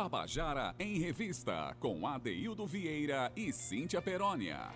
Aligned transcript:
Tabajara 0.00 0.74
em 0.78 0.98
Revista, 0.98 1.76
com 1.78 2.06
Adeildo 2.06 2.66
Vieira 2.66 3.30
e 3.36 3.52
Cíntia 3.52 4.00
Perónia. 4.00 4.70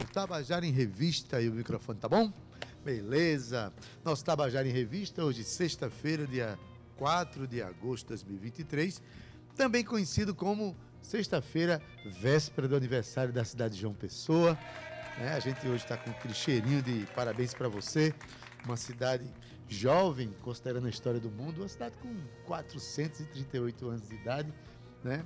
O 0.00 0.04
Tabajara 0.10 0.64
em 0.64 0.72
Revista 0.72 1.38
e 1.42 1.50
o 1.50 1.52
microfone, 1.52 1.98
tá 1.98 2.08
bom? 2.08 2.32
Beleza. 2.82 3.70
Nosso 4.02 4.24
Tabajara 4.24 4.66
em 4.66 4.72
Revista, 4.72 5.22
hoje, 5.22 5.44
sexta-feira, 5.44 6.26
dia 6.26 6.58
4 6.96 7.46
de 7.46 7.62
agosto 7.62 8.04
de 8.04 8.24
2023, 8.24 9.02
também 9.54 9.84
conhecido 9.84 10.34
como 10.34 10.74
sexta-feira, 11.02 11.82
véspera 12.18 12.66
do 12.66 12.74
aniversário 12.74 13.30
da 13.30 13.44
cidade 13.44 13.74
de 13.74 13.82
João 13.82 13.92
Pessoa. 13.92 14.58
É, 15.18 15.28
a 15.28 15.38
gente 15.38 15.68
hoje 15.68 15.84
está 15.84 15.98
com 15.98 16.08
aquele 16.12 16.32
cheirinho 16.32 16.80
de 16.80 17.06
parabéns 17.14 17.52
para 17.52 17.68
você. 17.68 18.14
Uma 18.64 18.76
cidade 18.76 19.24
jovem, 19.68 20.30
considerando 20.42 20.86
a 20.86 20.90
história 20.90 21.20
do 21.20 21.30
mundo, 21.30 21.58
uma 21.58 21.68
cidade 21.68 21.96
com 21.98 22.14
438 22.44 23.88
anos 23.88 24.08
de 24.08 24.14
idade, 24.14 24.52
né? 25.02 25.24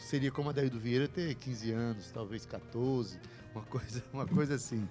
Seria 0.00 0.32
como 0.32 0.50
a 0.50 0.52
do 0.52 0.80
Vieira 0.80 1.06
ter 1.06 1.34
15 1.34 1.70
anos, 1.72 2.10
talvez 2.10 2.44
14, 2.44 3.18
uma 3.54 3.64
coisa, 3.64 4.04
uma 4.12 4.26
coisa 4.26 4.56
assim. 4.56 4.88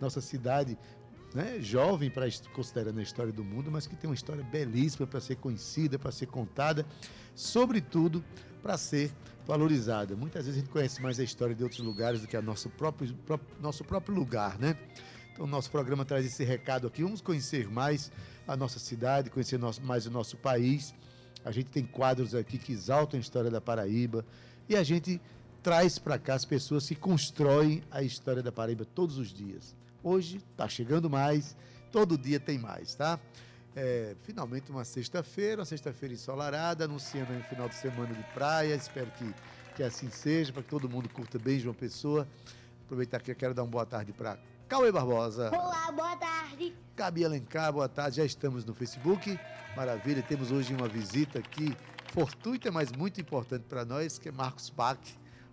Nossa 0.00 0.20
cidade 0.20 0.78
né, 1.34 1.58
jovem 1.60 2.10
para 2.10 2.26
considerando 2.52 2.98
a 2.98 3.02
história 3.02 3.32
do 3.32 3.44
mundo, 3.44 3.70
mas 3.70 3.86
que 3.86 3.96
tem 3.96 4.08
uma 4.08 4.14
história 4.14 4.42
belíssima 4.42 5.06
para 5.06 5.20
ser 5.20 5.36
conhecida, 5.36 5.98
para 5.98 6.10
ser 6.10 6.26
contada, 6.26 6.84
sobretudo 7.34 8.24
para 8.62 8.76
ser 8.76 9.10
valorizada. 9.46 10.16
Muitas 10.16 10.44
vezes 10.44 10.58
a 10.58 10.60
gente 10.62 10.72
conhece 10.72 11.00
mais 11.00 11.18
a 11.18 11.24
história 11.24 11.54
de 11.54 11.62
outros 11.62 11.80
lugares 11.80 12.20
do 12.20 12.26
que 12.26 12.36
a 12.36 12.42
nosso 12.42 12.68
próprio, 12.70 13.14
próprio 13.26 13.48
nosso 13.60 13.84
próprio 13.84 14.14
lugar, 14.14 14.58
né? 14.58 14.76
O 15.40 15.46
nosso 15.46 15.70
programa 15.70 16.04
traz 16.04 16.26
esse 16.26 16.44
recado 16.44 16.86
aqui. 16.86 17.02
Vamos 17.02 17.22
conhecer 17.22 17.66
mais 17.66 18.12
a 18.46 18.54
nossa 18.54 18.78
cidade, 18.78 19.30
conhecer 19.30 19.58
nosso, 19.58 19.82
mais 19.82 20.04
o 20.04 20.10
nosso 20.10 20.36
país. 20.36 20.94
A 21.42 21.50
gente 21.50 21.70
tem 21.70 21.82
quadros 21.82 22.34
aqui 22.34 22.58
que 22.58 22.72
exaltam 22.72 23.16
a 23.16 23.20
história 23.22 23.50
da 23.50 23.58
Paraíba 23.58 24.22
e 24.68 24.76
a 24.76 24.82
gente 24.82 25.18
traz 25.62 25.98
para 25.98 26.18
cá 26.18 26.34
as 26.34 26.44
pessoas 26.44 26.86
que 26.86 26.94
constroem 26.94 27.82
a 27.90 28.02
história 28.02 28.42
da 28.42 28.52
Paraíba 28.52 28.84
todos 28.84 29.16
os 29.16 29.32
dias. 29.32 29.74
Hoje 30.04 30.42
está 30.52 30.68
chegando 30.68 31.08
mais, 31.08 31.56
todo 31.90 32.18
dia 32.18 32.38
tem 32.38 32.58
mais, 32.58 32.94
tá? 32.94 33.18
É, 33.74 34.14
finalmente 34.24 34.70
uma 34.70 34.84
sexta-feira, 34.84 35.60
uma 35.60 35.66
sexta-feira 35.66 36.14
ensolarada, 36.14 36.84
anunciando 36.84 37.32
um 37.32 37.42
final 37.44 37.66
de 37.66 37.76
semana 37.76 38.12
de 38.12 38.24
praia. 38.34 38.74
Espero 38.74 39.10
que, 39.12 39.34
que 39.74 39.82
assim 39.82 40.10
seja, 40.10 40.52
para 40.52 40.62
que 40.62 40.68
todo 40.68 40.86
mundo 40.86 41.08
curta 41.08 41.38
bem 41.38 41.58
João 41.58 41.74
Pessoa. 41.74 42.28
Aproveitar 42.84 43.22
que 43.22 43.30
eu 43.30 43.36
quero 43.36 43.54
dar 43.54 43.62
uma 43.62 43.70
boa 43.70 43.86
tarde 43.86 44.12
para 44.12 44.36
Cauê 44.70 44.92
Barbosa. 44.92 45.50
Olá, 45.50 45.90
boa 45.90 46.14
tarde. 46.14 46.72
Gabi 46.94 47.24
Alencar, 47.24 47.72
boa 47.72 47.88
tarde. 47.88 48.18
Já 48.18 48.24
estamos 48.24 48.64
no 48.64 48.72
Facebook. 48.72 49.36
Maravilha. 49.74 50.22
Temos 50.22 50.52
hoje 50.52 50.72
uma 50.72 50.86
visita 50.86 51.40
aqui 51.40 51.76
fortuita, 52.12 52.70
mas 52.70 52.92
muito 52.92 53.20
importante 53.20 53.64
para 53.64 53.84
nós, 53.84 54.16
que 54.16 54.28
é 54.28 54.32
Marcos 54.32 54.70
Pac. 54.70 55.00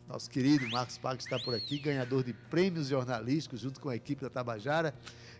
Nosso 0.07 0.29
querido 0.29 0.69
Marcos 0.69 0.99
Pac 0.99 1.19
está 1.19 1.39
por 1.39 1.55
aqui, 1.55 1.79
ganhador 1.79 2.23
de 2.23 2.31
prêmios 2.31 2.89
jornalísticos 2.89 3.59
junto 3.59 3.81
com 3.81 3.89
a 3.89 3.95
equipe 3.95 4.21
da 4.21 4.29
Tabajara. 4.29 4.93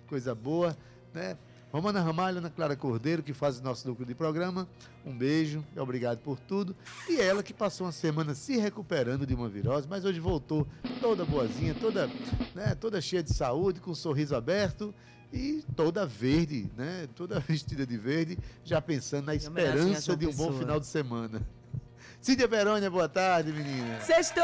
Coisa 0.08 0.34
boa, 0.34 0.76
né? 1.14 1.38
Romana 1.72 2.02
Ramalho, 2.02 2.38
Ana 2.38 2.50
Clara 2.50 2.76
Cordeiro, 2.76 3.22
que 3.22 3.34
faz 3.34 3.60
o 3.60 3.64
nosso 3.64 3.88
núcleo 3.88 4.08
de 4.08 4.16
programa. 4.16 4.68
Um 5.06 5.16
beijo 5.16 5.66
e 5.76 5.80
obrigado 5.80 6.20
por 6.20 6.40
tudo. 6.40 6.76
E 7.10 7.20
ela 7.20 7.44
que 7.44 7.54
passou 7.54 7.86
uma 7.86 7.92
semana 7.92 8.34
se 8.34 8.58
recuperando 8.58 9.26
de 9.26 9.36
uma 9.36 9.50
virose, 9.50 9.88
mas 9.88 10.06
hoje 10.06 10.20
voltou 10.20 10.66
toda 11.02 11.26
boazinha, 11.26 11.76
toda, 11.76 12.10
né, 12.56 12.74
toda 12.76 13.02
cheia 13.02 13.22
de 13.22 13.34
saúde, 13.34 13.82
com 13.82 13.92
um 13.92 13.96
sorriso 13.96 14.36
aberto 14.36 14.94
e 15.32 15.64
toda 15.76 16.06
verde, 16.06 16.70
né? 16.78 17.08
Toda 17.16 17.40
vestida 17.42 17.86
de 17.86 17.98
verde, 17.98 18.38
já 18.64 18.82
pensando 18.82 19.26
na 19.26 19.36
esperança 19.36 20.16
de 20.16 20.26
um 20.26 20.34
bom 20.34 20.54
final 20.54 20.80
de 20.80 20.88
semana. 20.88 21.46
Cíntia 22.22 22.48
Perônia, 22.48 22.90
boa 22.90 23.10
tarde, 23.10 23.52
menina. 23.52 24.00
Sextou, 24.02 24.44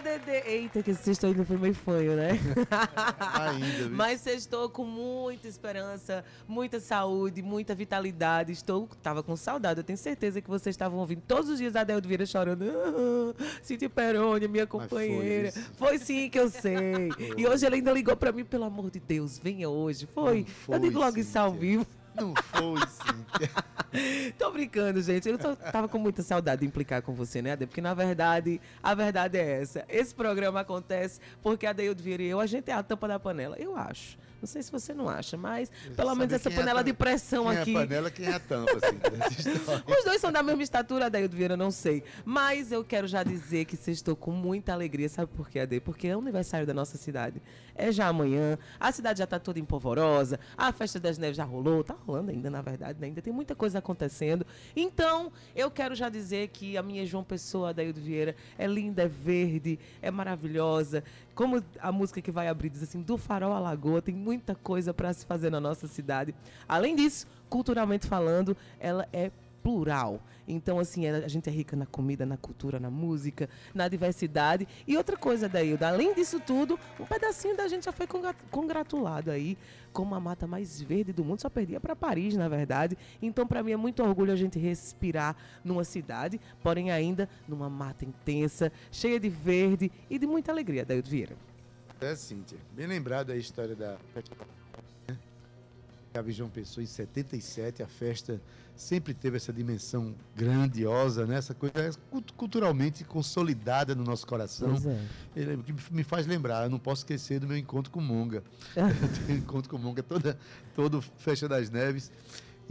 Dede. 0.00 0.30
Eita, 0.46 0.82
que 0.82 0.94
sextou 0.94 1.30
ainda 1.30 1.44
foi 1.44 1.56
meio 1.56 1.74
fanho, 1.74 2.16
né? 2.16 2.30
ainda, 3.18 3.88
viu? 3.88 3.90
Mas 3.90 4.20
sextou 4.20 4.68
com 4.68 4.84
muita 4.84 5.48
esperança, 5.48 6.24
muita 6.48 6.80
saúde, 6.80 7.42
muita 7.42 7.74
vitalidade. 7.74 8.52
Estou, 8.52 8.88
tava 9.02 9.22
com 9.22 9.36
saudade. 9.36 9.80
Eu 9.80 9.84
tenho 9.84 9.98
certeza 9.98 10.40
que 10.40 10.48
vocês 10.48 10.74
estavam 10.74 10.98
ouvindo 10.98 11.22
todos 11.26 11.50
os 11.50 11.58
dias 11.58 11.76
a 11.76 11.80
Adeldo 11.80 12.08
Vieira 12.08 12.26
chorando. 12.26 12.64
Ah, 12.64 13.44
Cíntia 13.62 13.90
Perônia, 13.90 14.48
minha 14.48 14.66
companheira. 14.66 15.52
Foi, 15.52 15.88
foi, 15.88 15.98
sim 15.98 16.28
que 16.28 16.38
eu 16.38 16.48
sei. 16.48 17.10
e 17.36 17.46
hoje 17.46 17.66
ele 17.66 17.76
ainda 17.76 17.92
ligou 17.92 18.16
para 18.16 18.32
mim, 18.32 18.44
pelo 18.44 18.64
amor 18.64 18.90
de 18.90 19.00
Deus, 19.00 19.38
venha 19.38 19.68
hoje. 19.68 20.06
Foi. 20.06 20.44
foi 20.44 20.76
eu 20.76 20.78
digo 20.78 20.98
logo 20.98 21.12
Cíntia. 21.12 21.22
isso 21.22 21.38
ao 21.38 21.52
vivo. 21.52 21.86
Não 22.14 22.34
foi, 22.34 22.80
Cíntia. 22.88 24.34
Tô 24.38 24.50
brincando, 24.50 25.00
gente. 25.02 25.28
Eu 25.28 25.38
tava 25.38 25.88
com 25.88 25.98
muita 25.98 26.22
saudade 26.22 26.60
de 26.60 26.66
implicar 26.66 27.02
com 27.02 27.12
você, 27.14 27.42
né, 27.42 27.52
Ade? 27.52 27.66
Porque, 27.66 27.80
na 27.80 27.94
verdade, 27.94 28.60
a 28.82 28.94
verdade 28.94 29.38
é 29.38 29.62
essa. 29.62 29.84
Esse 29.88 30.14
programa 30.14 30.60
acontece 30.60 31.20
porque 31.42 31.66
a 31.66 31.72
Deildo 31.72 32.02
Vieira 32.02 32.22
e 32.22 32.28
eu, 32.28 32.40
a 32.40 32.46
gente 32.46 32.70
é 32.70 32.74
a 32.74 32.82
tampa 32.82 33.08
da 33.08 33.18
panela. 33.18 33.56
Eu 33.58 33.76
acho. 33.76 34.18
Não 34.40 34.46
sei 34.46 34.62
se 34.62 34.72
você 34.72 34.94
não 34.94 35.08
acha, 35.08 35.36
mas 35.36 35.70
pelo 35.94 36.14
menos 36.14 36.32
essa 36.32 36.50
panela 36.50 36.80
é 36.80 36.84
de 36.84 36.92
pressão 36.92 37.44
quem 37.44 37.58
aqui. 37.58 37.76
É 37.76 37.76
a 37.76 37.86
panela, 37.86 38.10
quem 38.10 38.26
é 38.26 38.34
a 38.34 38.40
tampa, 38.40 38.72
assim, 38.72 38.98
Os 39.98 40.04
dois 40.04 40.20
são 40.20 40.32
da 40.32 40.42
mesma 40.42 40.62
estatura, 40.62 41.06
Adaildo 41.06 41.36
Vieira, 41.36 41.56
não 41.56 41.70
sei. 41.70 42.02
Mas 42.24 42.72
eu 42.72 42.84
quero 42.84 43.06
já 43.06 43.22
dizer 43.22 43.64
que 43.66 43.76
vocês 43.76 43.98
estou 43.98 44.16
com 44.16 44.30
muita 44.30 44.72
alegria. 44.72 45.08
Sabe 45.08 45.30
por 45.34 45.48
quê, 45.48 45.60
Ade? 45.60 45.80
Porque 45.80 46.08
é 46.08 46.16
o 46.16 46.20
aniversário 46.20 46.66
da 46.66 46.72
nossa 46.72 46.96
cidade. 46.96 47.42
É 47.74 47.92
já 47.92 48.08
amanhã. 48.08 48.58
A 48.78 48.92
cidade 48.92 49.18
já 49.18 49.24
está 49.24 49.38
toda 49.38 49.58
empolvorosa. 49.58 50.38
A 50.56 50.72
festa 50.72 50.98
das 50.98 51.18
neves 51.18 51.36
já 51.36 51.44
rolou. 51.44 51.84
Tá 51.84 51.94
rolando 52.06 52.30
ainda, 52.30 52.50
na 52.50 52.62
verdade, 52.62 53.00
né? 53.00 53.08
ainda 53.08 53.22
tem 53.22 53.32
muita 53.32 53.54
coisa 53.54 53.78
acontecendo. 53.78 54.46
Então, 54.74 55.32
eu 55.54 55.70
quero 55.70 55.94
já 55.94 56.08
dizer 56.08 56.48
que 56.48 56.76
a 56.76 56.82
minha 56.82 57.04
João 57.06 57.24
Pessoa, 57.24 57.70
Adaildo 57.70 58.00
Vieira, 58.00 58.34
é 58.58 58.66
linda, 58.66 59.02
é 59.02 59.08
verde, 59.08 59.78
é 60.02 60.10
maravilhosa. 60.10 61.02
Como 61.34 61.62
a 61.80 61.92
música 61.92 62.20
que 62.20 62.30
vai 62.30 62.48
abrir 62.48 62.70
diz 62.70 62.82
assim, 62.82 63.02
do 63.02 63.16
farol 63.16 63.52
à 63.52 63.58
lagoa, 63.58 64.02
tem 64.02 64.14
muita 64.14 64.54
coisa 64.54 64.92
para 64.92 65.12
se 65.12 65.24
fazer 65.24 65.50
na 65.50 65.60
nossa 65.60 65.86
cidade. 65.86 66.34
Além 66.68 66.94
disso, 66.94 67.26
culturalmente 67.48 68.06
falando, 68.06 68.56
ela 68.78 69.08
é 69.12 69.30
plural. 69.62 70.20
Então, 70.50 70.78
assim, 70.78 71.06
a 71.06 71.28
gente 71.28 71.48
é 71.48 71.52
rica 71.52 71.76
na 71.76 71.86
comida, 71.86 72.26
na 72.26 72.36
cultura, 72.36 72.80
na 72.80 72.90
música, 72.90 73.48
na 73.74 73.88
diversidade. 73.88 74.66
E 74.86 74.96
outra 74.96 75.16
coisa, 75.16 75.48
Dailda, 75.48 75.88
além 75.88 76.14
disso 76.14 76.40
tudo, 76.40 76.78
um 76.98 77.04
pedacinho 77.04 77.56
da 77.56 77.68
gente 77.68 77.84
já 77.84 77.92
foi 77.92 78.06
congratulado 78.50 79.30
aí 79.30 79.56
como 79.92 80.14
a 80.14 80.20
mata 80.20 80.46
mais 80.46 80.80
verde 80.80 81.12
do 81.12 81.24
mundo. 81.24 81.40
Só 81.40 81.48
perdia 81.48 81.80
para 81.80 81.96
Paris, 81.96 82.36
na 82.36 82.48
verdade. 82.48 82.96
Então, 83.20 83.46
para 83.46 83.62
mim, 83.62 83.72
é 83.72 83.76
muito 83.76 84.02
orgulho 84.02 84.32
a 84.32 84.36
gente 84.36 84.58
respirar 84.58 85.36
numa 85.64 85.84
cidade, 85.84 86.40
porém 86.62 86.90
ainda 86.90 87.28
numa 87.46 87.68
mata 87.68 88.04
intensa, 88.04 88.72
cheia 88.90 89.18
de 89.18 89.28
verde 89.28 89.90
e 90.08 90.18
de 90.18 90.26
muita 90.26 90.52
alegria, 90.52 90.84
Daildo 90.84 91.08
Vieira. 91.08 91.36
É, 92.00 92.14
Cíntia. 92.14 92.58
Bem 92.72 92.86
lembrado 92.86 93.30
a 93.30 93.36
história 93.36 93.76
da 93.76 93.98
Gabi 96.12 96.32
João 96.32 96.50
Pessoa 96.50 96.82
em 96.82 96.86
77, 96.86 97.82
a 97.82 97.86
festa 97.86 98.40
sempre 98.74 99.12
teve 99.14 99.36
essa 99.36 99.52
dimensão 99.52 100.14
grandiosa, 100.34 101.26
né? 101.26 101.36
essa 101.36 101.54
coisa 101.54 101.74
é 101.76 101.90
culturalmente 102.36 103.04
consolidada 103.04 103.94
no 103.94 104.02
nosso 104.02 104.26
coração. 104.26 104.74
É. 105.36 105.54
O 105.54 105.62
que 105.62 105.74
me 105.92 106.02
faz 106.02 106.26
lembrar, 106.26 106.64
eu 106.64 106.70
não 106.70 106.78
posso 106.78 107.02
esquecer 107.02 107.38
do 107.38 107.46
meu 107.46 107.56
encontro 107.56 107.92
com 107.92 108.00
Monga. 108.00 108.42
eu 108.74 109.26
tenho 109.26 109.38
encontro 109.38 109.70
com 109.70 109.78
Monga 109.78 110.02
toda, 110.02 110.38
todo 110.74 111.00
Festa 111.18 111.48
das 111.48 111.70
Neves. 111.70 112.10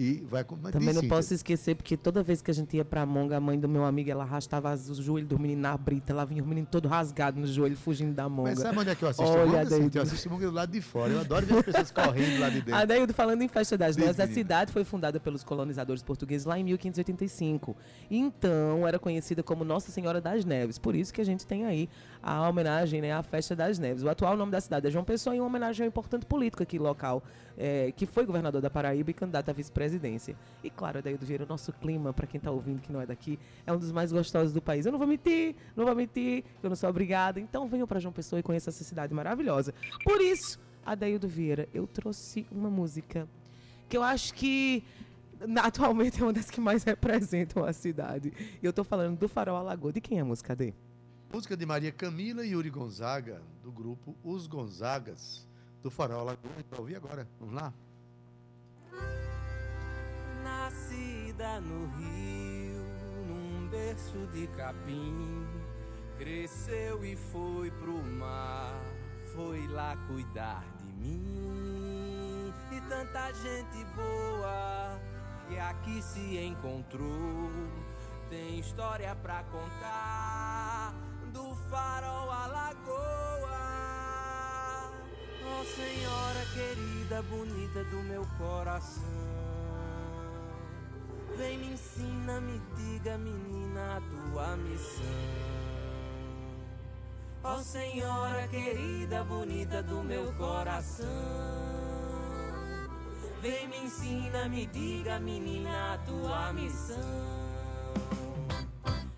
E 0.01 0.25
vai 0.29 0.45
Também 0.71 0.93
não 0.93 1.05
posso 1.09 1.33
esquecer, 1.33 1.75
porque 1.75 1.97
toda 1.97 2.23
vez 2.23 2.41
que 2.41 2.49
a 2.49 2.53
gente 2.53 2.77
ia 2.77 2.85
pra 2.85 3.05
Monga, 3.05 3.35
a 3.35 3.39
mãe 3.41 3.59
do 3.59 3.67
meu 3.67 3.83
amigo, 3.83 4.09
ela 4.09 4.23
arrastava 4.23 4.73
os 4.73 4.95
joelhos 4.95 5.27
do 5.27 5.37
menino 5.37 5.61
na 5.61 5.75
brita. 5.75 6.13
Ela 6.13 6.23
vinha 6.23 6.41
o 6.41 6.47
menino 6.47 6.65
todo 6.71 6.87
rasgado 6.87 7.37
no 7.37 7.45
joelho, 7.45 7.75
fugindo 7.75 8.13
da 8.13 8.29
Monga. 8.29 8.51
Mas 8.51 8.59
sabe 8.59 8.79
onde 8.79 8.91
é 8.91 8.95
que 8.95 9.03
eu 9.03 9.09
assisto 9.09 9.29
Olha, 9.29 9.45
Monga? 9.45 9.61
Assim, 9.61 9.89
eu 9.93 10.01
assisto 10.01 10.29
Monga 10.29 10.45
do 10.45 10.53
lado 10.53 10.71
de 10.71 10.79
fora. 10.79 11.11
Eu 11.11 11.19
adoro 11.19 11.45
ver 11.45 11.57
as 11.57 11.65
pessoas 11.65 11.91
correndo 11.91 12.39
lá 12.39 12.47
de 12.47 12.61
dentro. 12.61 12.75
Adaildo, 12.79 13.13
falando 13.13 13.41
em 13.41 13.49
Festa 13.49 13.77
das 13.77 13.97
Neves, 13.97 14.21
a 14.21 14.27
cidade 14.27 14.71
foi 14.71 14.85
fundada 14.85 15.19
pelos 15.19 15.43
colonizadores 15.43 16.01
portugueses 16.01 16.45
lá 16.45 16.57
em 16.57 16.63
1585. 16.63 17.75
Então, 18.09 18.87
era 18.87 18.97
conhecida 18.97 19.43
como 19.43 19.65
Nossa 19.65 19.91
Senhora 19.91 20.21
das 20.21 20.45
Neves. 20.45 20.77
Por 20.79 20.95
isso 20.95 21.13
que 21.13 21.19
a 21.19 21.25
gente 21.25 21.45
tem 21.45 21.65
aí 21.65 21.89
a 22.23 22.47
homenagem 22.47 23.01
né, 23.01 23.11
à 23.11 23.21
Festa 23.21 23.53
das 23.53 23.77
Neves. 23.77 24.01
O 24.03 24.07
atual 24.07 24.37
nome 24.37 24.53
da 24.53 24.61
cidade 24.61 24.87
é 24.87 24.89
João 24.89 25.03
Pessoa 25.03 25.35
e 25.35 25.41
uma 25.41 25.47
homenagem 25.47 25.83
ao 25.83 25.89
importante 25.89 26.25
político 26.25 26.63
aqui 26.63 26.79
local, 26.79 27.21
é, 27.59 27.91
que 27.91 28.05
foi 28.05 28.25
governador 28.25 28.61
da 28.61 28.69
Paraíba 28.69 29.11
e 29.11 29.13
candidato 29.13 29.49
à 29.49 29.53
vice-presidência. 29.53 30.35
E 30.63 30.69
claro, 30.69 30.99
Adaildo 30.99 31.25
Vieira, 31.25 31.43
o 31.43 31.47
nosso 31.47 31.73
clima, 31.73 32.13
para 32.13 32.25
quem 32.25 32.37
está 32.37 32.49
ouvindo 32.49 32.81
que 32.81 32.91
não 32.91 33.01
é 33.01 33.05
daqui, 33.05 33.37
é 33.67 33.73
um 33.73 33.77
dos 33.77 33.91
mais 33.91 34.13
gostosos 34.13 34.53
do 34.53 34.61
país. 34.61 34.85
Eu 34.85 34.93
não 34.93 34.97
vou 34.97 35.07
mentir, 35.07 35.55
não 35.75 35.85
vou 35.85 35.93
mentir, 35.93 36.45
eu 36.63 36.69
não 36.69 36.75
sou 36.75 36.89
obrigada. 36.89 37.39
Então 37.39 37.67
venham 37.67 37.85
para 37.85 37.99
João 37.99 38.13
Pessoa 38.13 38.39
e 38.39 38.43
conheça 38.43 38.69
essa 38.69 38.83
cidade 38.85 39.13
maravilhosa. 39.13 39.73
Por 40.05 40.21
isso, 40.21 40.57
Adaildo 40.85 41.27
Vieira, 41.27 41.67
eu 41.73 41.85
trouxe 41.85 42.47
uma 42.49 42.69
música 42.69 43.27
que 43.89 43.97
eu 43.97 44.03
acho 44.03 44.33
que 44.33 44.83
atualmente 45.61 46.21
é 46.21 46.23
uma 46.23 46.33
das 46.33 46.49
que 46.49 46.61
mais 46.61 46.83
representam 46.85 47.65
a 47.65 47.73
cidade. 47.73 48.31
E 48.61 48.65
eu 48.65 48.69
estou 48.69 48.85
falando 48.85 49.17
do 49.17 49.27
Farol 49.27 49.57
Alagoa. 49.57 49.91
De 49.91 49.99
quem 49.99 50.17
é 50.17 50.21
a 50.21 50.25
música, 50.25 50.53
Adê? 50.53 50.73
Música 51.31 51.57
de 51.57 51.65
Maria 51.65 51.91
Camila 51.91 52.45
e 52.45 52.51
Yuri 52.51 52.69
Gonzaga, 52.69 53.41
do 53.61 53.71
grupo 53.71 54.15
Os 54.23 54.47
Gonzagas, 54.47 55.47
do 55.81 55.89
Farol 55.89 56.21
Alagoa. 56.21 56.51
Vai 56.69 56.79
ouvir 56.79 56.95
agora. 56.95 57.27
Vamos 57.39 57.55
lá? 57.55 57.73
Nascida 60.43 61.61
no 61.61 61.87
Rio, 61.97 62.83
num 63.27 63.67
berço 63.69 64.27
de 64.33 64.47
capim, 64.47 65.47
cresceu 66.17 67.03
e 67.03 67.15
foi 67.15 67.71
pro 67.71 68.03
mar, 68.03 68.73
foi 69.33 69.67
lá 69.67 69.95
cuidar 70.07 70.63
de 70.79 70.91
mim. 70.93 72.53
E 72.71 72.81
tanta 72.81 73.31
gente 73.33 73.83
boa 73.95 74.99
que 75.47 75.57
aqui 75.59 76.01
se 76.01 76.37
encontrou, 76.37 77.49
tem 78.29 78.59
história 78.59 79.15
pra 79.15 79.43
contar 79.43 80.93
do 81.33 81.55
farol 81.69 82.31
à 82.31 82.47
lagoa. 82.47 83.78
Oh 85.41 85.63
Senhora 85.63 86.45
querida, 86.53 87.21
bonita 87.23 87.83
do 87.85 88.03
meu 88.03 88.25
coração. 88.37 89.03
Vem 91.37 91.57
me 91.57 91.73
ensina, 91.73 92.41
me 92.41 92.61
diga, 92.75 93.17
menina, 93.17 93.97
a 93.97 94.01
tua 94.01 94.57
missão. 94.57 95.05
Oh, 97.41 97.63
Senhora 97.63 98.47
querida, 98.49 99.23
bonita 99.23 99.81
do 99.81 100.03
meu 100.03 100.33
coração. 100.33 101.07
Vem 103.41 103.69
me 103.69 103.77
ensina, 103.85 104.49
me 104.49 104.65
diga, 104.65 105.17
menina, 105.19 105.93
a 105.93 105.97
tua 105.99 106.51
missão. 106.51 106.97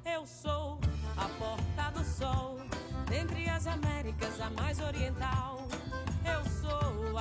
Eu 0.06 0.28
sou 0.28 0.80
a 1.18 1.28
porta 1.40 1.92
do 1.98 2.06
sol, 2.06 2.60
dentre 3.10 3.50
as 3.50 3.66
Américas, 3.66 4.40
a 4.40 4.52
mais 4.52 4.80
oriental. 4.80 5.31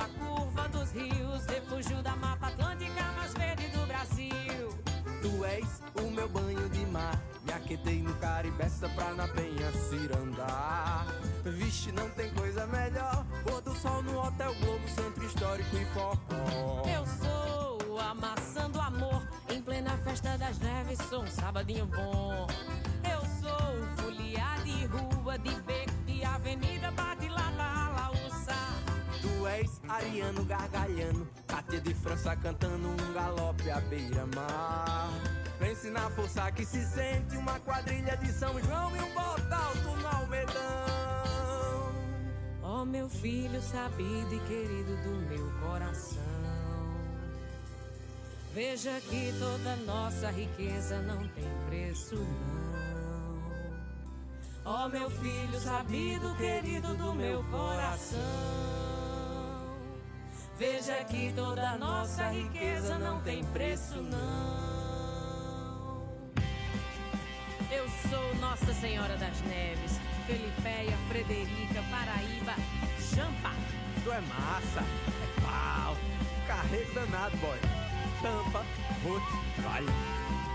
A 0.01 0.07
curva 0.17 0.67
dos 0.69 0.91
rios, 0.93 1.45
refúgio 1.45 2.01
da 2.01 2.15
mapa 2.15 2.47
atlântica 2.47 3.03
mais 3.15 3.33
verde 3.35 3.67
do 3.67 3.85
Brasil. 3.85 4.69
Tu 5.21 5.45
és 5.45 5.81
o 6.03 6.09
meu 6.09 6.27
banho 6.27 6.67
de 6.69 6.83
mar, 6.87 7.21
me 7.43 7.53
aquetei 7.53 8.01
no 8.01 8.11
Caribeça 8.15 8.89
pra 8.89 9.13
na 9.13 9.27
penha 9.27 9.71
cirandar. 9.73 11.05
Vixe, 11.43 11.91
não 11.91 12.09
tem 12.09 12.33
coisa 12.33 12.65
melhor, 12.65 13.23
pôr 13.43 13.61
do 13.61 13.75
sol 13.75 14.01
no 14.01 14.19
Hotel 14.19 14.55
Globo, 14.55 14.87
centro 14.89 15.23
histórico 15.23 15.75
e 15.77 15.85
forró. 15.93 16.83
Eu 16.87 17.05
sou 17.21 17.99
a 17.99 18.15
maçã 18.15 18.67
do 18.71 18.81
amor, 18.81 19.21
em 19.51 19.61
plena 19.61 19.95
festa 19.97 20.35
das 20.35 20.57
neves, 20.57 20.97
sou 21.09 21.21
um 21.21 21.27
sabadinho 21.27 21.85
bom. 21.85 22.47
Eu 23.07 23.21
sou 23.39 24.03
folia 24.03 24.55
de 24.63 24.85
rua, 24.87 25.20
Ariano 29.87 30.43
gargalhando, 30.45 31.27
Cátia 31.47 31.79
de 31.81 31.93
França 31.93 32.35
cantando 32.35 32.89
um 32.89 33.13
galope 33.13 33.69
à 33.69 33.79
beira-mar. 33.81 35.09
Pense 35.59 35.89
na 35.89 36.09
força 36.09 36.51
que 36.51 36.65
se 36.65 36.83
sente, 36.85 37.37
uma 37.37 37.59
quadrilha 37.59 38.17
de 38.17 38.31
São 38.31 38.59
João 38.61 38.95
e 38.95 38.99
um 38.99 39.13
botalto 39.13 39.89
no 40.01 40.07
Almedão. 40.07 40.51
Ó 42.63 42.81
oh, 42.81 42.85
meu 42.85 43.07
filho 43.09 43.61
sabido 43.61 44.33
e 44.33 44.39
querido 44.39 44.95
do 45.03 45.11
meu 45.29 45.51
coração. 45.61 46.31
Veja 48.53 48.99
que 49.01 49.33
toda 49.39 49.75
nossa 49.85 50.31
riqueza 50.31 51.01
não 51.01 51.27
tem 51.29 51.47
preço, 51.67 52.15
não. 52.15 52.61
Ó 54.65 54.85
oh, 54.85 54.89
meu 54.89 55.09
filho 55.09 55.59
sabido, 55.59 56.35
querido 56.35 56.95
do 56.95 57.13
meu 57.13 57.43
coração. 57.45 59.00
Veja 60.61 61.03
que 61.05 61.33
toda 61.35 61.75
nossa 61.79 62.29
riqueza 62.29 62.99
não 62.99 63.19
tem 63.21 63.43
preço, 63.45 63.99
não. 63.99 66.03
Eu 67.71 67.89
sou 68.07 68.35
Nossa 68.35 68.71
Senhora 68.75 69.17
das 69.17 69.41
Neves, 69.41 69.99
Felipeia, 70.27 70.95
Frederica, 71.07 71.81
Paraíba, 71.89 72.53
Jampa. 73.09 73.55
Tu 74.03 74.11
é 74.11 74.21
massa, 74.21 74.81
é 74.81 75.41
pau, 75.41 75.97
carrego 76.45 76.93
danado, 76.93 77.35
boy. 77.37 77.57
Tampa, 78.21 78.63
rote, 79.03 79.33
vale. 79.63 79.91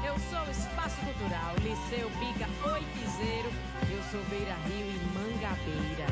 Eu 0.06 0.16
sou 0.30 0.48
Espaço 0.48 1.00
Cultural, 1.00 1.56
Liceu 1.56 2.08
Bica 2.10 2.46
Oitizeiro. 2.72 3.50
Eu 3.90 4.00
sou 4.12 4.22
Beira 4.30 4.54
Rio 4.68 4.86
e 4.86 5.00
Mangabeira. 5.18 6.06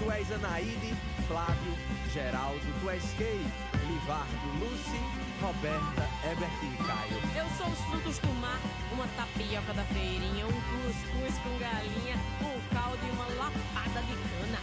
Tu 0.00 0.10
és 0.10 0.32
Anaíde, 0.32 0.96
Flávio, 1.32 1.72
Geraldo, 2.12 2.60
tu 2.82 2.90
és 2.90 3.02
Kay, 3.16 3.40
Livardo, 3.88 4.46
Lucy, 4.60 5.00
Roberta, 5.40 6.04
Herbert 6.22 6.52
e 6.60 6.76
Caio. 6.84 7.16
Eu 7.34 7.48
sou 7.56 7.68
os 7.68 7.78
frutos 7.88 8.18
do 8.18 8.28
mar, 8.38 8.60
uma 8.92 9.08
tapioca 9.16 9.72
da 9.72 9.82
feirinha, 9.84 10.44
um 10.44 10.52
cuscuz 10.52 11.38
com 11.38 11.56
galinha, 11.56 12.16
um 12.42 12.74
caldo 12.74 12.98
e 13.00 13.10
uma 13.12 13.24
lapada 13.40 14.02
de 14.04 14.12
cana. 14.12 14.60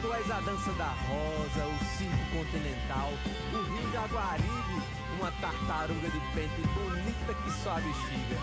Tu 0.00 0.14
és 0.14 0.30
a 0.30 0.40
dança 0.42 0.70
da 0.74 0.94
rosa, 1.10 1.66
o 1.66 1.84
circo 1.98 2.38
continental, 2.38 3.10
o 3.52 3.62
rio 3.74 3.92
Jaguaribe, 3.92 4.78
uma 5.18 5.32
tartaruga 5.40 6.08
de 6.08 6.20
pente 6.36 6.62
bonita 6.70 7.34
que 7.34 7.50
só 7.64 7.70
a 7.70 7.80
bexiga. 7.80 8.38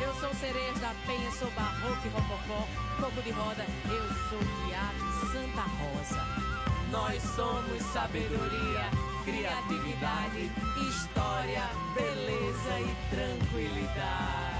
Eu 0.00 0.14
sou 0.20 0.32
sereias 0.34 0.78
da 0.78 0.94
penha, 1.04 1.30
sou 1.32 1.50
barroco 1.50 2.06
e 2.06 2.08
rococó, 2.08 2.68
coco 3.00 3.22
de 3.22 3.30
roda, 3.32 3.66
eu 3.86 4.14
sou 4.30 4.38
teatro 4.68 5.32
Santa 5.32 5.62
Rosa. 5.62 6.45
Nós 6.90 7.22
somos 7.22 7.82
sabedoria, 7.92 8.90
criatividade, 9.24 10.50
história, 10.88 11.68
beleza 11.94 12.80
e 12.80 12.94
tranquilidade. 13.10 14.56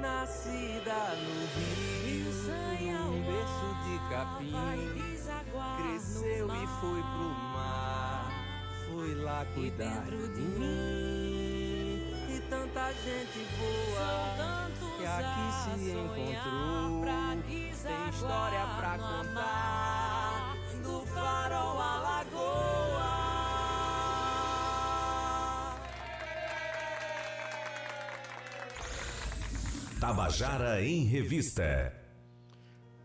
Nascida 0.00 1.16
no 1.16 1.46
Rio, 1.60 2.32
um 3.06 3.22
berço 3.22 3.68
de 3.84 3.94
capim, 4.10 4.54
cresceu 5.82 6.46
e 6.46 6.66
foi 6.80 7.02
pro 7.02 7.28
mar, 7.52 8.30
foi 8.88 9.14
lá 9.16 9.44
cuidar 9.54 10.04
de 10.04 10.40
mim. 10.40 12.14
E 12.28 12.40
tanta 12.48 12.92
gente 12.92 13.46
boa 13.58 14.65
que 15.06 15.12
aqui 15.12 15.78
se 15.78 15.90
encontrou 15.90 16.26
tem 17.82 18.08
história 18.10 18.66
pra 18.76 18.98
contar 18.98 20.56
do 20.82 21.06
farol 21.06 21.80
à 21.80 21.98
lagoa. 21.98 23.06
Tabajara 30.00 30.82
em 30.82 31.04
Revista. 31.04 31.94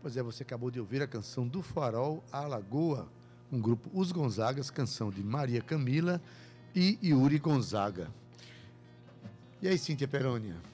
Pois 0.00 0.16
é, 0.16 0.22
você 0.22 0.42
acabou 0.42 0.72
de 0.72 0.80
ouvir 0.80 1.00
a 1.00 1.06
canção 1.06 1.46
do 1.46 1.62
Farol 1.62 2.24
à 2.32 2.40
Lagoa, 2.40 3.08
um 3.52 3.60
grupo 3.60 3.88
Os 3.94 4.10
Gonzagas, 4.10 4.68
canção 4.68 5.10
de 5.10 5.22
Maria 5.22 5.62
Camila 5.62 6.20
e 6.74 6.98
Yuri 7.00 7.38
Gonzaga. 7.38 8.10
E 9.60 9.68
aí, 9.68 9.78
Cíntia 9.78 10.08
Perônia? 10.08 10.71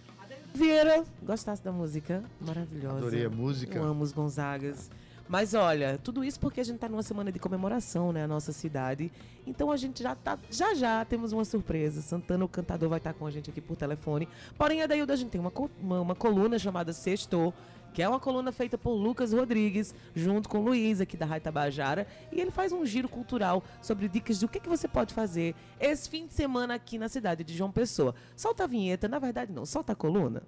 Vieira, 0.54 1.04
gostasse 1.22 1.62
da 1.62 1.70
música? 1.70 2.22
Maravilhosa. 2.40 2.98
Adorei 2.98 3.24
a 3.24 3.30
música. 3.30 3.78
Eu 3.78 3.84
amo 3.84 4.02
os 4.02 4.12
Gonzagas. 4.12 4.90
Mas 5.28 5.52
olha, 5.52 5.98
tudo 6.02 6.24
isso 6.24 6.40
porque 6.40 6.58
a 6.58 6.64
gente 6.64 6.76
está 6.76 6.88
numa 6.88 7.02
semana 7.02 7.30
de 7.30 7.38
comemoração, 7.38 8.12
né? 8.12 8.24
A 8.24 8.28
nossa 8.28 8.50
cidade. 8.50 9.12
Então 9.46 9.70
a 9.70 9.76
gente 9.76 10.02
já 10.02 10.14
tá. 10.14 10.38
Já 10.50 10.74
já 10.74 11.04
temos 11.04 11.32
uma 11.32 11.44
surpresa. 11.44 12.00
Santana, 12.00 12.44
o 12.44 12.48
cantador, 12.48 12.88
vai 12.88 12.98
estar 12.98 13.12
com 13.12 13.26
a 13.26 13.30
gente 13.30 13.50
aqui 13.50 13.60
por 13.60 13.76
telefone. 13.76 14.26
Porém, 14.56 14.82
a 14.82 14.86
Dailda, 14.86 15.12
a 15.12 15.16
gente 15.16 15.28
tem 15.30 15.40
uma, 15.40 15.52
uma, 15.80 16.00
uma 16.00 16.14
coluna 16.14 16.58
chamada 16.58 16.94
Sextou 16.94 17.52
que 17.92 18.02
é 18.02 18.08
uma 18.08 18.20
coluna 18.20 18.52
feita 18.52 18.76
por 18.76 18.92
Lucas 18.92 19.32
Rodrigues, 19.32 19.94
junto 20.14 20.48
com 20.48 20.60
Luiz, 20.60 21.00
aqui 21.00 21.16
da 21.16 21.26
Rádio 21.26 21.44
Tabajara. 21.44 22.06
E 22.30 22.40
ele 22.40 22.50
faz 22.50 22.72
um 22.72 22.84
giro 22.84 23.08
cultural 23.08 23.62
sobre 23.82 24.08
dicas 24.08 24.38
do 24.38 24.48
que, 24.48 24.60
que 24.60 24.68
você 24.68 24.86
pode 24.86 25.14
fazer 25.14 25.54
esse 25.80 26.08
fim 26.08 26.26
de 26.26 26.34
semana 26.34 26.74
aqui 26.74 26.98
na 26.98 27.08
cidade 27.08 27.44
de 27.44 27.56
João 27.56 27.72
Pessoa. 27.72 28.14
Solta 28.36 28.64
a 28.64 28.66
vinheta, 28.66 29.08
na 29.08 29.18
verdade 29.18 29.52
não, 29.52 29.66
solta 29.66 29.92
a 29.92 29.96
coluna. 29.96 30.42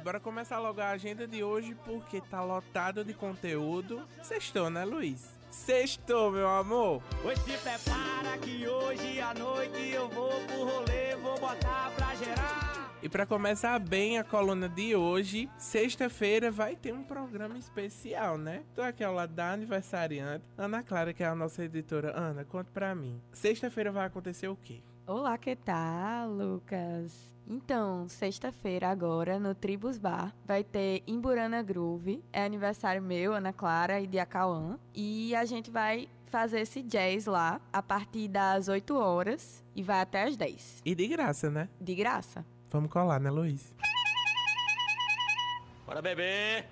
E 0.00 0.02
bora 0.02 0.18
começar 0.18 0.58
logo 0.58 0.80
a 0.80 0.88
agenda 0.88 1.26
de 1.26 1.44
hoje, 1.44 1.76
porque 1.84 2.22
tá 2.22 2.42
lotado 2.42 3.04
de 3.04 3.12
conteúdo. 3.12 4.00
Sextou, 4.22 4.70
né, 4.70 4.82
Luiz? 4.82 5.28
Sextou, 5.50 6.30
meu 6.30 6.48
amor! 6.48 7.02
Pois 7.22 7.38
se 7.40 7.52
prepara 7.58 8.38
que 8.38 8.66
hoje 8.66 9.20
à 9.20 9.34
noite 9.34 9.90
eu 9.90 10.08
vou 10.08 10.30
pro 10.46 10.64
rolê, 10.64 11.16
vou 11.16 11.38
botar 11.38 11.92
pra 11.96 12.14
gerar. 12.14 12.69
E 13.02 13.08
para 13.08 13.24
começar 13.24 13.78
bem 13.78 14.18
a 14.18 14.24
coluna 14.24 14.68
de 14.68 14.94
hoje, 14.94 15.48
sexta-feira 15.56 16.50
vai 16.50 16.76
ter 16.76 16.92
um 16.92 17.02
programa 17.02 17.56
especial, 17.56 18.36
né? 18.36 18.62
Tô 18.74 18.82
aqui 18.82 19.02
ao 19.02 19.14
lado 19.14 19.32
da 19.32 19.52
aniversariante, 19.52 20.44
Ana 20.56 20.82
Clara, 20.82 21.14
que 21.14 21.22
é 21.22 21.26
a 21.26 21.34
nossa 21.34 21.64
editora. 21.64 22.12
Ana, 22.14 22.44
conta 22.44 22.70
pra 22.74 22.94
mim. 22.94 23.18
Sexta-feira 23.32 23.90
vai 23.90 24.04
acontecer 24.04 24.48
o 24.48 24.56
quê? 24.56 24.82
Olá, 25.06 25.38
que 25.38 25.56
tal, 25.56 26.30
Lucas? 26.30 27.32
Então, 27.48 28.06
sexta-feira 28.06 28.90
agora, 28.90 29.38
no 29.38 29.54
Tribus 29.54 29.96
Bar, 29.96 30.34
vai 30.44 30.62
ter 30.62 31.02
Imburana 31.06 31.62
Groove. 31.62 32.22
É 32.30 32.44
aniversário 32.44 33.00
meu, 33.00 33.32
Ana 33.32 33.52
Clara 33.52 33.98
e 33.98 34.06
de 34.06 34.18
Acauã. 34.18 34.78
E 34.94 35.34
a 35.34 35.46
gente 35.46 35.70
vai 35.70 36.06
fazer 36.26 36.60
esse 36.60 36.82
jazz 36.82 37.24
lá 37.24 37.62
a 37.72 37.82
partir 37.82 38.28
das 38.28 38.68
8 38.68 38.94
horas 38.94 39.64
e 39.74 39.82
vai 39.82 40.00
até 40.02 40.24
as 40.24 40.36
10. 40.36 40.82
E 40.84 40.94
de 40.94 41.08
graça, 41.08 41.50
né? 41.50 41.68
De 41.80 41.94
graça. 41.94 42.44
Vamos 42.70 42.90
colar, 42.90 43.18
né, 43.20 43.30
Luiz? 43.30 43.74
Bora 45.84 46.00
beber! 46.00 46.68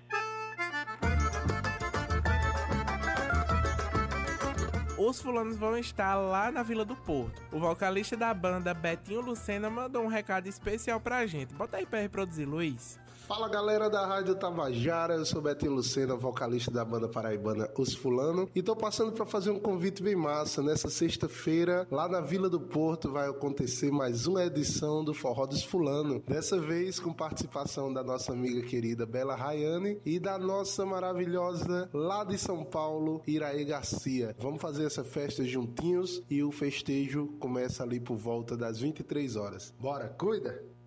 Os 4.96 5.20
fulanos 5.20 5.56
vão 5.56 5.76
estar 5.76 6.14
lá 6.16 6.50
na 6.50 6.62
Vila 6.62 6.84
do 6.84 6.94
Porto. 6.94 7.40
O 7.52 7.58
vocalista 7.58 8.16
da 8.16 8.32
banda, 8.34 8.74
Betinho 8.74 9.20
Lucena, 9.20 9.70
mandou 9.70 10.04
um 10.04 10.08
recado 10.08 10.48
especial 10.48 11.00
pra 11.00 11.26
gente. 11.26 11.54
Bota 11.54 11.76
aí 11.76 11.86
pra 11.86 12.00
reproduzir, 12.00 12.48
Luiz. 12.48 12.98
Fala 13.28 13.47
galera 13.47 13.90
da 13.90 14.06
Rádio 14.06 14.35
Tabajara, 14.37 15.12
eu 15.12 15.26
sou 15.26 15.42
Betinho 15.42 15.75
Lucena, 15.75 16.16
vocalista 16.16 16.70
da 16.70 16.82
banda 16.82 17.11
paraibana 17.11 17.68
Os 17.76 17.92
Fulano, 17.92 18.49
e 18.54 18.62
tô 18.62 18.75
passando 18.75 19.12
para 19.12 19.26
fazer 19.26 19.50
um 19.50 19.61
convite 19.61 20.02
bem 20.02 20.16
massa. 20.16 20.62
Nessa 20.62 20.88
sexta-feira, 20.88 21.87
lá 21.90 22.08
na 22.08 22.23
Vila 22.23 22.49
do 22.49 22.58
Porto, 22.58 23.12
vai 23.12 23.28
acontecer 23.28 23.92
mais 23.92 24.26
uma 24.26 24.42
edição 24.47 25.04
do 25.04 25.12
Forró 25.12 25.44
dos 25.44 25.62
Fulano. 25.62 26.23
Dessa 26.26 26.58
vez 26.58 26.99
com 26.99 27.12
participação 27.12 27.92
da 27.92 28.02
nossa 28.02 28.32
amiga 28.32 28.62
querida 28.62 29.04
Bela 29.04 29.37
Rayane 29.37 30.00
e 30.06 30.18
da 30.18 30.38
nossa 30.38 30.87
maravilhosa 30.87 31.90
lá 31.92 32.25
de 32.25 32.38
São 32.38 32.64
Paulo, 32.64 33.20
Iraê 33.26 33.62
Garcia. 33.62 34.35
Vamos 34.38 34.62
fazer 34.62 34.87
essa 34.87 35.04
festa 35.04 35.44
juntinhos 35.44 36.23
e 36.30 36.42
o 36.42 36.50
festejo 36.50 37.26
começa 37.38 37.82
ali 37.82 38.00
por 38.00 38.16
volta 38.16 38.56
das 38.56 38.80
23 38.80 39.37
horas. 39.37 39.75
Bora, 39.78 40.08
cuida! 40.08 40.77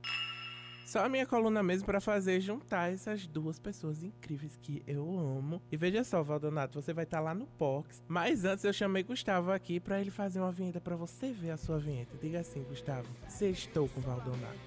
Só 0.91 1.05
a 1.05 1.07
minha 1.07 1.25
coluna 1.25 1.63
mesmo 1.63 1.85
pra 1.85 2.01
fazer 2.01 2.41
juntar 2.41 2.91
essas 2.91 3.25
duas 3.25 3.57
pessoas 3.57 4.03
incríveis 4.03 4.57
que 4.61 4.83
eu 4.85 5.17
amo. 5.17 5.61
E 5.71 5.77
veja 5.77 6.03
só, 6.03 6.21
Valdonato, 6.21 6.81
você 6.81 6.91
vai 6.91 7.05
estar 7.05 7.21
lá 7.21 7.33
no 7.33 7.47
Pox. 7.47 8.03
Mas 8.09 8.43
antes 8.43 8.65
eu 8.65 8.73
chamei 8.73 9.01
Gustavo 9.01 9.53
aqui 9.53 9.79
pra 9.79 10.01
ele 10.01 10.11
fazer 10.11 10.41
uma 10.41 10.51
vinheta 10.51 10.81
pra 10.81 10.97
você 10.97 11.31
ver 11.31 11.51
a 11.51 11.55
sua 11.55 11.79
vinheta. 11.79 12.17
Diga 12.21 12.41
assim, 12.41 12.61
Gustavo. 12.63 13.07
Sextou 13.29 13.87
com 13.87 14.01
Valdonato. 14.01 14.59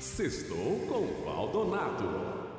Sextou 0.00 0.80
com 0.88 1.24
Valdonato. 1.24 2.53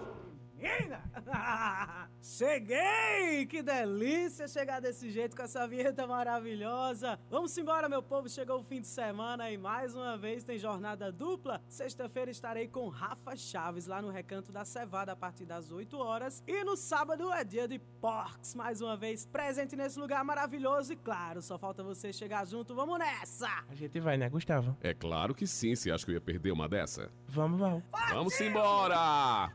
Menina! 0.65 0.99
Cheguei! 2.21 3.45
Que 3.45 3.61
delícia 3.61 4.47
chegar 4.47 4.81
desse 4.81 5.11
jeito 5.11 5.35
com 5.35 5.43
essa 5.43 5.67
vinheta 5.67 6.07
maravilhosa. 6.07 7.19
Vamos 7.29 7.55
embora, 7.55 7.87
meu 7.87 8.01
povo. 8.01 8.27
Chegou 8.27 8.59
o 8.59 8.63
fim 8.63 8.81
de 8.81 8.87
semana 8.87 9.51
e 9.51 9.57
mais 9.57 9.93
uma 9.93 10.17
vez 10.17 10.43
tem 10.43 10.57
jornada 10.57 11.11
dupla. 11.11 11.61
Sexta-feira 11.67 12.31
estarei 12.31 12.67
com 12.67 12.87
Rafa 12.89 13.35
Chaves 13.35 13.85
lá 13.85 14.01
no 14.01 14.09
Recanto 14.09 14.51
da 14.51 14.65
Cevada 14.65 15.11
a 15.11 15.15
partir 15.15 15.45
das 15.45 15.71
8 15.71 15.97
horas. 15.99 16.43
E 16.47 16.63
no 16.63 16.75
sábado 16.75 17.31
é 17.31 17.43
dia 17.43 17.67
de 17.67 17.77
Porcs, 17.77 18.55
mais 18.55 18.81
uma 18.81 18.97
vez 18.97 19.25
presente 19.27 19.75
nesse 19.75 19.99
lugar 19.99 20.23
maravilhoso. 20.23 20.93
E 20.93 20.95
claro, 20.95 21.43
só 21.43 21.59
falta 21.59 21.83
você 21.83 22.11
chegar 22.11 22.45
junto. 22.47 22.73
Vamos 22.73 22.97
nessa! 22.97 23.63
A 23.69 23.75
gente 23.75 23.99
vai, 23.99 24.17
né, 24.17 24.29
Gustavo? 24.29 24.75
É 24.81 24.95
claro 24.95 25.35
que 25.35 25.45
sim, 25.45 25.75
você 25.75 25.91
acha 25.91 26.03
que 26.03 26.11
eu 26.11 26.15
ia 26.15 26.21
perder 26.21 26.51
uma 26.51 26.67
dessa? 26.67 27.11
Vamos, 27.27 27.59
Val. 27.59 27.83
Vamos 28.09 28.39
embora! 28.41 29.51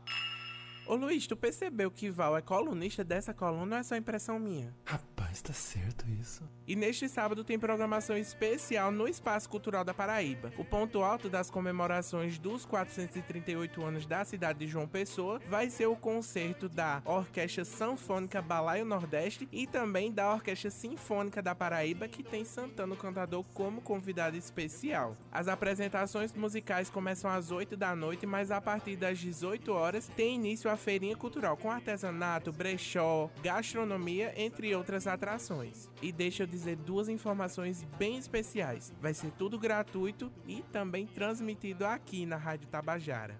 Ô 0.85 0.95
Luiz, 0.95 1.27
tu 1.27 1.35
percebeu 1.37 1.89
que 1.91 2.09
Val 2.09 2.35
é 2.37 2.41
colunista 2.41 3.03
dessa 3.03 3.33
coluna 3.33 3.75
ou 3.75 3.79
é 3.79 3.83
só 3.83 3.95
impressão 3.95 4.39
minha? 4.39 4.73
Rapaz, 4.85 5.10
tá 5.39 5.53
certo 5.53 6.05
isso. 6.19 6.43
E 6.67 6.75
neste 6.75 7.07
sábado 7.07 7.43
tem 7.43 7.59
programação 7.59 8.17
especial 8.17 8.91
no 8.91 9.07
Espaço 9.07 9.49
Cultural 9.49 9.83
da 9.83 9.93
Paraíba. 9.93 10.51
O 10.57 10.65
ponto 10.65 11.03
alto 11.03 11.29
das 11.29 11.49
comemorações 11.49 12.37
dos 12.37 12.65
438 12.65 13.83
anos 13.83 14.05
da 14.05 14.25
cidade 14.25 14.59
de 14.59 14.67
João 14.67 14.87
Pessoa 14.87 15.39
vai 15.47 15.69
ser 15.69 15.85
o 15.85 15.95
concerto 15.95 16.67
da 16.67 17.01
Orquestra 17.05 17.63
Sanfônica 17.63 18.41
Balaio 18.41 18.85
Nordeste 18.85 19.47
e 19.51 19.67
também 19.67 20.11
da 20.11 20.33
Orquestra 20.33 20.69
Sinfônica 20.69 21.41
da 21.41 21.53
Paraíba, 21.53 22.07
que 22.07 22.23
tem 22.23 22.43
Santana 22.43 22.95
Cantador 22.95 23.43
como 23.53 23.81
convidado 23.81 24.35
especial. 24.37 25.15
As 25.31 25.47
apresentações 25.47 26.33
musicais 26.33 26.89
começam 26.89 27.29
às 27.29 27.51
8 27.51 27.77
da 27.77 27.95
noite, 27.95 28.25
mas 28.25 28.51
a 28.51 28.59
partir 28.59 28.95
das 28.95 29.19
18 29.19 29.71
horas 29.71 30.07
tem 30.07 30.35
início 30.35 30.69
a 30.69 30.77
feirinha 30.77 31.15
cultural 31.15 31.55
com 31.55 31.69
artesanato, 31.69 32.51
brechó, 32.51 33.29
gastronomia, 33.43 34.33
entre 34.35 34.73
outras 34.75 35.07
atrações. 35.21 35.87
E 36.01 36.11
deixa 36.11 36.43
eu 36.43 36.47
dizer 36.47 36.75
duas 36.77 37.07
informações 37.07 37.83
bem 37.97 38.17
especiais. 38.17 38.91
Vai 38.99 39.13
ser 39.13 39.31
tudo 39.37 39.59
gratuito 39.59 40.31
e 40.47 40.63
também 40.71 41.05
transmitido 41.05 41.85
aqui 41.85 42.25
na 42.25 42.37
Rádio 42.37 42.67
Tabajara. 42.67 43.39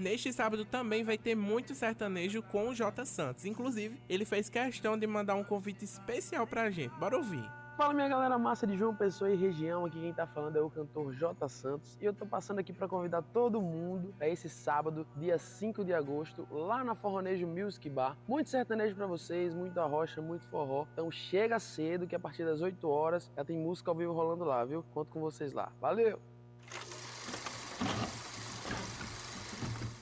Neste 0.00 0.32
sábado 0.32 0.64
também 0.64 1.04
vai 1.04 1.16
ter 1.16 1.36
muito 1.36 1.74
sertanejo 1.76 2.42
com 2.42 2.70
o 2.70 2.74
J 2.74 3.04
Santos. 3.06 3.44
Inclusive, 3.44 4.00
ele 4.08 4.24
fez 4.24 4.48
questão 4.48 4.98
de 4.98 5.06
mandar 5.06 5.36
um 5.36 5.44
convite 5.44 5.84
especial 5.84 6.46
pra 6.46 6.70
gente. 6.70 6.98
Bora 6.98 7.16
ouvir. 7.16 7.61
Fala 7.74 7.94
minha 7.94 8.06
galera 8.06 8.38
massa 8.38 8.66
de 8.66 8.76
João 8.76 8.94
Pessoa 8.94 9.30
e 9.30 9.34
região, 9.34 9.86
aqui 9.86 9.98
quem 9.98 10.12
tá 10.12 10.26
falando 10.26 10.56
é 10.56 10.60
o 10.60 10.68
cantor 10.68 11.14
J 11.14 11.48
Santos 11.48 11.96
e 11.98 12.04
eu 12.04 12.12
tô 12.12 12.26
passando 12.26 12.58
aqui 12.58 12.70
para 12.70 12.86
convidar 12.86 13.22
todo 13.22 13.62
mundo 13.62 14.12
para 14.18 14.28
esse 14.28 14.46
sábado, 14.46 15.06
dia 15.16 15.38
5 15.38 15.82
de 15.82 15.94
agosto, 15.94 16.46
lá 16.50 16.84
na 16.84 16.94
Forronejo 16.94 17.46
Music 17.46 17.88
Bar. 17.88 18.14
Muito 18.28 18.50
sertanejo 18.50 18.94
para 18.94 19.06
vocês, 19.06 19.54
muita 19.54 19.86
rocha, 19.86 20.20
muito 20.20 20.46
forró. 20.48 20.86
Então 20.92 21.10
chega 21.10 21.58
cedo 21.58 22.06
que 22.06 22.14
a 22.14 22.20
partir 22.20 22.44
das 22.44 22.60
8 22.60 22.86
horas 22.86 23.30
já 23.34 23.42
tem 23.42 23.56
música 23.56 23.90
ao 23.90 23.96
vivo 23.96 24.12
rolando 24.12 24.44
lá, 24.44 24.62
viu? 24.66 24.84
Conto 24.92 25.10
com 25.10 25.20
vocês 25.20 25.54
lá. 25.54 25.72
Valeu! 25.80 26.20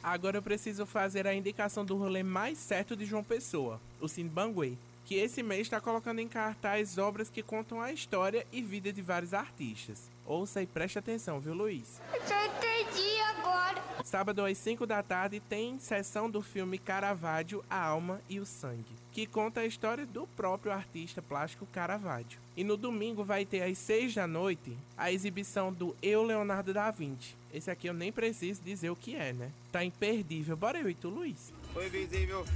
Agora 0.03 0.39
eu 0.39 0.43
preciso 0.43 0.85
fazer 0.85 1.25
a 1.25 1.33
indicação 1.33 1.85
do 1.85 1.97
rolê 1.97 2.25
mais 2.25 2.59
certo 2.59 2.97
de 2.97 3.05
João 3.05 3.23
Pessoa, 3.23 3.81
o 4.01 4.09
Cine 4.09 4.29
Banguê 4.29 4.77
que 5.11 5.17
esse 5.17 5.43
mês 5.43 5.63
está 5.63 5.81
colocando 5.81 6.21
em 6.21 6.29
cartaz 6.29 6.97
obras 6.97 7.29
que 7.29 7.43
contam 7.43 7.81
a 7.81 7.93
história 7.93 8.47
e 8.53 8.63
vida 8.63 8.93
de 8.93 9.03
vários 9.03 9.35
artistas. 9.35 10.09
Ouça 10.25 10.63
e 10.63 10.67
preste 10.69 11.01
atenção, 11.01 11.41
viu, 11.41 11.53
Luiz? 11.53 12.01
Eu 12.15 12.29
já 12.29 12.47
entendi 12.47 13.19
agora. 13.37 13.83
Sábado 14.05 14.45
às 14.45 14.57
5 14.59 14.87
da 14.87 15.03
tarde 15.03 15.41
tem 15.41 15.81
sessão 15.81 16.31
do 16.31 16.41
filme 16.41 16.79
Caravaggio, 16.79 17.65
A 17.69 17.87
Alma 17.87 18.21
e 18.29 18.39
o 18.39 18.47
Sangue, 18.47 18.95
que 19.11 19.27
conta 19.27 19.63
a 19.63 19.67
história 19.67 20.07
do 20.07 20.29
próprio 20.29 20.71
artista 20.71 21.21
plástico 21.21 21.67
Caravaggio. 21.67 22.39
E 22.57 22.63
no 22.63 22.77
domingo 22.77 23.25
vai 23.25 23.45
ter 23.45 23.63
às 23.65 23.79
6 23.79 24.15
da 24.15 24.29
noite 24.29 24.79
a 24.97 25.11
exibição 25.11 25.73
do 25.73 25.97
Eu 26.01 26.23
Leonardo 26.23 26.73
da 26.73 26.89
Vinci. 26.93 27.35
Esse 27.53 27.69
aqui 27.69 27.89
eu 27.89 27.95
nem 27.95 28.13
preciso 28.13 28.63
dizer 28.63 28.91
o 28.91 28.97
que 28.97 29.17
é, 29.17 29.33
né? 29.33 29.51
Tá 29.73 29.85
imperdível. 29.85 30.57
Bora 30.57 30.79
eu 30.79 30.89
e 30.89 30.95
tu, 30.95 31.09
Luiz? 31.09 31.53
Tô 31.75 31.83
invisível, 31.83 32.47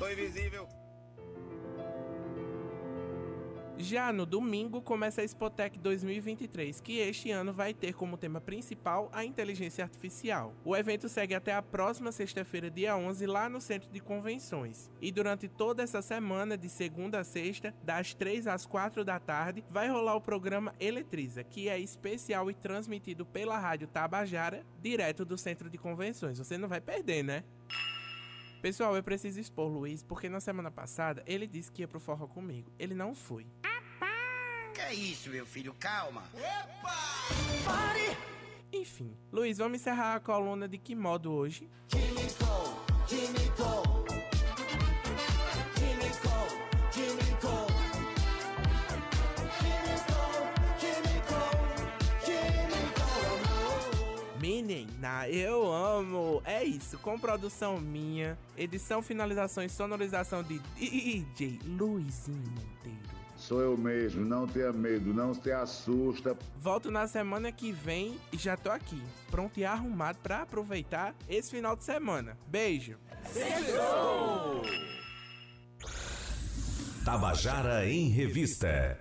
tô 0.00 0.10
invisível. 0.10 0.81
Já 3.82 4.12
no 4.12 4.24
domingo 4.24 4.80
começa 4.80 5.22
a 5.22 5.24
Spotec 5.24 5.76
2023, 5.76 6.80
que 6.80 6.98
este 6.98 7.32
ano 7.32 7.52
vai 7.52 7.74
ter 7.74 7.92
como 7.94 8.16
tema 8.16 8.40
principal 8.40 9.10
a 9.12 9.24
inteligência 9.24 9.82
artificial. 9.82 10.54
O 10.64 10.76
evento 10.76 11.08
segue 11.08 11.34
até 11.34 11.52
a 11.52 11.60
próxima 11.60 12.12
sexta-feira, 12.12 12.70
dia 12.70 12.96
11, 12.96 13.26
lá 13.26 13.48
no 13.48 13.60
Centro 13.60 13.90
de 13.90 13.98
Convenções. 13.98 14.88
E 15.00 15.10
durante 15.10 15.48
toda 15.48 15.82
essa 15.82 16.00
semana, 16.00 16.56
de 16.56 16.68
segunda 16.68 17.18
a 17.18 17.24
sexta, 17.24 17.74
das 17.82 18.14
3 18.14 18.46
às 18.46 18.64
4 18.66 19.04
da 19.04 19.18
tarde, 19.18 19.64
vai 19.68 19.88
rolar 19.88 20.14
o 20.14 20.20
programa 20.20 20.72
Eletriza, 20.78 21.42
que 21.42 21.68
é 21.68 21.76
especial 21.76 22.48
e 22.48 22.54
transmitido 22.54 23.26
pela 23.26 23.58
Rádio 23.58 23.88
Tabajara, 23.88 24.64
direto 24.80 25.24
do 25.24 25.36
Centro 25.36 25.68
de 25.68 25.76
Convenções. 25.76 26.38
Você 26.38 26.56
não 26.56 26.68
vai 26.68 26.80
perder, 26.80 27.24
né? 27.24 27.42
Pessoal, 28.62 28.94
eu 28.94 29.02
preciso 29.02 29.40
expor 29.40 29.66
Luiz, 29.66 30.04
porque 30.04 30.28
na 30.28 30.38
semana 30.38 30.70
passada 30.70 31.20
ele 31.26 31.48
disse 31.48 31.72
que 31.72 31.82
ia 31.82 31.88
pro 31.88 31.98
forró 31.98 32.28
comigo. 32.28 32.70
Ele 32.78 32.94
não 32.94 33.12
foi. 33.12 33.44
Que 33.60 33.71
é 34.92 34.94
isso, 34.94 35.30
meu 35.30 35.46
filho? 35.46 35.74
Calma. 35.80 36.22
Epa! 36.34 36.94
Pare! 37.64 38.16
Enfim, 38.70 39.16
Luiz, 39.32 39.56
vamos 39.56 39.80
encerrar 39.80 40.16
a 40.16 40.20
coluna 40.20 40.68
de 40.68 40.76
que 40.76 40.94
modo 40.94 41.32
hoje? 41.32 41.68
Químico, 41.88 42.84
químico. 43.06 43.82
Químico, 45.74 46.46
químico. 46.92 47.72
Menina, 54.40 55.28
eu 55.28 55.72
amo! 55.72 56.42
É 56.44 56.62
isso, 56.64 56.98
com 56.98 57.18
produção 57.18 57.80
minha, 57.80 58.36
edição, 58.56 59.00
finalização 59.00 59.62
e 59.64 59.68
sonorização 59.70 60.42
de 60.42 60.58
DJ 60.76 61.60
Luizinho 61.64 62.50
Monteiro. 62.50 63.21
Sou 63.52 63.60
eu 63.60 63.76
mesmo, 63.76 64.24
não 64.24 64.46
tenha 64.46 64.72
medo, 64.72 65.12
não 65.12 65.34
se 65.34 65.52
assusta. 65.52 66.34
Volto 66.56 66.90
na 66.90 67.06
semana 67.06 67.52
que 67.52 67.70
vem 67.70 68.16
e 68.32 68.38
já 68.38 68.56
tô 68.56 68.70
aqui, 68.70 69.02
pronto 69.30 69.60
e 69.60 69.64
arrumado 69.66 70.16
para 70.22 70.40
aproveitar 70.40 71.14
esse 71.28 71.50
final 71.50 71.76
de 71.76 71.84
semana. 71.84 72.34
Beijo! 72.46 72.96
Sextou! 73.26 74.62
Tabajara 77.04 77.86
em 77.86 78.08
Revista 78.08 78.98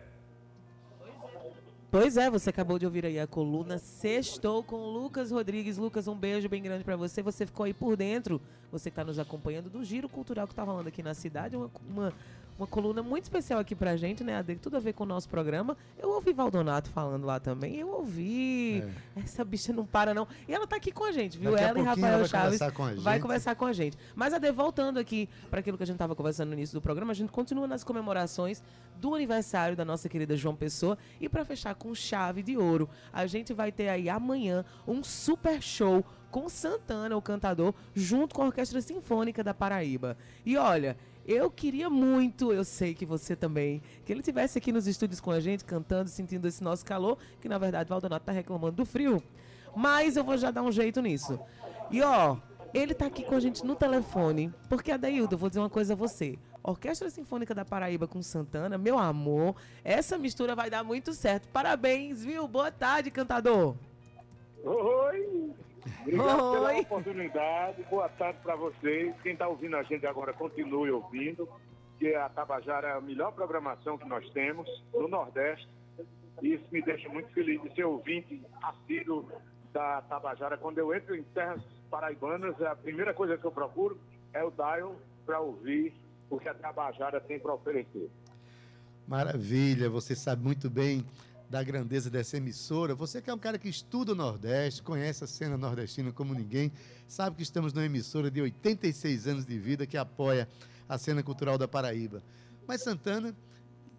Pois 1.91 2.15
é, 2.15 2.29
você 2.29 2.49
acabou 2.49 2.79
de 2.79 2.85
ouvir 2.85 3.05
aí 3.05 3.19
a 3.19 3.27
coluna 3.27 3.77
Sextou 3.77 4.63
com 4.63 4.77
Lucas 4.77 5.29
Rodrigues. 5.29 5.77
Lucas, 5.77 6.07
um 6.07 6.15
beijo 6.15 6.47
bem 6.47 6.63
grande 6.63 6.85
pra 6.85 6.95
você. 6.95 7.21
Você 7.21 7.45
ficou 7.45 7.65
aí 7.65 7.73
por 7.73 7.97
dentro, 7.97 8.41
você 8.71 8.89
que 8.89 8.95
tá 8.95 9.03
nos 9.03 9.19
acompanhando 9.19 9.69
do 9.69 9.83
giro 9.83 10.07
cultural 10.07 10.47
que 10.47 10.55
tá 10.55 10.63
rolando 10.63 10.87
aqui 10.87 11.03
na 11.03 11.13
cidade. 11.13 11.57
Uma, 11.57 11.69
uma, 11.89 12.13
uma 12.61 12.67
coluna 12.67 13.01
muito 13.01 13.23
especial 13.23 13.59
aqui 13.59 13.73
pra 13.73 13.97
gente, 13.97 14.23
né, 14.23 14.37
Ade? 14.37 14.55
Tudo 14.55 14.77
a 14.77 14.79
ver 14.79 14.93
com 14.93 15.03
o 15.03 15.07
nosso 15.07 15.27
programa. 15.27 15.75
Eu 15.97 16.09
ouvi 16.11 16.31
Valdonato 16.31 16.91
falando 16.91 17.25
lá 17.25 17.39
também. 17.39 17.77
Eu 17.77 17.89
ouvi. 17.89 18.83
Essa 19.15 19.43
bicha 19.43 19.73
não 19.73 19.83
para, 19.83 20.13
não. 20.13 20.27
E 20.47 20.53
ela 20.53 20.67
tá 20.67 20.75
aqui 20.75 20.91
com 20.91 21.03
a 21.03 21.11
gente, 21.11 21.39
viu? 21.39 21.51
Daqui 21.51 21.63
ela 21.63 21.79
e 21.79 21.81
Rafael 21.81 22.07
ela 22.07 22.17
vai 22.19 22.27
Chaves 22.27 22.59
conversar 22.59 22.71
com 22.71 22.83
a 22.83 22.93
vai 22.93 23.13
gente. 23.13 23.21
conversar 23.23 23.55
com 23.55 23.65
a 23.65 23.73
gente. 23.73 23.97
Mas, 24.15 24.31
Ade, 24.33 24.51
voltando 24.51 24.99
aqui 24.99 25.27
para 25.49 25.59
aquilo 25.59 25.75
que 25.75 25.81
a 25.83 25.87
gente 25.87 25.97
tava 25.97 26.15
conversando 26.15 26.49
no 26.49 26.53
início 26.53 26.75
do 26.75 26.81
programa, 26.81 27.11
a 27.11 27.15
gente 27.15 27.31
continua 27.31 27.67
nas 27.67 27.83
comemorações 27.83 28.61
do 28.97 29.15
aniversário 29.15 29.75
da 29.75 29.83
nossa 29.83 30.07
querida 30.07 30.37
João 30.37 30.55
Pessoa. 30.55 30.99
E 31.19 31.27
para 31.27 31.43
fechar 31.43 31.73
com 31.73 31.95
chave 31.95 32.43
de 32.43 32.57
ouro, 32.57 32.87
a 33.11 33.25
gente 33.25 33.53
vai 33.53 33.71
ter 33.71 33.89
aí 33.89 34.07
amanhã 34.07 34.63
um 34.87 35.03
super 35.03 35.59
show 35.63 36.05
com 36.29 36.47
Santana, 36.47 37.17
o 37.17 37.21
cantador, 37.21 37.73
junto 37.93 38.33
com 38.33 38.43
a 38.43 38.45
Orquestra 38.45 38.81
Sinfônica 38.81 39.43
da 39.43 39.53
Paraíba. 39.53 40.15
E 40.45 40.55
olha, 40.55 40.95
eu 41.25 41.49
queria 41.51 41.89
muito, 41.89 42.51
eu 42.51 42.63
sei 42.63 42.93
que 42.93 43.05
você 43.05 43.35
também, 43.35 43.81
que 44.05 44.11
ele 44.11 44.21
tivesse 44.21 44.57
aqui 44.57 44.71
nos 44.71 44.87
estúdios 44.87 45.19
com 45.19 45.31
a 45.31 45.39
gente, 45.39 45.63
cantando, 45.63 46.09
sentindo 46.09 46.47
esse 46.47 46.63
nosso 46.63 46.85
calor, 46.85 47.17
que 47.39 47.47
na 47.47 47.57
verdade 47.57 47.89
Valdonato 47.89 48.25
tá 48.25 48.31
reclamando 48.31 48.77
do 48.77 48.85
frio. 48.85 49.21
Mas 49.75 50.17
eu 50.17 50.23
vou 50.23 50.37
já 50.37 50.51
dar 50.51 50.63
um 50.63 50.71
jeito 50.71 51.01
nisso. 51.01 51.39
E 51.89 52.01
ó, 52.01 52.37
ele 52.73 52.93
tá 52.93 53.05
aqui 53.05 53.23
com 53.23 53.35
a 53.35 53.39
gente 53.39 53.65
no 53.65 53.75
telefone, 53.75 54.53
porque 54.69 54.91
Adaildo, 54.91 55.35
eu 55.35 55.39
vou 55.39 55.49
dizer 55.49 55.59
uma 55.59 55.69
coisa 55.69 55.93
a 55.93 55.95
você. 55.95 56.37
Orquestra 56.63 57.09
Sinfônica 57.09 57.55
da 57.55 57.65
Paraíba 57.65 58.07
com 58.07 58.21
Santana, 58.21 58.77
meu 58.77 58.97
amor, 58.97 59.55
essa 59.83 60.17
mistura 60.17 60.55
vai 60.55 60.69
dar 60.69 60.83
muito 60.83 61.13
certo. 61.13 61.47
Parabéns, 61.49 62.23
viu? 62.23 62.47
Boa 62.47 62.71
tarde, 62.71 63.09
cantador. 63.09 63.75
Oi! 64.63 65.51
Obrigado 66.01 66.51
pela 66.51 66.73
Oi. 66.73 66.79
oportunidade. 66.81 67.83
Boa 67.89 68.09
tarde 68.09 68.39
para 68.43 68.55
vocês. 68.55 69.15
Quem 69.23 69.33
está 69.33 69.47
ouvindo 69.47 69.75
a 69.75 69.83
gente 69.83 70.05
agora, 70.05 70.33
continue 70.33 70.91
ouvindo. 70.91 71.47
Que 71.99 72.15
a 72.15 72.29
Tabajara 72.29 72.87
é 72.87 72.91
a 72.93 73.01
melhor 73.01 73.31
programação 73.31 73.97
que 73.97 74.07
nós 74.07 74.27
temos 74.31 74.67
no 74.93 75.07
Nordeste. 75.07 75.67
E 76.41 76.53
isso 76.53 76.65
me 76.71 76.81
deixa 76.81 77.07
muito 77.09 77.31
feliz 77.33 77.61
de 77.61 77.73
ser 77.75 77.83
ouvinte 77.83 78.41
assíduo 78.63 79.29
da 79.71 80.01
Tabajara. 80.01 80.57
Quando 80.57 80.79
eu 80.79 80.93
entro 80.93 81.15
em 81.15 81.23
terras 81.23 81.61
paraibanas, 81.89 82.59
a 82.61 82.75
primeira 82.75 83.13
coisa 83.13 83.37
que 83.37 83.45
eu 83.45 83.51
procuro 83.51 83.99
é 84.33 84.43
o 84.43 84.49
dial 84.49 84.95
para 85.25 85.39
ouvir 85.39 85.93
o 86.29 86.39
que 86.39 86.49
a 86.49 86.53
Tabajara 86.53 87.19
tem 87.21 87.39
para 87.39 87.53
oferecer. 87.53 88.09
Maravilha, 89.07 89.89
você 89.89 90.15
sabe 90.15 90.43
muito 90.43 90.69
bem 90.69 91.05
da 91.51 91.61
grandeza 91.61 92.09
dessa 92.09 92.37
emissora. 92.37 92.95
Você 92.95 93.21
que 93.21 93.29
é 93.29 93.33
um 93.33 93.37
cara 93.37 93.59
que 93.59 93.67
estuda 93.67 94.13
o 94.13 94.15
Nordeste, 94.15 94.81
conhece 94.81 95.25
a 95.25 95.27
cena 95.27 95.57
nordestina 95.57 96.09
como 96.09 96.33
ninguém, 96.33 96.71
sabe 97.09 97.35
que 97.35 97.43
estamos 97.43 97.73
numa 97.73 97.85
emissora 97.85 98.31
de 98.31 98.41
86 98.41 99.27
anos 99.27 99.45
de 99.45 99.59
vida 99.59 99.85
que 99.85 99.97
apoia 99.97 100.47
a 100.87 100.97
cena 100.97 101.21
cultural 101.21 101.57
da 101.57 101.67
Paraíba. 101.67 102.23
Mas 102.65 102.81
Santana, 102.81 103.35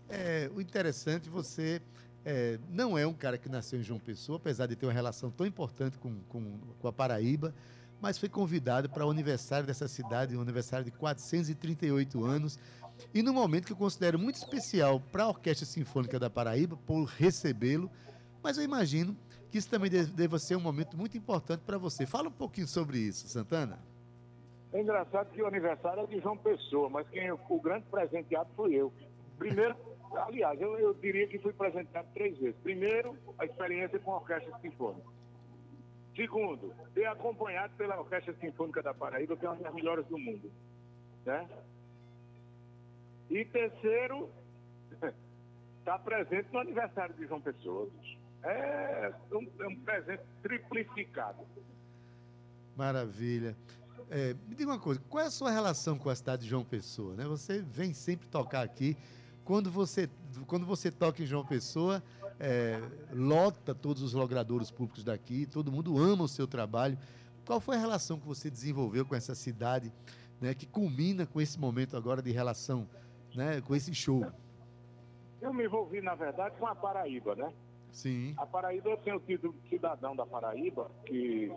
é, 0.09 0.51
o 0.55 0.63
interessante, 0.63 1.29
você 1.29 1.83
é, 2.25 2.59
não 2.71 2.97
é 2.97 3.07
um 3.07 3.13
cara 3.13 3.37
que 3.37 3.51
nasceu 3.51 3.79
em 3.79 3.83
João 3.83 4.01
Pessoa, 4.01 4.37
apesar 4.39 4.67
de 4.67 4.75
ter 4.75 4.87
uma 4.87 4.93
relação 4.93 5.31
tão 5.31 5.47
importante 5.47 5.99
com, 5.99 6.21
com, 6.31 6.59
com 6.81 6.89
a 6.89 6.93
Paraíba, 6.93 7.55
mas 8.01 8.17
foi 8.17 8.31
convidado 8.31 8.89
para 8.89 9.07
o 9.07 9.11
aniversário 9.11 9.67
dessa 9.67 9.87
cidade, 9.87 10.35
um 10.35 10.41
aniversário 10.41 10.87
de 10.87 10.91
438 10.91 12.25
anos, 12.25 12.59
e 13.15 13.23
num 13.23 13.33
momento 13.33 13.67
que 13.67 13.73
eu 13.73 13.77
considero 13.77 14.19
muito 14.19 14.37
especial 14.37 15.01
para 15.01 15.25
a 15.25 15.29
Orquestra 15.29 15.67
Sinfônica 15.67 16.19
da 16.19 16.29
Paraíba, 16.31 16.77
por 16.87 17.05
recebê-lo, 17.05 17.91
mas 18.43 18.59
eu 18.59 18.65
imagino 18.65 19.17
que 19.51 19.59
isso 19.59 19.69
também 19.69 19.91
de- 19.91 20.07
deva 20.07 20.39
ser 20.39 20.57
um 20.57 20.61
momento 20.61 20.97
muito 20.97 21.17
importante 21.17 21.61
para 21.61 21.79
você. 21.79 22.07
Fala 22.07 22.29
um 22.29 22.33
pouquinho 22.33 22.67
sobre 22.67 22.99
isso, 22.99 23.29
Santana. 23.29 23.79
É 24.73 24.81
engraçado 24.81 25.31
que 25.31 25.43
o 25.43 25.47
aniversário 25.47 26.03
é 26.03 26.07
de 26.07 26.19
João 26.21 26.37
Pessoa, 26.37 26.89
mas 26.89 27.07
quem 27.11 27.31
o 27.31 27.61
grande 27.61 27.85
presenteado 27.91 28.49
fui 28.57 28.75
eu. 28.75 28.91
Primeiro, 29.39 29.77
aliás, 30.15 30.59
eu, 30.61 30.79
eu 30.79 30.95
diria 30.95 31.27
que 31.27 31.39
fui 31.39 31.53
presenteado 31.53 32.09
três 32.15 32.39
vezes. 32.39 32.57
Primeiro, 32.63 33.17
a 33.39 33.45
experiência 33.45 33.99
com 33.99 34.13
a 34.13 34.17
Orquestra 34.17 34.57
Sinfônica. 34.61 35.07
Segundo, 36.17 36.75
ter 36.95 37.07
acompanhado 37.07 37.75
pela 37.77 37.99
Orquestra 37.99 38.35
Sinfônica 38.41 38.83
da 38.83 38.93
Paraíba, 38.95 39.37
que 39.37 39.45
é 39.45 39.49
uma 39.49 39.57
das 39.63 39.75
melhores 39.75 40.07
do 40.07 40.19
mundo. 40.19 40.51
Né? 41.25 41.47
E 43.31 43.45
terceiro, 43.45 44.31
estar 45.79 45.99
presente 46.05 46.49
no 46.53 46.59
aniversário 46.59 47.15
de 47.15 47.27
João 47.27 47.41
Pessoa. 47.41 47.89
bicho. 48.01 48.19
É 48.45 49.13
um, 49.33 49.49
é 49.61 49.69
um 49.69 49.77
presente 49.81 50.23
triplicado. 50.43 51.47
Maravilha. 52.77 53.57
É, 54.11 54.35
me 54.49 54.55
diga 54.55 54.71
uma 54.71 54.79
coisa, 54.79 55.01
qual 55.09 55.25
é 55.25 55.27
a 55.27 55.31
sua 55.31 55.51
relação 55.51 55.97
com 55.97 56.11
a 56.11 56.15
cidade 56.15 56.43
de 56.43 56.49
João 56.49 56.65
Pessoa? 56.65 57.15
Né? 57.15 57.25
Você 57.25 57.63
vem 57.63 57.95
sempre 57.95 58.27
tocar 58.27 58.63
aqui. 58.63 58.97
Quando 59.45 59.71
você, 59.71 60.09
quando 60.47 60.67
você 60.67 60.91
toca 60.91 61.23
em 61.23 61.27
João 61.27 61.45
Pessoa, 61.47 62.03
é, 62.39 62.81
lota 63.13 63.75
todos 63.75 64.03
os 64.03 64.13
logradouros 64.13 64.71
públicos 64.71 65.05
daqui, 65.05 65.47
todo 65.47 65.71
mundo 65.73 65.97
ama 65.99 66.25
o 66.25 66.29
seu 66.29 66.47
trabalho. 66.47 66.99
Qual 67.45 67.61
foi 67.61 67.77
a 67.77 67.79
relação 67.79 68.19
que 68.19 68.27
você 68.27 68.51
desenvolveu 68.51 69.07
com 69.07 69.15
essa 69.15 69.35
cidade, 69.35 69.93
né, 70.41 70.55
que 70.55 70.67
culmina 70.67 71.25
com 71.25 71.41
esse 71.41 71.59
momento 71.59 71.97
agora 71.97 72.21
de 72.21 72.31
relação, 72.31 72.89
né, 73.35 73.61
com 73.61 73.75
esse 73.75 73.95
show? 73.95 74.25
Eu 75.41 75.53
me 75.53 75.65
envolvi, 75.65 76.01
na 76.01 76.15
verdade, 76.15 76.57
com 76.57 76.67
a 76.67 76.75
Paraíba, 76.75 77.35
né? 77.35 77.53
Sim. 77.91 78.35
A 78.37 78.47
Paraíba, 78.47 78.91
eu 78.91 78.97
tenho 78.99 79.21
sido 79.27 79.55
cidadão 79.69 80.17
da 80.17 80.25
Paraíba, 80.25 80.91
que 81.05 81.53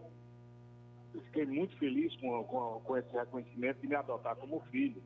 fiquei 1.26 1.46
muito 1.46 1.78
feliz 1.78 2.16
com, 2.18 2.44
com, 2.44 2.82
com 2.84 2.98
esse 2.98 3.12
reconhecimento 3.12 3.80
de 3.80 3.88
me 3.88 3.96
adotar 3.96 4.36
como 4.36 4.60
filho. 4.72 5.02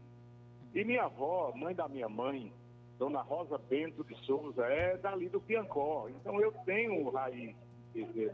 E 0.74 0.84
minha 0.84 1.04
avó, 1.04 1.52
mãe 1.56 1.76
da 1.76 1.88
minha 1.88 2.10
mãe, 2.10 2.52
Dona 2.98 3.22
Rosa 3.22 3.58
Bento 3.58 4.04
de 4.04 4.16
Souza, 4.26 4.66
é 4.66 4.98
dali 4.98 5.30
do 5.30 5.40
Piancó. 5.40 6.08
Então 6.10 6.40
eu 6.42 6.52
tenho 6.66 7.10
raiz 7.10 7.56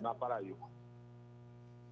na 0.02 0.14
Paraíba. 0.14 0.68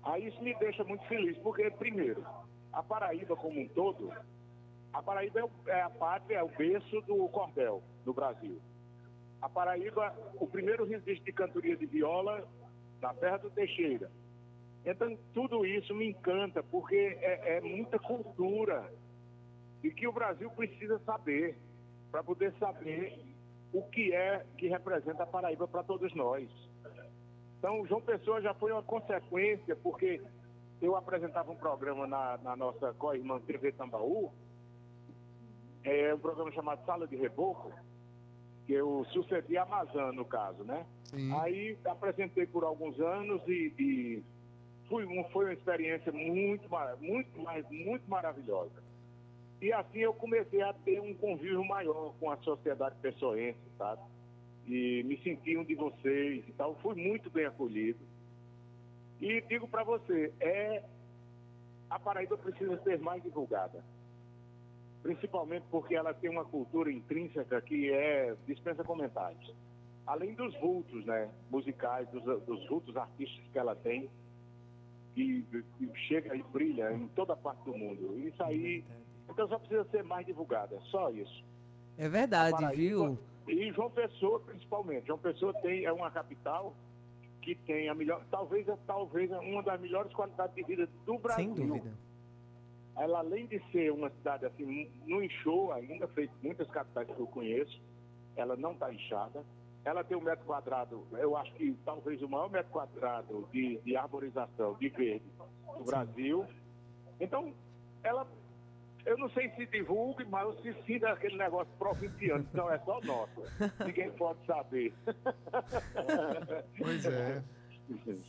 Aí 0.03 0.27
isso 0.27 0.41
me 0.43 0.53
deixa 0.55 0.83
muito 0.83 1.05
feliz, 1.05 1.37
porque, 1.37 1.69
primeiro, 1.71 2.25
a 2.71 2.83
Paraíba 2.83 3.35
como 3.35 3.59
um 3.59 3.67
todo, 3.69 4.11
a 4.93 5.01
Paraíba 5.01 5.39
é, 5.39 5.43
o- 5.43 5.51
é 5.67 5.81
a 5.81 5.89
pátria, 5.89 6.37
é 6.37 6.43
o 6.43 6.47
berço 6.49 7.01
do 7.01 7.27
cordel 7.29 7.81
no 8.05 8.13
Brasil. 8.13 8.61
A 9.41 9.49
Paraíba, 9.49 10.15
o 10.39 10.47
primeiro 10.47 10.85
registro 10.85 11.25
de 11.25 11.33
cantoria 11.33 11.75
de 11.75 11.85
viola 11.85 12.47
na 13.01 13.13
terra 13.13 13.37
do 13.37 13.49
Teixeira. 13.49 14.09
Então, 14.85 15.17
tudo 15.33 15.65
isso 15.65 15.93
me 15.95 16.09
encanta, 16.09 16.61
porque 16.63 17.17
é, 17.21 17.57
é 17.57 17.61
muita 17.61 17.97
cultura 17.99 18.89
e 19.83 19.91
que 19.91 20.07
o 20.07 20.13
Brasil 20.13 20.49
precisa 20.51 20.99
saber, 20.99 21.57
para 22.11 22.23
poder 22.23 22.53
saber 22.59 23.19
o 23.73 23.81
que 23.83 24.13
é 24.13 24.45
que 24.57 24.67
representa 24.67 25.23
a 25.23 25.27
Paraíba 25.27 25.67
para 25.67 25.83
todos 25.83 26.13
nós. 26.13 26.47
Então, 27.57 27.85
João 27.87 28.01
Pessoa 28.01 28.41
já 28.41 28.53
foi 28.53 28.71
uma 28.71 28.83
consequência, 28.83 29.75
porque 29.77 30.21
eu 30.81 30.95
apresentava 30.95 31.51
um 31.51 31.55
programa 31.55 32.05
na, 32.05 32.37
na 32.37 32.55
nossa 32.55 32.93
co-irmã 32.93 33.39
TV 33.39 33.71
Tambaú, 33.71 34.31
é 35.83 36.13
um 36.13 36.19
programa 36.19 36.51
chamado 36.51 36.85
Sala 36.85 37.07
de 37.07 37.15
Reboco, 37.15 37.71
que 38.65 38.73
eu 38.73 39.05
sucedi 39.11 39.57
a 39.57 39.63
Amazã, 39.63 40.11
no 40.11 40.25
caso, 40.25 40.63
né? 40.63 40.85
Aí 41.41 41.77
apresentei 41.85 42.47
por 42.47 42.63
alguns 42.63 42.99
anos 42.99 43.41
e, 43.47 43.73
e 43.77 44.23
fui 44.87 45.05
foi 45.31 45.45
uma 45.45 45.53
experiência 45.53 46.11
muito, 46.11 46.67
muito, 46.99 47.41
mais, 47.41 47.69
muito 47.69 48.09
maravilhosa. 48.09 48.83
E 49.61 49.71
assim 49.71 49.99
eu 49.99 50.13
comecei 50.13 50.61
a 50.61 50.73
ter 50.73 50.99
um 50.99 51.13
convívio 51.13 51.63
maior 51.63 52.13
com 52.19 52.29
a 52.29 52.37
sociedade 52.37 52.95
pessoense, 53.01 53.59
sabe? 53.77 54.01
E 54.67 55.03
me 55.03 55.17
senti 55.23 55.57
um 55.57 55.63
de 55.63 55.75
vocês 55.75 56.43
e 56.47 56.51
tal. 56.53 56.75
Fui 56.75 56.95
muito 56.95 57.29
bem 57.29 57.45
acolhido. 57.45 57.99
E 59.21 59.41
digo 59.41 59.67
para 59.67 59.83
você, 59.83 60.33
é 60.39 60.83
a 61.89 61.99
Paraíba 61.99 62.37
precisa 62.37 62.81
ser 62.83 62.99
mais 62.99 63.21
divulgada. 63.21 63.83
Principalmente 65.03 65.65
porque 65.69 65.95
ela 65.95 66.13
tem 66.13 66.29
uma 66.29 66.45
cultura 66.45 66.89
intrínseca 66.89 67.61
que 67.61 67.91
é 67.91 68.35
dispensa 68.47 68.85
comentários. 68.85 69.53
Além 70.07 70.33
dos 70.33 70.57
vultos, 70.59 71.05
né, 71.05 71.29
musicais, 71.51 72.07
dos, 72.09 72.23
dos 72.45 72.67
vultos 72.69 72.95
artísticos 72.95 73.51
que 73.51 73.59
ela 73.59 73.75
tem, 73.75 74.09
que, 75.13 75.45
que 75.77 75.95
chega 76.07 76.35
e 76.35 76.41
brilha 76.41 76.93
em 76.93 77.07
toda 77.09 77.35
parte 77.35 77.63
do 77.65 77.77
mundo. 77.77 78.17
Isso 78.17 78.41
aí, 78.43 78.83
então 79.29 79.45
só 79.47 79.59
precisa 79.59 79.83
ser 79.91 80.03
mais 80.03 80.25
divulgada, 80.25 80.79
só 80.85 81.09
isso. 81.11 81.43
É 81.97 82.07
verdade, 82.07 82.51
Paraíba 82.51 82.75
viu? 82.75 83.19
E 83.47 83.71
João 83.73 83.91
Pessoa, 83.91 84.39
principalmente. 84.39 85.07
João 85.07 85.19
Pessoa 85.19 85.53
tem, 85.61 85.83
é 85.83 85.91
uma 85.91 86.09
capital 86.09 86.73
que 87.41 87.55
tem 87.55 87.89
a 87.89 87.93
melhor, 87.93 88.23
talvez, 88.31 88.65
talvez 88.87 89.29
uma 89.31 89.61
das 89.61 89.81
melhores 89.81 90.13
qualidades 90.13 90.55
de 90.55 90.63
vida 90.63 90.87
do 91.05 91.17
Brasil. 91.17 91.53
Sem 91.55 91.67
dúvida. 91.67 91.91
Ela, 92.95 93.19
além 93.19 93.47
de 93.47 93.59
ser 93.71 93.91
uma 93.91 94.09
cidade 94.09 94.45
assim, 94.45 94.91
no 95.05 95.23
inchou 95.23 95.73
ainda, 95.73 96.07
feito 96.09 96.33
muitas 96.43 96.69
capitais 96.69 97.07
que 97.07 97.19
eu 97.19 97.27
conheço, 97.27 97.81
ela 98.35 98.55
não 98.55 98.73
está 98.73 98.93
inchada. 98.93 99.43
ela 99.83 100.03
tem 100.03 100.15
um 100.15 100.21
metro 100.21 100.45
quadrado, 100.45 101.05
eu 101.11 101.35
acho 101.35 101.53
que 101.55 101.77
talvez 101.83 102.21
o 102.21 102.29
maior 102.29 102.49
metro 102.49 102.71
quadrado 102.71 103.47
de, 103.51 103.79
de 103.81 103.97
arborização 103.97 104.75
de 104.75 104.89
verde 104.89 105.25
do 105.77 105.83
Brasil. 105.83 106.45
Então, 107.19 107.53
ela, 108.01 108.27
eu 109.05 109.17
não 109.17 109.29
sei 109.31 109.49
se 109.51 109.65
divulgue, 109.65 110.23
mas 110.25 110.55
se 110.61 110.73
sinta 110.85 111.09
aquele 111.09 111.37
negócio 111.37 111.71
provinciano, 111.77 112.47
então 112.51 112.71
é 112.71 112.79
só 112.79 113.01
nosso. 113.01 113.41
Ninguém 113.85 114.11
pode 114.11 114.45
saber. 114.45 114.93
Pois 116.77 117.05
é. 117.05 117.43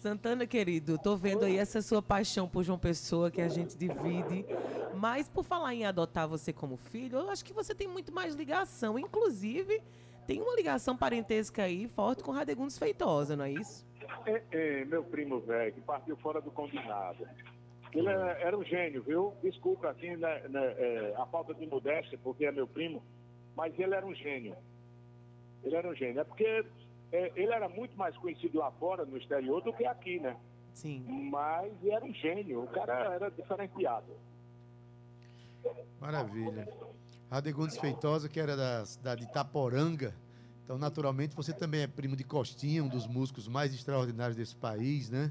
Santana, 0.01 0.47
querido, 0.47 0.99
tô 0.99 1.17
vendo 1.17 1.45
aí 1.45 1.57
essa 1.57 1.81
sua 1.81 2.03
paixão 2.03 2.49
por 2.49 2.63
João 2.63 2.79
Pessoa 2.79 3.31
que 3.31 3.41
a 3.41 3.49
gente 3.49 3.77
divide. 3.77 4.45
Mas 4.95 5.29
por 5.29 5.45
falar 5.45 5.75
em 5.75 5.85
adotar 5.85 6.29
você 6.29 6.53
como 6.53 6.77
filho, 6.77 7.19
eu 7.19 7.31
acho 7.31 7.45
que 7.45 7.53
você 7.53 7.75
tem 7.75 7.89
muito 7.89 8.13
mais 8.13 8.35
ligação. 8.35 8.99
Inclusive, 8.99 9.81
tem 10.27 10.41
uma 10.41 10.55
ligação 10.55 10.97
parentesca 10.97 11.63
aí 11.63 11.89
forte 11.89 12.23
com 12.23 12.33
Radegundes 12.33 12.79
Feitosa, 12.79 13.37
não 13.37 13.45
é 13.45 13.53
isso? 13.53 13.87
É, 14.27 14.43
é, 14.51 14.85
meu 14.85 15.03
primo 15.05 15.41
velho, 15.41 15.73
que 15.73 15.81
partiu 15.81 16.17
fora 16.17 16.41
do 16.41 16.51
combinado. 16.51 17.27
Ele 17.93 18.09
era, 18.09 18.33
era 18.41 18.59
um 18.59 18.65
gênio, 18.65 19.03
viu? 19.03 19.35
Desculpa, 19.43 19.91
assim, 19.91 20.17
né, 20.17 20.43
né, 20.49 20.75
é, 20.79 21.15
a 21.17 21.27
falta 21.27 21.55
de 21.55 21.67
modéstia, 21.67 22.19
porque 22.23 22.45
é 22.45 22.53
meu 22.53 22.67
primo, 22.67 23.03
mas 23.55 23.79
ele 23.79 23.95
era 23.95 24.05
um 24.05 24.15
gênio. 24.15 24.57
Ele 25.63 25.77
era 25.77 25.89
um 25.89 25.95
gênio. 25.95 26.21
É 26.21 26.25
porque 26.25 26.65
é, 27.15 27.33
ele 27.37 27.53
era 27.53 27.69
muito 27.69 27.97
mais 27.97 28.17
conhecido 28.17 28.59
lá 28.59 28.73
fora, 28.73 29.05
no 29.05 29.17
exterior, 29.17 29.63
do 29.63 29.73
que 29.73 29.87
aqui, 29.87 30.19
né? 30.19 30.37
Sim. 30.73 31.05
Mas 31.31 31.73
era 31.87 32.05
um 32.05 32.13
gênio, 32.13 32.65
o 32.65 32.67
cara 32.67 33.15
era 33.15 33.31
diferenciado. 33.31 34.13
Maravilha. 36.01 36.69
Radegundes 37.31 37.79
Feitosa, 37.79 38.29
que 38.29 38.41
era 38.41 38.57
da 38.57 38.85
cidade 38.85 39.21
de 39.21 39.29
Itaporanga. 39.29 40.13
Então, 40.65 40.77
naturalmente, 40.77 41.37
você 41.37 41.53
também 41.53 41.83
é 41.83 41.87
primo 41.87 42.17
de 42.17 42.25
Costinha, 42.25 42.83
um 42.83 42.89
dos 42.89 43.07
músicos 43.07 43.47
mais 43.47 43.73
extraordinários 43.73 44.37
desse 44.37 44.57
país, 44.57 45.09
né? 45.09 45.31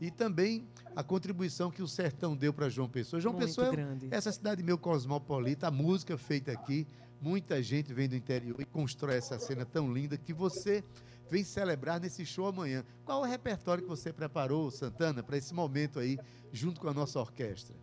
E 0.00 0.12
também 0.12 0.68
a 0.94 1.02
contribuição 1.02 1.68
que 1.68 1.82
o 1.82 1.88
sertão 1.88 2.36
deu 2.36 2.54
para 2.54 2.68
João 2.68 2.88
Pessoa. 2.88 3.20
João 3.20 3.34
Muito 3.34 3.46
Pessoa 3.46 3.66
é 3.66 3.70
grande. 3.72 4.08
essa 4.12 4.30
cidade 4.30 4.62
meio 4.62 4.78
cosmopolita, 4.78 5.66
a 5.66 5.70
música 5.70 6.16
feita 6.16 6.52
aqui, 6.52 6.86
muita 7.20 7.62
gente 7.62 7.92
vem 7.92 8.08
do 8.08 8.16
interior 8.16 8.60
e 8.60 8.64
constrói 8.64 9.16
essa 9.16 9.38
cena 9.38 9.64
tão 9.64 9.92
linda 9.92 10.16
que 10.16 10.32
você 10.32 10.84
vem 11.30 11.44
celebrar 11.44 12.00
nesse 12.00 12.24
show 12.24 12.46
amanhã. 12.46 12.84
Qual 13.04 13.24
é 13.24 13.28
o 13.28 13.30
repertório 13.30 13.82
que 13.82 13.88
você 13.88 14.12
preparou, 14.12 14.70
Santana, 14.70 15.22
para 15.22 15.36
esse 15.36 15.54
momento 15.54 15.98
aí, 15.98 16.18
junto 16.52 16.80
com 16.80 16.88
a 16.88 16.94
nossa 16.94 17.20
orquestra? 17.20 17.76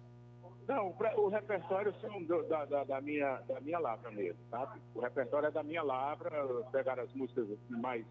Não, 0.67 0.95
o 1.17 1.29
repertório 1.29 1.93
são 2.01 2.23
da, 2.23 2.65
da, 2.65 2.83
da 2.83 3.01
minha, 3.01 3.39
da 3.41 3.61
minha 3.61 3.77
lavra 3.77 4.09
mesmo, 4.09 4.39
sabe? 4.49 4.81
O 4.95 4.99
repertório 4.99 5.47
é 5.47 5.51
da 5.51 5.61
minha 5.61 5.83
lavra, 5.83 6.31
pegar 6.71 6.99
as 6.99 7.13
músicas 7.13 7.47
mais 7.69 8.03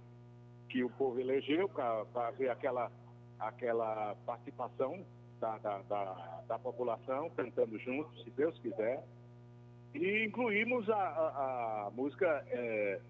que 0.68 0.84
o 0.84 0.90
povo 0.90 1.18
elegeu 1.18 1.68
para 1.68 2.30
ver 2.32 2.50
aquela, 2.50 2.92
aquela 3.40 4.14
participação 4.24 5.04
da, 5.40 5.58
da, 5.58 5.82
da, 5.82 6.42
da 6.46 6.58
população 6.58 7.28
cantando 7.30 7.76
junto, 7.78 8.16
se 8.22 8.30
Deus 8.30 8.56
quiser. 8.60 9.04
E 9.94 10.24
incluímos 10.24 10.88
a, 10.90 10.96
a, 10.96 11.86
a 11.86 11.90
música 11.90 12.44
é, 12.48 13.00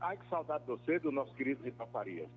Ai 0.00 0.16
que 0.16 0.28
saudade 0.28 0.64
de 0.64 0.70
você, 0.70 0.98
do 0.98 1.10
nosso 1.10 1.34
querido 1.34 1.64
Rita 1.64 1.86
Farias. 1.86 2.28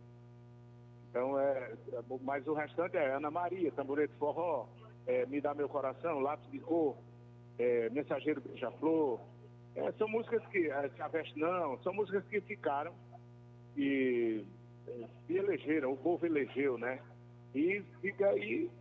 Então, 1.09 1.39
é, 1.39 1.73
é, 1.93 2.03
mas 2.21 2.47
o 2.47 2.53
restante 2.53 2.97
é 2.97 3.13
Ana 3.13 3.29
Maria, 3.29 3.71
Tamborete 3.71 4.13
Forró, 4.15 4.67
é, 5.05 5.25
Me 5.27 5.39
Dá 5.39 5.53
Meu 5.53 5.69
Coração, 5.69 6.19
Lápis 6.19 6.49
de 6.49 6.59
Cor, 6.59 6.95
é, 7.59 7.89
Mensageiro 7.89 8.41
Beija-Flor. 8.41 9.19
É, 9.75 9.91
são 9.93 10.07
músicas 10.07 10.45
que, 10.47 10.71
é, 10.71 10.89
Se 10.89 11.01
Aveste 11.01 11.37
Não, 11.37 11.77
são 11.83 11.93
músicas 11.93 12.25
que 12.25 12.41
ficaram 12.41 12.93
e 13.77 14.43
é, 14.87 15.05
elegeram, 15.29 15.91
o 15.91 15.97
povo 15.97 16.25
elegeu, 16.25 16.77
né? 16.77 16.99
E 17.53 17.83
fica 18.01 18.27
aí, 18.27 18.71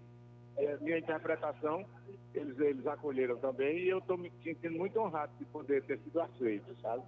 é, 0.56 0.76
minha 0.78 0.98
interpretação, 0.98 1.84
eles, 2.34 2.58
eles 2.58 2.86
acolheram 2.86 3.36
também 3.38 3.78
e 3.78 3.88
eu 3.88 3.98
estou 3.98 4.16
me 4.16 4.32
sentindo 4.42 4.76
muito 4.76 4.98
honrado 4.98 5.32
de 5.38 5.44
poder 5.46 5.82
ter 5.84 5.98
sido 6.00 6.20
aceito, 6.20 6.76
sabe? 6.80 7.02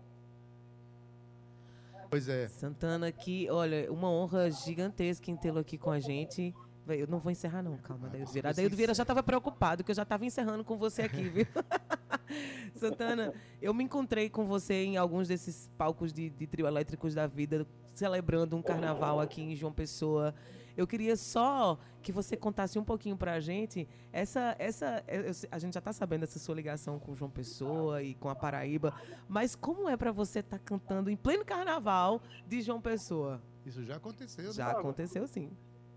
Pois 2.11 2.29
é. 2.29 2.47
Santana, 2.47 3.11
que, 3.11 3.49
olha, 3.51 3.91
uma 3.91 4.11
honra 4.11 4.51
gigantesca 4.51 5.31
em 5.31 5.37
tê-lo 5.37 5.61
aqui 5.61 5.79
com 5.79 5.91
a 5.91 5.99
gente. 5.99 6.55
Eu 6.87 7.07
não 7.07 7.19
vou 7.19 7.31
encerrar, 7.31 7.63
não, 7.63 7.79
calma, 7.79 8.09
Adaildo 8.09 8.31
Vieira. 8.31 8.51
Adaildo 8.51 8.77
Vieira 8.77 8.93
já 8.93 9.03
estava 9.03 9.23
preocupado, 9.23 9.83
que 9.83 9.91
eu 9.91 9.95
já 9.95 10.03
estava 10.03 10.27
encerrando 10.27 10.63
com 10.65 10.77
você 10.77 11.03
aqui, 11.03 11.23
viu? 11.23 11.47
Santana, 12.75 13.33
eu 13.63 13.73
me 13.73 13.85
encontrei 13.85 14.29
com 14.29 14.45
você 14.45 14.85
em 14.85 14.97
alguns 14.97 15.29
desses 15.29 15.71
palcos 15.79 16.13
de, 16.13 16.29
de 16.29 16.47
trio 16.47 16.67
elétricos 16.67 17.15
da 17.15 17.27
vida, 17.27 17.67
celebrando 17.95 18.57
um 18.57 18.63
carnaval 18.63 19.21
aqui 19.21 19.41
em 19.41 19.55
João 19.55 19.73
Pessoa. 19.73 20.35
Eu 20.77 20.87
queria 20.87 21.17
só 21.17 21.79
que 22.03 22.11
você 22.13 22.37
contasse 22.37 22.79
um 22.79 22.85
pouquinho 22.85 23.17
pra 23.17 23.39
gente 23.41 23.89
essa. 24.13 24.57
essa 24.59 25.03
sei- 25.33 25.49
a 25.51 25.59
gente 25.59 25.75
já 25.75 25.81
tá 25.81 25.93
sabendo 25.93 26.25
essa 26.25 26.39
sua 26.39 26.55
ligação 26.55 26.99
com 26.99 27.15
João 27.15 27.31
Pessoa 27.31 28.03
e 28.03 28.15
com 28.15 28.29
a 28.29 28.35
Paraíba, 28.35 28.95
mas 29.29 29.55
como 29.55 29.89
é 29.89 29.97
pra 29.97 30.11
você 30.13 30.41
estar 30.41 30.59
cantando 30.59 31.11
em 31.11 31.17
pleno 31.17 31.45
carnaval 31.45 32.21
de 32.47 32.61
João 32.63 32.81
Pessoa? 32.81 33.41
Isso 33.67 33.85
já 33.85 33.97
aconteceu, 33.97 34.45
né? 34.47 34.53
Já 34.53 34.71
aconteceu 34.71 35.27
sim. 35.27 35.51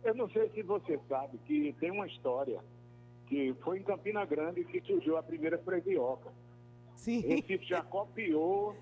Eu 0.03 0.13
não 0.13 0.29
sei 0.29 0.49
se 0.51 0.61
você 0.61 0.99
sabe 1.09 1.38
que 1.45 1.73
tem 1.79 1.89
uma 1.91 2.05
história 2.05 2.59
que 3.27 3.55
foi 3.63 3.79
em 3.79 3.83
Campina 3.83 4.23
Grande 4.25 4.63
que 4.65 4.79
surgiu 4.81 5.17
a 5.17 5.23
primeira 5.23 5.57
freguioca. 5.57 6.29
Sim. 6.95 7.21
Recife 7.21 7.65
já 7.65 7.81
copiou. 7.81 8.75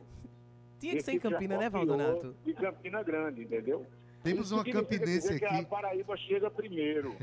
Tinha 0.79 0.95
que 0.95 1.01
ser 1.01 1.13
em 1.13 1.19
já 1.19 1.29
Campina, 1.29 1.57
né, 1.57 1.69
Valdonato? 1.69 2.35
De 2.43 2.53
Campina 2.53 3.01
Grande, 3.01 3.43
entendeu? 3.43 3.85
Temos 4.23 4.51
uma 4.51 4.63
campinense 4.63 5.27
dizer 5.27 5.39
que 5.39 5.45
aqui. 5.45 5.55
a 5.55 5.65
Paraíba 5.65 6.15
chega 6.17 6.49
primeiro. 6.49 7.15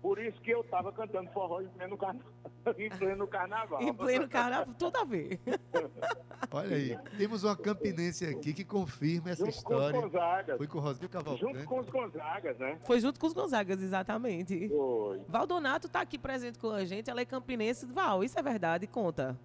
Por 0.00 0.18
isso 0.20 0.40
que 0.40 0.50
eu 0.52 0.60
estava 0.60 0.92
cantando 0.92 1.28
forró 1.32 1.60
em 1.60 1.68
pleno, 1.68 1.96
carna... 1.96 2.20
em 2.78 2.88
pleno 2.88 3.26
carnaval. 3.26 3.82
Em 3.82 3.92
pleno 3.92 4.28
carnaval, 4.28 4.74
tudo 4.78 4.96
a 4.96 5.04
ver. 5.04 5.40
Olha 6.52 6.76
aí, 6.76 6.96
temos 7.18 7.42
uma 7.42 7.56
campinense 7.56 8.24
aqui 8.24 8.54
que 8.54 8.64
confirma 8.64 9.30
essa 9.30 9.44
Junto 9.44 9.62
com 9.62 9.74
os 9.74 9.80
história. 9.80 10.00
Gonzagas. 10.00 10.56
Foi 10.56 10.66
com 10.68 10.78
o 10.78 10.80
Rosinho 10.80 11.02
Junto 11.02 11.24
Cavalcante. 11.24 11.64
com 11.64 11.80
os 11.80 11.88
Gonzagas, 11.88 12.58
né? 12.58 12.78
Foi 12.84 13.00
junto 13.00 13.18
com 13.18 13.26
os 13.26 13.32
Gonzagas, 13.32 13.82
exatamente. 13.82 14.68
Foi. 14.68 15.20
Valdonato 15.28 15.88
tá 15.88 16.00
aqui 16.00 16.16
presente 16.16 16.58
com 16.58 16.70
a 16.70 16.84
gente, 16.84 17.10
ela 17.10 17.20
é 17.20 17.24
campinense. 17.24 17.84
Val, 17.84 18.22
isso 18.22 18.38
é 18.38 18.42
verdade? 18.42 18.86
Conta. 18.86 19.36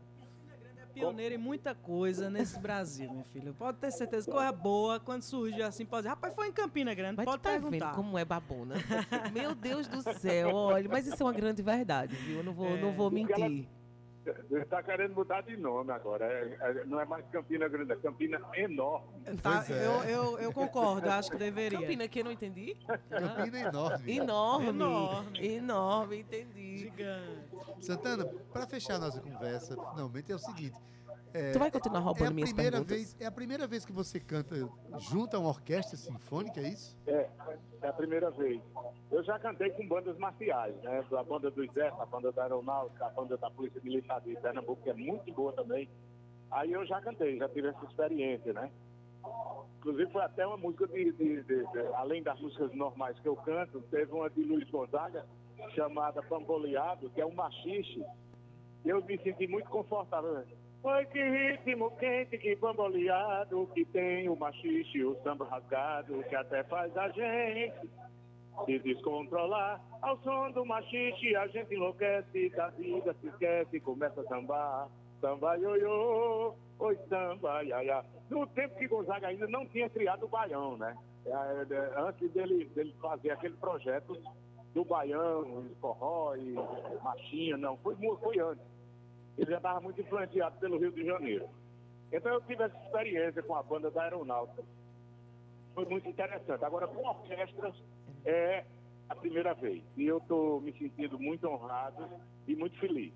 Pioneiro 0.93 1.35
em 1.35 1.37
muita 1.37 1.73
coisa 1.73 2.29
nesse 2.29 2.59
Brasil, 2.59 3.11
minha 3.11 3.23
filha. 3.25 3.53
Pode 3.53 3.77
ter 3.79 3.91
certeza. 3.91 4.29
Coisa 4.31 4.51
boa, 4.51 4.99
quando 4.99 5.21
surgiu 5.23 5.65
assim, 5.65 5.85
pode 5.85 6.01
dizer, 6.03 6.09
rapaz, 6.09 6.33
foi 6.35 6.47
em 6.47 6.51
Campina 6.51 6.93
Grande, 6.93 7.17
Mas 7.17 7.25
pode 7.25 7.41
tá 7.41 7.51
perguntar. 7.51 7.87
vendo 7.87 7.95
como 7.95 8.17
é 8.17 8.23
babona? 8.25 8.75
Meu 9.33 9.55
Deus 9.55 9.87
do 9.87 10.01
céu, 10.19 10.53
olha, 10.53 10.87
mas 10.89 11.07
isso 11.07 11.21
é 11.21 11.25
uma 11.25 11.33
grande 11.33 11.61
verdade, 11.61 12.15
viu? 12.15 12.37
Eu 12.37 12.43
não 12.43 12.53
vou, 12.53 12.77
não 12.77 12.91
vou 12.93 13.07
ela- 13.07 13.11
mentir. 13.15 13.67
Ele 14.49 14.61
está 14.61 14.81
querendo 14.81 15.13
mudar 15.15 15.41
de 15.41 15.57
nome 15.57 15.91
agora. 15.91 16.25
É- 16.25 16.57
é- 16.61 16.85
não 16.85 16.99
é 16.99 17.05
mais 17.05 17.25
Campina 17.27 17.67
Grande, 17.67 17.91
é 17.91 17.95
Campina 17.97 18.41
Enorme. 18.55 19.07
Tá, 19.41 19.65
eu, 19.69 20.03
eu, 20.03 20.39
eu 20.39 20.53
concordo, 20.53 21.09
acho 21.09 21.31
que 21.31 21.37
deveria. 21.37 21.79
Campina 21.79 22.07
que 22.07 22.19
eu 22.19 22.23
não 22.25 22.31
entendi? 22.31 22.77
Campina 23.09 23.59
enorme. 23.59 24.11
Enorme. 24.15 24.67
Enorme. 24.69 25.45
Enorme, 25.47 26.19
entendi. 26.19 26.77
Gigante. 26.77 27.49
Santana, 27.81 28.25
para 28.51 28.65
fechar 28.67 28.95
a 28.95 28.99
nossa 28.99 29.19
conversa, 29.19 29.75
finalmente 29.91 30.31
é 30.31 30.35
o 30.35 30.39
seguinte. 30.39 30.79
É, 31.33 31.51
Tu 31.51 31.59
vai 31.59 31.71
continuar 31.71 31.99
roubando 31.99 32.25
é 32.25 32.27
a 32.27 32.31
minhas 32.31 32.49
primeira 32.53 32.77
perguntas? 32.77 32.97
vez, 32.97 33.21
É 33.21 33.25
a 33.25 33.31
primeira 33.31 33.67
vez 33.67 33.85
que 33.85 33.91
você 33.91 34.19
canta 34.19 34.55
junto 34.99 35.35
a 35.35 35.39
uma 35.39 35.49
orquestra 35.49 35.97
sinfônica, 35.97 36.59
é 36.61 36.69
isso? 36.69 36.97
É, 37.07 37.29
é 37.81 37.87
a 37.87 37.93
primeira 37.93 38.29
vez. 38.31 38.61
Eu 39.11 39.23
já 39.23 39.37
cantei 39.39 39.69
com 39.71 39.87
bandas 39.87 40.17
marciais, 40.17 40.75
né? 40.83 41.03
A 41.11 41.23
banda 41.23 41.49
do 41.51 41.63
Exército, 41.63 42.01
a 42.01 42.05
banda 42.05 42.31
da 42.31 42.43
Aeronáutica, 42.43 43.05
a 43.05 43.09
banda 43.09 43.37
da 43.37 43.49
Polícia 43.49 43.81
Militar 43.83 44.21
de 44.21 44.35
Pernambuco, 44.35 44.81
que 44.83 44.89
é 44.89 44.93
muito 44.93 45.31
boa 45.33 45.51
também. 45.53 45.89
Aí 46.51 46.71
eu 46.71 46.85
já 46.85 47.01
cantei, 47.01 47.37
já 47.37 47.49
tive 47.49 47.67
essa 47.69 47.83
experiência, 47.85 48.53
né? 48.53 48.71
Inclusive 49.79 50.11
foi 50.11 50.21
até 50.21 50.45
uma 50.45 50.57
música 50.57 50.87
de, 50.87 51.11
de- 51.13 51.43
de- 51.43 51.65
de- 51.65 51.93
além 51.95 52.21
das 52.23 52.39
músicas 52.39 52.73
normais 52.73 53.17
que 53.19 53.27
eu 53.27 53.35
canto, 53.37 53.81
teve 53.89 54.11
uma 54.13 54.29
de 54.29 54.43
Luiz 54.43 54.69
Gonzaga 54.69 55.25
chamada 55.75 56.21
Pamboleado, 56.23 57.09
que 57.09 57.19
é 57.21 57.25
um 57.25 57.33
machixe. 57.33 58.03
Eu 58.85 59.03
me 59.03 59.17
senti 59.19 59.47
muito 59.47 59.69
confortável. 59.69 60.43
Né? 60.83 60.91
Oi, 60.91 61.05
que 61.05 61.23
ritmo 61.23 61.91
quente, 61.91 62.37
que 62.37 62.55
bamboleado, 62.55 63.69
que 63.73 63.85
tem 63.85 64.27
o 64.27 64.35
machixe, 64.35 65.03
o 65.03 65.15
samba 65.23 65.45
rasgado, 65.45 66.23
que 66.23 66.35
até 66.35 66.63
faz 66.65 66.95
a 66.97 67.07
gente 67.09 67.73
se 68.65 68.79
descontrolar. 68.79 69.81
Ao 70.01 70.17
som 70.19 70.51
do 70.51 70.65
machixe, 70.65 71.35
a 71.35 71.47
gente 71.47 71.73
enlouquece, 71.73 72.49
da 72.49 72.69
vida 72.69 73.15
se 73.21 73.27
esquece, 73.27 73.79
começa 73.79 74.21
a 74.21 74.25
sambar. 74.25 74.89
Samba 75.21 75.55
ioiô, 75.55 76.53
oi 76.79 76.97
samba 77.07 77.63
iaiá. 77.63 78.03
No 78.29 78.45
tempo 78.47 78.75
que 78.75 78.87
Gonzaga 78.87 79.27
ainda 79.27 79.47
não 79.47 79.65
tinha 79.67 79.89
criado 79.89 80.25
o 80.25 80.27
baião, 80.27 80.77
né? 80.77 80.97
É, 81.25 81.29
é, 81.31 81.99
Antes 82.01 82.29
dele, 82.33 82.65
dele 82.75 82.93
fazer 83.01 83.31
aquele 83.31 83.55
projeto 83.55 84.17
do 84.73 84.83
baião, 84.83 85.65
forró 85.79 86.35
e 86.35 86.55
machinha, 87.01 87.55
não, 87.55 87.77
foi, 87.77 87.95
foi 87.95 88.39
antes. 88.39 88.72
Ele 89.37 89.49
já 89.49 89.57
estava 89.57 89.81
muito 89.81 89.99
influenciado 89.99 90.57
pelo 90.59 90.77
Rio 90.77 90.91
de 90.91 91.05
Janeiro. 91.05 91.49
Então 92.11 92.31
eu 92.31 92.41
tive 92.41 92.63
essa 92.63 92.77
experiência 92.77 93.41
com 93.41 93.55
a 93.55 93.63
banda 93.63 93.89
da 93.89 94.03
Aeronáutica. 94.03 94.63
foi 95.73 95.85
muito 95.85 96.07
interessante. 96.07 96.63
Agora, 96.63 96.87
com 96.87 97.03
orquestras, 97.07 97.75
é 98.23 98.63
a 99.09 99.15
primeira 99.15 99.53
vez. 99.53 99.83
E 99.97 100.05
eu 100.05 100.19
estou 100.19 100.61
me 100.61 100.71
sentindo 100.73 101.19
muito 101.19 101.47
honrado 101.47 102.07
e 102.47 102.55
muito 102.55 102.77
feliz. 102.79 103.13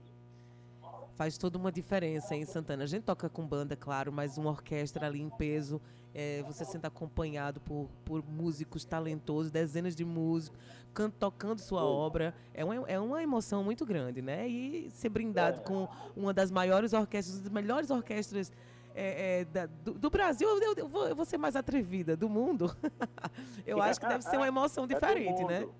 Faz 1.15 1.38
toda 1.38 1.58
uma 1.58 1.71
diferença 1.71 2.36
em 2.36 2.45
Santana. 2.45 2.84
A 2.84 2.88
gente 2.88 3.03
toca 3.03 3.30
com 3.30 3.45
banda, 3.47 3.75
claro, 3.75 4.12
mas 4.12 4.38
uma 4.38 4.49
orquestra 4.49 5.08
ali 5.08 5.21
em 5.21 5.30
peso. 5.30 5.82
É, 6.17 6.41
você 6.41 6.65
sendo 6.65 6.84
acompanhado 6.86 7.62
por, 7.62 7.88
por 8.03 8.23
músicos 8.27 8.84
talentosos, 8.84 9.51
dezenas 9.51 9.95
de 9.95 10.03
músicos, 10.03 10.60
can- 10.91 11.12
tocando 11.12 11.60
sua 11.60 11.86
obra. 11.86 12.34
É 12.56 12.65
uma, 12.65 12.73
é 12.89 12.99
uma 12.99 13.21
emoção 13.21 13.63
muito 13.63 13.86
grande, 13.86 14.19
né? 14.19 14.47
E 14.47 14.89
ser 14.89 15.10
brindado 15.10 15.62
com 15.62 15.88
uma 16.15 16.34
das 16.34 16.49
maiores 16.49 16.91
orquestras, 16.93 17.39
das 17.39 17.51
melhores 17.51 17.91
orquestras 17.91 18.51
é, 18.95 19.41
é, 19.41 19.45
da- 19.45 19.67
do, 19.67 19.93
do 19.93 20.10
Brasil, 20.10 20.49
eu, 20.60 20.73
eu 20.75 20.88
vou, 20.88 21.08
eu 21.08 21.15
vou 21.15 21.23
ser 21.23 21.38
mais 21.38 21.56
atrevida, 21.56 22.17
do 22.17 22.27
mundo. 22.27 22.75
eu 23.63 23.80
acho 23.80 23.99
que 23.99 24.08
deve 24.08 24.23
ser 24.23 24.38
uma 24.38 24.47
emoção 24.47 24.86
É 24.89 24.93
diferente, 24.95 25.43
né? 25.43 25.60
mundo. 25.60 25.75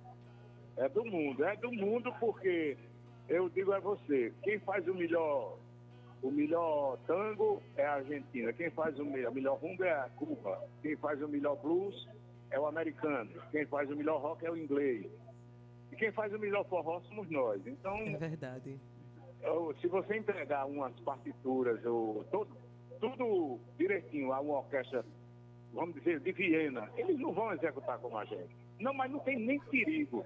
É 0.78 0.88
do 0.88 1.04
mundo, 1.04 1.43
é 1.43 1.56
do 1.56 1.71
mundo 1.71 2.13
porque 2.19 2.78
eu 3.28 3.50
digo 3.50 3.71
a 3.73 3.80
você, 3.80 4.32
quem 4.43 4.60
faz 4.60 4.88
o 4.88 4.93
melhor, 4.93 5.58
o 6.21 6.32
melhor 6.32 6.97
tango 7.06 7.62
é 7.75 7.86
a 7.86 7.95
Argentina, 7.95 8.51
quem 8.53 8.69
faz 8.71 8.97
o 8.99 9.06
melhor, 9.06 9.32
melhor 9.34 9.58
rumba 9.58 9.86
é 9.86 9.93
a 9.93 10.10
Cuba, 10.15 10.62
quem 10.82 10.95
faz 10.97 11.21
o 11.21 11.27
melhor 11.27 11.56
blues 11.58 12.08
é 12.51 12.60
o 12.60 12.65
americano, 12.65 13.30
quem 13.51 13.65
faz 13.65 13.89
o 13.91 13.95
melhor 13.95 14.21
rock 14.21 14.45
é 14.45 14.51
o 14.51 14.58
inglês. 14.58 15.06
E 15.91 15.95
quem 15.95 16.12
faz 16.12 16.34
o 16.34 16.39
melhor 16.39 16.65
forró 16.67 16.99
somos 17.01 17.30
nós. 17.30 17.65
Então, 17.65 17.95
É 17.99 18.17
verdade. 18.17 18.77
eu- 19.41 19.73
se 19.82 19.88
você 19.88 20.17
entregar 20.17 20.65
umas 20.65 20.97
partituras, 21.01 21.84
ou 21.86 22.23
todo, 22.25 22.56
tudo 22.99 23.60
direitinho 23.77 24.32
a 24.34 24.39
uma 24.41 24.60
orquestra, 24.60 25.06
vamos 25.73 25.95
dizer, 25.95 26.19
de 26.19 26.32
Viena, 26.32 26.89
eles 26.97 27.17
não 27.19 27.32
vão 27.34 27.53
executar 27.53 27.99
como 27.99 28.17
a 28.17 28.25
gente. 28.25 28.56
Não, 28.80 28.93
mas 28.93 29.12
não 29.12 29.19
tem 29.19 29.38
nem 29.39 29.60
perigo. 29.60 30.25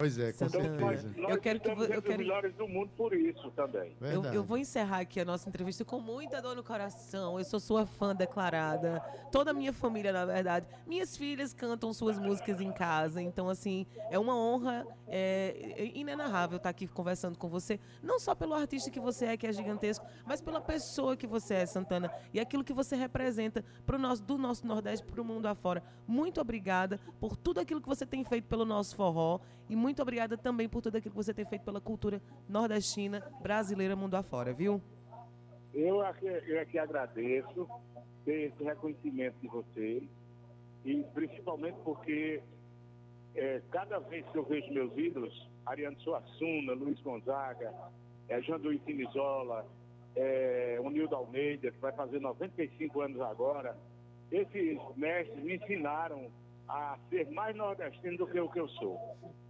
Pois 0.00 0.18
é, 0.18 0.32
com 0.32 0.46
Então, 0.46 0.62
nós, 0.62 1.00
certeza. 1.02 1.20
nós 1.20 1.30
Eu 1.30 1.38
quero 1.42 1.60
que 1.60 1.68
eu 1.68 1.76
quero- 1.76 1.98
os 2.00 2.16
melhores 2.16 2.54
do 2.54 2.66
mundo 2.66 2.90
por 2.96 3.12
isso 3.12 3.50
também. 3.50 3.94
Eu, 4.00 4.24
eu 4.24 4.42
vou 4.42 4.56
encerrar 4.56 5.00
aqui 5.00 5.20
a 5.20 5.26
nossa 5.26 5.46
entrevista 5.46 5.84
com 5.84 6.00
muita 6.00 6.40
dor 6.40 6.56
no 6.56 6.64
coração. 6.64 7.38
Eu 7.38 7.44
sou 7.44 7.60
sua 7.60 7.84
fã 7.84 8.16
declarada. 8.16 8.98
Toda 9.30 9.50
a 9.50 9.54
minha 9.54 9.74
família, 9.74 10.10
na 10.10 10.24
verdade. 10.24 10.66
Minhas 10.86 11.18
filhas 11.18 11.52
cantam 11.52 11.92
suas 11.92 12.18
músicas 12.18 12.62
em 12.62 12.72
casa. 12.72 13.20
Então, 13.20 13.50
assim, 13.50 13.86
é 14.10 14.18
uma 14.18 14.34
honra 14.34 14.86
é, 15.06 15.90
inenarrável 15.92 16.56
estar 16.56 16.70
aqui 16.70 16.86
conversando 16.86 17.36
com 17.36 17.50
você. 17.50 17.78
Não 18.02 18.18
só 18.18 18.34
pelo 18.34 18.54
artista 18.54 18.90
que 18.90 19.00
você 19.00 19.26
é, 19.26 19.36
que 19.36 19.46
é 19.46 19.52
gigantesco, 19.52 20.06
mas 20.24 20.40
pela 20.40 20.62
pessoa 20.62 21.14
que 21.14 21.26
você 21.26 21.56
é, 21.56 21.66
Santana. 21.66 22.10
E 22.32 22.40
aquilo 22.40 22.64
que 22.64 22.72
você 22.72 22.96
representa 22.96 23.62
pro 23.84 23.98
nosso, 23.98 24.22
do 24.22 24.38
nosso 24.38 24.66
Nordeste 24.66 25.04
para 25.04 25.20
o 25.20 25.24
mundo 25.26 25.44
afora. 25.44 25.82
Muito 26.06 26.40
obrigada 26.40 26.98
por 27.20 27.36
tudo 27.36 27.60
aquilo 27.60 27.82
que 27.82 27.88
você 27.88 28.06
tem 28.06 28.24
feito 28.24 28.46
pelo 28.48 28.64
nosso 28.64 28.96
forró. 28.96 29.40
E 29.68 29.76
muito 29.76 29.89
obrigada 29.98 30.36
também 30.36 30.68
por 30.68 30.80
tudo 30.80 30.96
aquilo 30.96 31.12
que 31.12 31.16
você 31.16 31.34
tem 31.34 31.44
feito 31.44 31.64
pela 31.64 31.80
cultura 31.80 32.22
nordestina, 32.48 33.20
brasileira, 33.40 33.96
mundo 33.96 34.14
afora, 34.14 34.52
viu? 34.52 34.80
Eu 35.74 36.00
aqui, 36.02 36.26
eu 36.26 36.60
aqui 36.60 36.78
agradeço 36.78 37.68
ter 38.24 38.52
esse 38.52 38.62
reconhecimento 38.62 39.36
de 39.40 39.48
vocês 39.48 40.02
e 40.84 41.02
principalmente 41.14 41.76
porque 41.84 42.42
é, 43.34 43.62
cada 43.70 43.98
vez 43.98 44.26
que 44.28 44.38
eu 44.38 44.44
vejo 44.44 44.72
meus 44.72 44.96
ídolos, 44.96 45.50
Ariano 45.66 45.98
Suassuna, 46.00 46.72
Luiz 46.72 47.00
Gonzaga, 47.00 47.72
é, 48.28 48.40
Jean 48.42 48.56
Luiz 48.56 48.82
Sinizola, 48.84 49.66
é, 50.16 50.78
o 50.82 50.90
Nildo 50.90 51.14
Almeida, 51.14 51.70
que 51.70 51.78
vai 51.78 51.92
fazer 51.92 52.20
95 52.20 53.00
anos 53.00 53.20
agora, 53.20 53.76
esses 54.30 54.78
mestres 54.96 55.42
me 55.42 55.56
ensinaram 55.56 56.30
a 56.70 56.96
ser 57.08 57.28
mais 57.30 57.56
nordestino 57.56 58.16
do 58.16 58.26
que 58.26 58.38
o 58.38 58.48
que 58.48 58.60
eu 58.60 58.68
sou. 58.68 58.98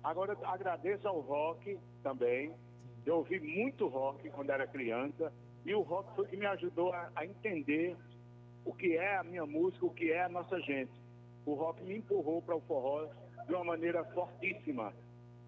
Agora, 0.02 0.37
agradeço 0.42 1.06
ao 1.06 1.20
rock 1.20 1.78
também. 2.02 2.54
Eu 3.04 3.16
ouvi 3.16 3.38
muito 3.38 3.87
rock 3.88 4.28
quando 4.30 4.50
era 4.50 4.66
criança 4.66 5.33
e 5.64 5.74
o 5.74 5.83
rock 5.83 6.14
foi 6.16 6.26
que 6.26 6.37
me 6.37 6.46
ajudou 6.46 6.92
a, 6.92 7.11
a 7.14 7.26
entender 7.26 7.94
o 8.64 8.72
que 8.72 8.96
é 8.96 9.18
a 9.18 9.22
minha 9.22 9.44
música, 9.44 9.85
o 9.85 9.90
que 9.90 10.11
é 10.11 10.24
a 10.24 10.28
nossa 10.28 10.59
gente. 10.61 10.92
O 11.44 11.54
rock 11.54 11.83
me 11.83 11.98
empurrou 11.98 12.40
para 12.40 12.56
o 12.56 12.61
forró 12.62 13.06
de 13.46 13.54
uma 13.54 13.64
maneira 13.64 14.02
fortíssima. 14.04 14.92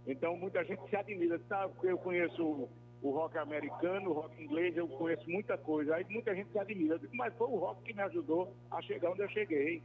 Então, 0.06 0.36
muita 0.36 0.64
gente 0.64 0.82
se 0.90 0.96
admira. 0.96 1.40
Sabe, 1.48 1.72
eu 1.84 1.96
conheço 1.96 2.68
o, 3.00 3.10
rock 3.10 3.38
americano, 3.38 4.10
o 4.10 4.12
rock 4.12 4.42
inglês, 4.42 4.76
eu 4.76 4.88
conheço 4.88 5.28
muita 5.30 5.56
coisa. 5.56 5.94
Aí 5.94 6.04
muita 6.10 6.34
gente 6.34 6.50
se 6.50 6.58
admira. 6.58 6.98
Digo, 6.98 7.14
mas 7.16 7.34
foi 7.34 7.46
o 7.46 7.56
rock 7.56 7.82
que 7.82 7.94
me 7.94 8.02
ajudou 8.02 8.52
a 8.70 8.82
chegar 8.82 9.10
onde 9.10 9.22
eu 9.22 9.28
cheguei. 9.30 9.82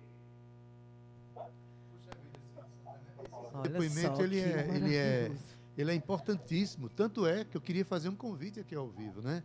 O 3.59 3.61
depoimento 3.63 4.21
ele 4.21 4.39
é, 4.39 4.69
ele, 4.73 4.95
é, 4.95 5.31
ele 5.77 5.91
é 5.91 5.95
importantíssimo. 5.95 6.89
Tanto 6.89 7.25
é 7.25 7.43
que 7.43 7.55
eu 7.55 7.61
queria 7.61 7.85
fazer 7.85 8.09
um 8.09 8.15
convite 8.15 8.59
aqui 8.59 8.75
ao 8.75 8.87
vivo, 8.87 9.21
né? 9.21 9.43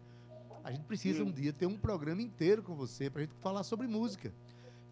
A 0.64 0.70
gente 0.70 0.85
precisa 0.85 1.25
um 1.25 1.31
dia 1.31 1.53
ter 1.53 1.66
um 1.66 1.77
programa 1.77 2.22
inteiro 2.22 2.62
com 2.62 2.75
você 2.75 3.11
para 3.11 3.22
a 3.22 3.25
gente 3.25 3.35
falar 3.40 3.64
sobre 3.64 3.87
música. 3.88 4.33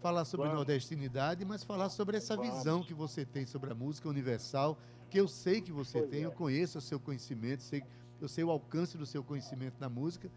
Falar 0.01 0.25
sobre 0.25 0.47
Vamos. 0.47 0.57
nordestinidade, 0.57 1.45
mas 1.45 1.63
falar 1.63 1.89
sobre 1.89 2.17
essa 2.17 2.35
Vamos. 2.35 2.55
visão 2.55 2.83
que 2.83 2.93
você 2.93 3.23
tem 3.23 3.45
sobre 3.45 3.71
a 3.71 3.75
música 3.75 4.09
universal, 4.09 4.77
que 5.09 5.19
eu 5.19 5.27
sei 5.27 5.61
que 5.61 5.71
você 5.71 5.99
Pois 5.99 6.09
tem, 6.09 6.23
é. 6.23 6.25
eu 6.25 6.31
conheço 6.31 6.79
o 6.79 6.81
seu 6.81 6.99
conhecimento, 6.99 7.61
sei, 7.61 7.83
eu 8.19 8.27
sei 8.27 8.43
o 8.43 8.49
alcance 8.49 8.97
do 8.97 9.05
seu 9.05 9.23
conhecimento 9.23 9.75
na 9.79 9.87
música. 9.87 10.29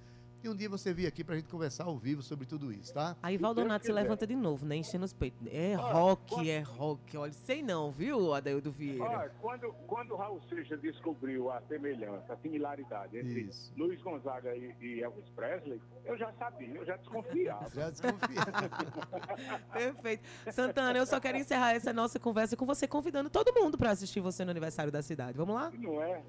E 0.44 0.48
um 0.48 0.54
dia 0.54 0.68
você 0.68 0.92
vir 0.92 1.06
aqui 1.06 1.24
para 1.24 1.36
a 1.36 1.38
gente 1.38 1.48
conversar 1.48 1.84
ao 1.84 1.96
vivo 1.96 2.22
sobre 2.22 2.44
tudo 2.44 2.70
isso, 2.70 2.92
tá? 2.92 3.16
Aí 3.22 3.38
Valdonato 3.38 3.86
se 3.86 3.90
levanta 3.90 4.26
de 4.26 4.36
novo, 4.36 4.66
né? 4.66 4.76
Enchendo 4.76 5.06
os 5.06 5.12
peitos. 5.14 5.40
É 5.50 5.74
Olha, 5.74 5.94
rock, 5.94 6.34
quando- 6.34 6.46
é 6.50 6.60
rock. 6.60 7.16
Olha, 7.16 7.32
sei 7.32 7.62
não, 7.62 7.90
viu, 7.90 8.34
Adaildo 8.34 8.70
Vieira? 8.70 9.04
Olha, 9.04 9.30
quando, 9.40 9.72
quando 9.86 10.10
o 10.10 10.16
Raul 10.18 10.42
Seixas 10.42 10.78
descobriu 10.82 11.50
a 11.50 11.62
semelhança, 11.62 12.34
a 12.34 12.36
similaridade 12.36 13.16
entre 13.16 13.40
Isso. 13.40 13.72
Luiz 13.74 14.02
Gonzaga 14.02 14.54
e, 14.54 14.76
e 14.82 15.02
Elvis 15.02 15.30
Presley, 15.30 15.80
eu 16.04 16.18
já 16.18 16.30
sabia, 16.34 16.74
eu 16.76 16.84
já 16.84 16.96
desconfiava. 16.98 17.66
Já 17.74 17.88
desconfia. 17.88 18.42
Perfeito. 19.72 20.24
Santana, 20.52 20.98
eu 20.98 21.06
só 21.06 21.18
quero 21.18 21.38
encerrar 21.38 21.72
essa 21.72 21.90
nossa 21.90 22.20
conversa 22.20 22.54
com 22.54 22.66
você, 22.66 22.86
convidando 22.86 23.30
todo 23.30 23.50
mundo 23.54 23.78
para 23.78 23.92
assistir 23.92 24.20
você 24.20 24.44
no 24.44 24.50
aniversário 24.50 24.92
da 24.92 25.00
cidade. 25.00 25.38
Vamos 25.38 25.54
lá? 25.54 25.70
Não 25.70 26.02
é? 26.02 26.22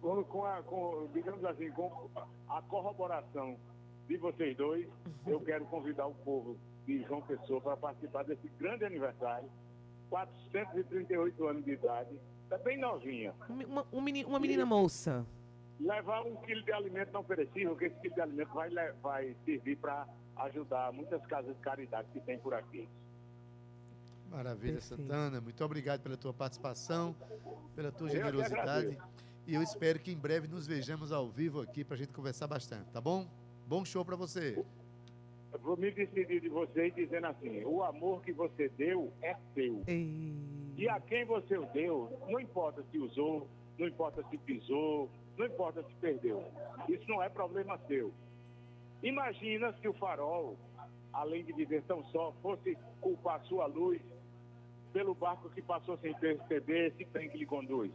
Com, 0.00 0.24
com 0.24 0.44
a, 0.46 0.62
com, 0.62 1.08
digamos 1.12 1.44
assim, 1.44 1.70
com 1.72 2.08
a 2.48 2.62
corroboração 2.62 3.56
de 4.08 4.16
vocês 4.16 4.56
dois, 4.56 4.88
eu 5.26 5.40
quero 5.44 5.64
convidar 5.66 6.06
o 6.06 6.14
povo 6.14 6.56
de 6.86 7.02
João 7.04 7.20
Pessoa 7.22 7.60
para 7.60 7.76
participar 7.76 8.24
desse 8.24 8.48
grande 8.58 8.84
aniversário. 8.84 9.48
438 10.08 11.46
anos 11.46 11.64
de 11.64 11.70
idade, 11.72 12.18
é 12.50 12.58
bem 12.58 12.76
novinha. 12.78 13.32
Uma, 13.48 13.86
um 13.92 14.00
meni- 14.00 14.24
uma 14.24 14.40
menina 14.40 14.66
moça. 14.66 15.24
Levar 15.78 16.22
um 16.26 16.34
quilo 16.36 16.62
de 16.64 16.72
alimento 16.72 17.12
não 17.12 17.22
perecível, 17.22 17.76
que 17.76 17.84
esse 17.84 17.94
quilo 18.00 18.14
de 18.16 18.20
alimento 18.20 18.52
vai, 18.52 18.68
vai 19.00 19.36
servir 19.44 19.76
para 19.76 20.08
ajudar 20.36 20.92
muitas 20.92 21.24
casas 21.26 21.54
de 21.54 21.62
caridade 21.62 22.08
que 22.12 22.20
tem 22.20 22.38
por 22.40 22.52
aqui. 22.54 22.88
Maravilha, 24.30 24.74
Perfeito. 24.74 25.00
Santana. 25.02 25.40
Muito 25.40 25.64
obrigado 25.64 26.00
pela 26.00 26.16
tua 26.16 26.32
participação, 26.34 27.14
pela 27.76 27.92
tua 27.92 28.08
generosidade. 28.08 28.98
E 29.46 29.54
eu 29.54 29.62
espero 29.62 29.98
que 29.98 30.12
em 30.12 30.16
breve 30.16 30.46
nos 30.46 30.66
vejamos 30.66 31.12
ao 31.12 31.28
vivo 31.28 31.60
aqui 31.60 31.84
para 31.84 31.94
a 31.94 31.98
gente 31.98 32.12
conversar 32.12 32.46
bastante, 32.46 32.90
tá 32.90 33.00
bom? 33.00 33.26
Bom 33.66 33.84
show 33.84 34.04
para 34.04 34.16
você. 34.16 34.64
Eu 35.52 35.58
vou 35.58 35.76
me 35.76 35.90
despedir 35.90 36.40
de 36.40 36.48
vocês 36.48 36.94
dizendo 36.94 37.26
assim: 37.26 37.64
o 37.64 37.82
amor 37.82 38.22
que 38.22 38.32
você 38.32 38.68
deu 38.70 39.12
é 39.22 39.34
seu. 39.54 39.82
E 40.76 40.88
a 40.88 41.00
quem 41.00 41.24
você 41.24 41.58
o 41.58 41.66
deu, 41.66 42.18
não 42.28 42.38
importa 42.38 42.84
se 42.90 42.98
usou, 42.98 43.48
não 43.78 43.88
importa 43.88 44.22
se 44.30 44.38
pisou, 44.38 45.10
não 45.36 45.46
importa 45.46 45.82
se 45.82 45.92
perdeu. 45.94 46.44
Isso 46.88 47.04
não 47.08 47.22
é 47.22 47.28
problema 47.28 47.78
seu. 47.88 48.12
Imagina 49.02 49.72
se 49.80 49.88
o 49.88 49.92
farol, 49.94 50.56
além 51.12 51.44
de 51.44 51.52
viver 51.52 51.82
tão 51.82 52.04
só, 52.06 52.32
fosse 52.42 52.76
culpar 53.00 53.42
sua 53.46 53.66
luz 53.66 54.00
pelo 54.92 55.14
barco 55.14 55.48
que 55.50 55.62
passou 55.62 55.96
sem 55.98 56.14
perceber 56.14 56.88
esse 56.88 57.04
trem 57.06 57.28
que 57.30 57.38
lhe 57.38 57.46
conduz. 57.46 57.90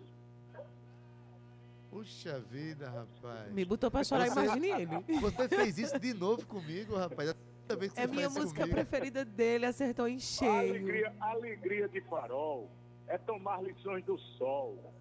Puxa 1.89 2.39
vida, 2.39 2.89
rapaz. 2.89 3.51
Me 3.53 3.63
botou 3.63 3.89
pra 3.89 4.03
chorar, 4.03 4.27
Você- 4.29 4.39
imagine 4.43 4.67
ele. 4.69 5.19
Você 5.21 5.47
fez 5.47 5.77
isso 5.77 5.99
de 5.99 6.13
novo 6.13 6.45
comigo, 6.45 6.95
rapaz. 6.95 7.29
É 7.29 7.33
que 7.75 7.99
É 7.99 8.05
minha 8.07 8.29
música 8.29 8.61
comigo. 8.61 8.75
preferida 8.75 9.25
dele, 9.25 9.65
acertou 9.65 10.07
em 10.07 10.17
A 10.17 10.19
cheio. 10.19 10.51
alegria, 10.69 11.13
a 11.19 11.31
alegria 11.31 11.87
de 11.87 12.01
farol 12.01 12.69
é 13.07 13.17
tomar 13.17 13.63
lições 13.63 14.03
do 14.05 14.17
sol. 14.37 14.93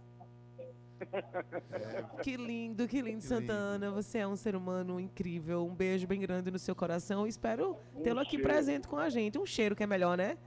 Que 2.22 2.36
lindo, 2.36 2.86
que 2.88 3.02
lindo, 3.02 3.20
Santana. 3.22 3.90
Você 3.90 4.18
é 4.18 4.26
um 4.26 4.36
ser 4.36 4.54
humano 4.56 4.98
incrível. 4.98 5.66
Um 5.66 5.74
beijo 5.74 6.06
bem 6.06 6.20
grande 6.20 6.50
no 6.50 6.58
seu 6.58 6.74
coração. 6.74 7.26
Espero 7.26 7.76
tê-lo 8.02 8.20
aqui 8.20 8.30
cheiro. 8.32 8.44
presente 8.44 8.88
com 8.88 8.96
a 8.96 9.10
gente. 9.10 9.38
Um 9.38 9.44
cheiro 9.44 9.74
que 9.76 9.82
é 9.82 9.86
melhor, 9.86 10.16
né? 10.16 10.38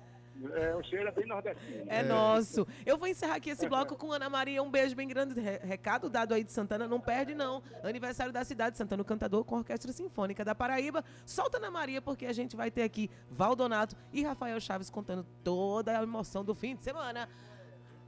É, 0.54 0.76
o 0.76 0.84
cheiro 0.84 1.08
é 1.08 1.12
bem 1.12 1.26
nordestino. 1.26 1.84
É, 1.88 2.04
nosso. 2.04 2.68
Eu 2.86 2.98
vou 2.98 3.08
encerrar 3.08 3.36
aqui 3.36 3.50
esse 3.50 3.68
bloco 3.68 3.96
com 3.96 4.12
Ana 4.12 4.30
Maria. 4.30 4.62
Um 4.62 4.70
beijo 4.70 4.96
bem 4.96 5.08
grande. 5.08 5.40
Re- 5.40 5.60
Recado 5.64 6.10
dado 6.10 6.34
aí 6.34 6.44
de 6.44 6.52
Santana, 6.52 6.88
não 6.88 7.00
perde 7.00 7.34
não. 7.34 7.64
Aniversário 7.84 8.32
da 8.32 8.44
cidade, 8.44 8.78
Santana, 8.78 9.02
o 9.02 9.06
cantador 9.06 9.44
com 9.44 9.56
a 9.56 9.58
Orquestra 9.60 9.92
Sinfônica 9.92 10.46
da 10.46 10.54
Paraíba. 10.54 11.04
Solta 11.26 11.58
Ana 11.58 11.72
Maria, 11.72 12.02
porque 12.02 12.26
a 12.26 12.34
gente 12.34 12.56
vai 12.56 12.70
ter 12.70 12.84
aqui 12.84 13.10
Valdonato 13.32 13.96
e 14.14 14.24
Rafael 14.24 14.60
Chaves 14.60 14.90
contando 14.90 15.26
toda 15.44 15.98
a 16.00 16.04
emoção 16.04 16.44
do 16.46 16.54
fim 16.54 16.76
de 16.76 16.84
semana. 16.84 17.28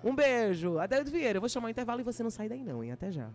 Um 0.04 0.16
beijo. 0.16 0.78
Adeildo 0.80 1.10
Vieira, 1.12 1.38
eu 1.38 1.42
vou 1.42 1.50
chamar 1.50 1.68
o 1.68 1.72
intervalo 1.72 2.00
e 2.02 2.04
você 2.04 2.22
não 2.24 2.30
sai 2.30 2.48
daí 2.48 2.64
não, 2.64 2.84
hein? 2.84 2.92
Até 2.92 3.12
já. 3.12 3.30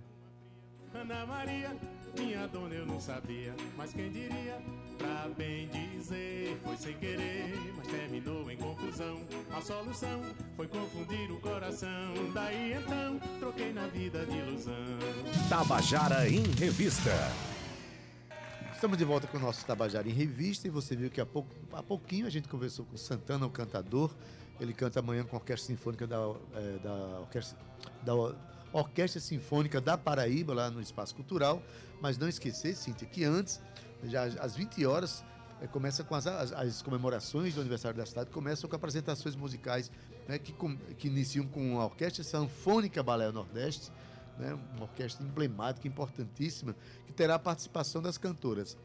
Ana 0.94 1.26
Maria, 1.26 1.76
minha 2.16 2.46
dona 2.46 2.74
eu 2.74 2.86
não 2.86 3.00
sabia, 3.00 3.52
mas 3.76 3.92
quem 3.92 4.10
diria? 4.10 4.56
Pra 4.96 5.28
bem 5.36 5.66
foi 6.62 6.76
sem 6.76 6.94
querer, 6.94 7.54
mas 7.76 7.86
terminou 7.86 8.50
em 8.50 8.56
confusão. 8.56 9.20
A 9.56 9.60
solução 9.60 10.22
foi 10.56 10.66
confundir 10.68 11.30
o 11.30 11.40
coração. 11.40 12.12
Daí 12.32 12.72
então, 12.72 13.18
troquei 13.38 13.72
na 13.72 13.86
vida 13.86 14.24
de 14.26 14.36
ilusão. 14.36 14.74
Tabajara 15.48 16.28
em 16.28 16.42
Revista. 16.52 17.12
Estamos 18.74 18.98
de 18.98 19.04
volta 19.04 19.26
com 19.26 19.38
o 19.38 19.40
nosso 19.40 19.64
Tabajara 19.64 20.08
em 20.08 20.12
Revista 20.12 20.66
e 20.68 20.70
você 20.70 20.94
viu 20.94 21.10
que 21.10 21.20
há, 21.20 21.26
pouco, 21.26 21.48
há 21.72 21.82
pouquinho 21.82 22.26
a 22.26 22.30
gente 22.30 22.48
conversou 22.48 22.84
com 22.84 22.96
Santana, 22.96 23.46
o 23.46 23.50
cantador. 23.50 24.10
Ele 24.60 24.72
canta 24.72 25.00
amanhã 25.00 25.24
com 25.24 25.36
a 25.36 25.38
Orquestra 25.38 25.66
Sinfônica 25.66 26.06
da, 26.06 26.16
eh, 26.54 26.78
da, 26.82 27.20
Orquestra, 27.20 27.58
da 28.02 28.14
Orquestra 28.72 29.20
Sinfônica 29.20 29.80
da 29.80 29.96
Paraíba, 29.96 30.54
lá 30.54 30.70
no 30.70 30.80
Espaço 30.80 31.14
Cultural. 31.14 31.62
Mas 32.00 32.18
não 32.18 32.28
esquecer, 32.28 32.74
Cíntia, 32.74 33.08
que 33.08 33.24
antes, 33.24 33.60
já 34.04 34.24
às 34.24 34.54
20 34.54 34.84
horas, 34.84 35.24
eh, 35.64 35.68
começa 35.68 36.04
com 36.04 36.14
as, 36.14 36.26
as, 36.26 36.52
as 36.52 36.82
comemorações 36.82 37.54
do 37.54 37.60
aniversário 37.60 37.96
da 37.96 38.06
cidade, 38.06 38.30
começam 38.30 38.68
com 38.68 38.76
apresentações 38.76 39.34
musicais 39.34 39.90
né, 40.28 40.38
que, 40.38 40.52
com- 40.52 40.76
que 40.76 41.08
iniciam 41.08 41.46
com 41.46 41.80
a 41.80 41.84
Orquestra 41.86 42.22
Sinfônica 42.22 43.02
Balé 43.02 43.30
Nordeste, 43.32 43.90
né, 44.38 44.54
uma 44.74 44.82
orquestra 44.84 45.24
emblemática, 45.24 45.86
importantíssima, 45.88 46.74
que 47.06 47.12
terá 47.12 47.36
a 47.36 47.38
participação 47.38 48.02
das 48.02 48.18
cantoras 48.18 48.76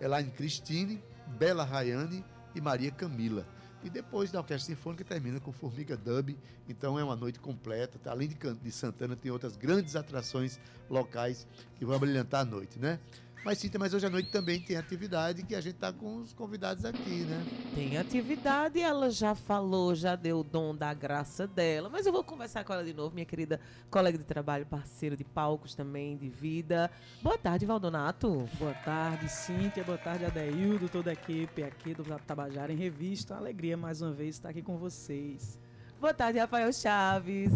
Elaine 0.00 0.30
Cristine, 0.30 1.02
Bela 1.38 1.64
Rayane 1.64 2.24
e 2.54 2.60
Maria 2.60 2.90
Camila. 2.90 3.46
E 3.82 3.88
depois 3.88 4.30
da 4.30 4.40
Orquestra 4.40 4.74
Sinfônica 4.74 5.02
termina 5.04 5.40
com 5.40 5.52
Formiga 5.52 5.96
Dub, 5.96 6.36
então 6.68 6.98
é 6.98 7.04
uma 7.04 7.16
noite 7.16 7.38
completa. 7.40 7.98
tá? 7.98 8.10
Além 8.10 8.28
de 8.28 8.70
Santana, 8.72 9.16
tem 9.16 9.30
outras 9.30 9.56
grandes 9.56 9.96
atrações 9.96 10.60
locais 10.88 11.46
que 11.76 11.84
vão 11.84 11.98
brilhantar 11.98 12.42
a 12.42 12.44
noite, 12.44 12.78
né? 12.78 12.98
Mas 13.44 13.56
sim, 13.56 13.70
mas 13.78 13.94
hoje 13.94 14.06
à 14.06 14.10
noite 14.10 14.30
também 14.30 14.60
tem 14.60 14.76
atividade 14.76 15.42
que 15.42 15.54
a 15.54 15.60
gente 15.62 15.76
tá 15.76 15.90
com 15.90 16.16
os 16.16 16.32
convidados 16.32 16.84
aqui, 16.84 17.24
né? 17.24 17.42
Tem 17.74 17.96
atividade, 17.96 18.80
ela 18.80 19.10
já 19.10 19.34
falou, 19.34 19.94
já 19.94 20.14
deu 20.14 20.40
o 20.40 20.44
dom 20.44 20.74
da 20.74 20.92
graça 20.92 21.46
dela, 21.46 21.88
mas 21.88 22.04
eu 22.04 22.12
vou 22.12 22.22
conversar 22.22 22.64
com 22.64 22.72
ela 22.72 22.84
de 22.84 22.92
novo, 22.92 23.14
minha 23.14 23.24
querida 23.24 23.58
colega 23.90 24.18
de 24.18 24.24
trabalho, 24.24 24.66
parceira 24.66 25.16
de 25.16 25.24
palcos 25.24 25.74
também, 25.74 26.18
de 26.18 26.28
vida. 26.28 26.90
Boa 27.22 27.38
tarde, 27.38 27.64
Valdonato. 27.64 28.46
Boa 28.58 28.74
tarde, 28.74 29.26
Cíntia. 29.30 29.82
Boa 29.84 29.98
tarde, 29.98 30.26
Adeildo, 30.26 30.90
toda 30.90 31.08
a 31.08 31.14
equipe 31.14 31.62
aqui 31.62 31.94
do 31.94 32.04
Tabajara 32.26 32.72
em 32.72 32.76
Revista. 32.76 33.32
Uma 33.32 33.40
alegria 33.40 33.76
mais 33.76 34.02
uma 34.02 34.12
vez 34.12 34.36
estar 34.36 34.50
aqui 34.50 34.60
com 34.60 34.76
vocês. 34.76 35.58
Boa 35.98 36.12
tarde, 36.12 36.38
Rafael 36.38 36.70
Chaves. 36.72 37.52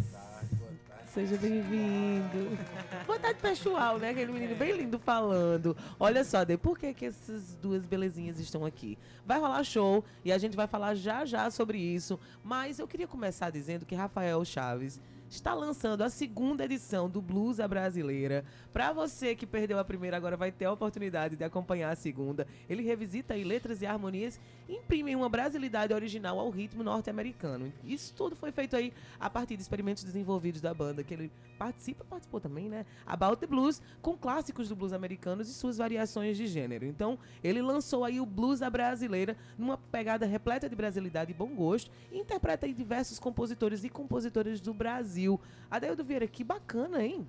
Seja 1.15 1.37
bem-vindo. 1.37 2.59
Boa 3.07 3.21
tarde, 3.21 3.39
pessoal, 3.41 3.99
né? 3.99 4.11
Aquele 4.11 4.33
menino 4.33 4.57
bem 4.57 4.73
lindo 4.73 4.99
falando. 4.99 5.77
Olha 5.97 6.25
só, 6.25 6.43
de 6.43 6.57
por 6.59 6.77
que, 6.77 6.93
que 6.93 7.07
essas 7.07 7.55
duas 7.55 7.87
belezinhas 7.87 8.41
estão 8.41 8.67
aqui? 8.67 8.99
Vai 9.25 9.39
rolar 9.39 9.63
show 9.63 10.05
e 10.25 10.33
a 10.33 10.39
gente 10.39 10.57
vai 10.57 10.67
falar 10.67 10.97
já 10.97 11.25
já 11.25 11.49
sobre 11.53 11.79
isso. 11.79 12.19
Mas 12.43 12.81
eu 12.81 12.89
queria 12.89 13.07
começar 13.07 13.51
dizendo 13.51 13.87
que 13.87 13.95
Rafael 13.95 14.45
Chaves 14.45 15.01
está 15.35 15.53
lançando 15.53 16.03
a 16.03 16.09
segunda 16.09 16.65
edição 16.65 17.09
do 17.09 17.21
Blues 17.21 17.59
a 17.59 17.67
Brasileira. 17.67 18.45
Para 18.73 18.93
você 18.93 19.35
que 19.35 19.47
perdeu 19.47 19.79
a 19.79 19.85
primeira, 19.85 20.17
agora 20.17 20.37
vai 20.37 20.53
ter 20.53 20.65
a 20.65 20.73
oportunidade 20.73 21.37
de 21.37 21.45
acompanhar 21.45 21.91
a 21.91 21.97
segunda. 21.97 22.47
Ele 22.69 22.83
revisita 22.83 23.35
aí 23.35 23.45
letras 23.45 23.83
e 23.83 23.87
harmonias 23.87 24.41
imprime 24.69 25.15
uma 25.15 25.29
brasilidade 25.29 25.93
original 25.93 26.39
ao 26.39 26.51
ritmo 26.51 26.83
norte-americano. 26.83 27.73
Isso 27.85 28.15
tudo 28.15 28.35
foi 28.35 28.51
feito 28.53 28.77
aí 28.77 28.93
a 29.21 29.29
partir 29.29 29.57
de 29.57 29.63
experimentos 29.63 30.05
desenvolvidos 30.05 30.61
da 30.61 30.73
banda, 30.73 31.03
que 31.03 31.13
ele 31.13 31.31
participa, 31.59 32.05
participou 32.05 32.41
também, 32.41 32.69
né? 32.69 32.87
About 33.07 33.37
the 33.37 33.47
Blues, 33.47 33.81
com 34.01 34.17
clássicos 34.17 34.69
do 34.69 34.77
blues 34.77 34.93
americanos 34.93 35.49
e 35.49 35.55
suas 35.55 35.79
variações 35.79 36.37
de 36.37 36.47
gênero. 36.47 36.85
Então, 36.87 37.19
ele 37.43 37.61
lançou 37.61 38.05
aí 38.05 38.21
o 38.21 38.27
Blues 38.27 38.63
a 38.63 38.71
Brasileira, 38.71 39.37
numa 39.59 39.77
pegada 39.77 40.27
repleta 40.27 40.69
de 40.69 40.75
brasilidade 40.75 41.31
e 41.31 41.35
bom 41.35 41.49
gosto, 41.49 41.91
e 42.11 42.19
interpreta 42.19 42.67
aí 42.67 42.73
diversos 42.73 43.19
compositores 43.19 43.85
e 43.85 43.89
compositoras 43.89 44.61
do 44.61 44.73
Brasil. 44.73 45.24
Adeildo 45.71 46.05
Vieira, 46.05 46.27
que 46.27 46.45
bacana, 46.45 47.03
hein? 47.05 47.27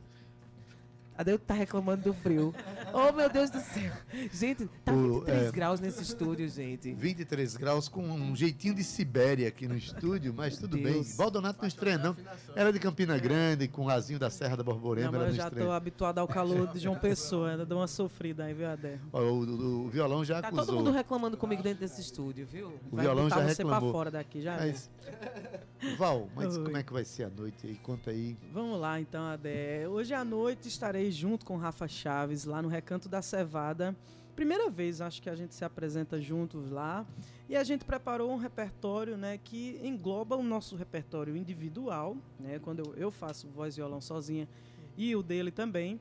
Adeildo 1.17 1.43
tá 1.45 1.54
reclamando 1.54 2.04
do 2.04 2.13
frio. 2.13 2.54
oh, 2.93 3.12
meu 3.13 3.30
Deus 3.30 3.49
do 3.49 3.60
céu. 3.62 3.91
Gente, 4.34 4.67
tá 4.84 4.91
O, 4.91 5.21
23 5.21 5.47
é, 5.47 5.51
graus 5.51 5.80
nesse 5.80 6.04
estúdio, 6.04 6.47
gente. 6.49 6.93
23 6.93 7.56
graus 7.56 7.88
com 7.88 8.01
um 8.04 8.36
jeitinho 8.36 8.73
de 8.75 8.84
Sibéria 8.84 9.47
aqui 9.47 9.65
no 9.67 9.78
estúdio, 9.78 10.34
mas 10.36 10.58
tudo 10.58 10.75
bem. 10.78 10.93
Deus. 10.93 11.15
Valdonato 11.15 11.60
não 11.62 11.67
estranha, 11.67 11.97
não. 11.97 12.15
Era 12.56 12.73
de 12.73 12.80
Campina 12.80 13.17
Grande, 13.17 13.67
com 13.67 13.84
o 13.84 13.88
rasinho 13.88 14.19
da 14.19 14.30
Serra 14.30 14.58
da 14.58 14.63
Borborema, 14.63 15.12
Não, 15.12 15.25
eu 15.28 15.32
já 15.32 15.47
estou 15.47 15.71
habituado 15.71 16.19
ao 16.19 16.28
calor 16.28 16.67
de 16.67 16.80
João 16.80 16.97
Pessoa. 16.99 17.51
Ainda 17.51 17.65
dou 17.65 17.80
uma 17.80 17.88
sofrida 17.88 18.43
aí, 18.43 18.54
viu, 18.54 18.67
Adé? 18.67 18.99
O, 19.13 19.17
o- 19.19 19.86
o 19.86 19.89
violão 19.89 20.23
já 20.25 20.41
Tá 20.41 20.49
acusou. 20.49 20.65
todo 20.65 20.75
mundo 20.75 20.91
reclamando 20.91 21.38
comigo 21.38 21.63
dentro 21.63 21.80
desse 21.80 22.01
estúdio, 22.01 22.45
viu? 22.45 22.73
O 22.91 22.95
Vai 22.97 23.06
violão 23.06 23.30
já 23.30 23.36
você 23.38 23.63
pra 23.63 23.73
reclamou. 23.75 23.91
fora 23.93 24.12
daqui, 24.12 24.41
já 24.41 24.58
Mas- 24.58 24.89
Val, 25.97 26.28
mas 26.36 26.58
Oi. 26.58 26.63
como 26.63 26.78
é 26.78 26.84
que 26.84 26.91
vai 26.91 27.04
ser 27.06 27.25
a 27.25 27.30
noite 27.30 27.67
aí? 27.67 27.75
Conta 27.75 28.10
aí. 28.10 28.36
Vamos 28.51 28.80
lá 28.80 28.99
então, 28.99 29.23
Adé. 29.23 29.88
Hoje 29.88 30.13
à 30.13 30.25
noite 30.25 30.67
estarei 30.67 31.05
junto 31.12 31.46
com 31.46 31.58
Rafa 31.58 31.88
Chaves 31.88 32.46
lá 32.46 32.62
no 32.62 32.68
Recanto 32.68 33.08
da 33.10 33.22
Cevada. 33.22 33.96
Primeira 34.36 34.70
vez, 34.70 35.00
acho 35.00 35.22
que 35.22 35.30
a 35.30 35.36
gente 35.36 35.56
se 35.56 35.63
apresenta 35.63 36.20
juntos 36.20 36.70
lá. 36.70 37.06
E 37.48 37.56
a 37.56 37.63
gente 37.63 37.86
preparou 37.86 38.32
um 38.32 38.38
repertório 38.38 39.15
né, 39.15 39.38
que 39.38 39.80
engloba 39.84 40.36
o 40.36 40.44
nosso 40.44 40.76
repertório 40.76 41.38
individual, 41.38 42.18
né, 42.39 42.60
quando 42.60 42.80
eu, 42.80 42.94
eu 42.96 43.12
faço 43.12 43.48
voz 43.48 43.76
e 43.76 43.78
violão 43.78 44.02
sozinha, 44.02 44.48
e 44.98 45.15
o 45.15 45.22
dele 45.24 45.52
também. 45.52 46.00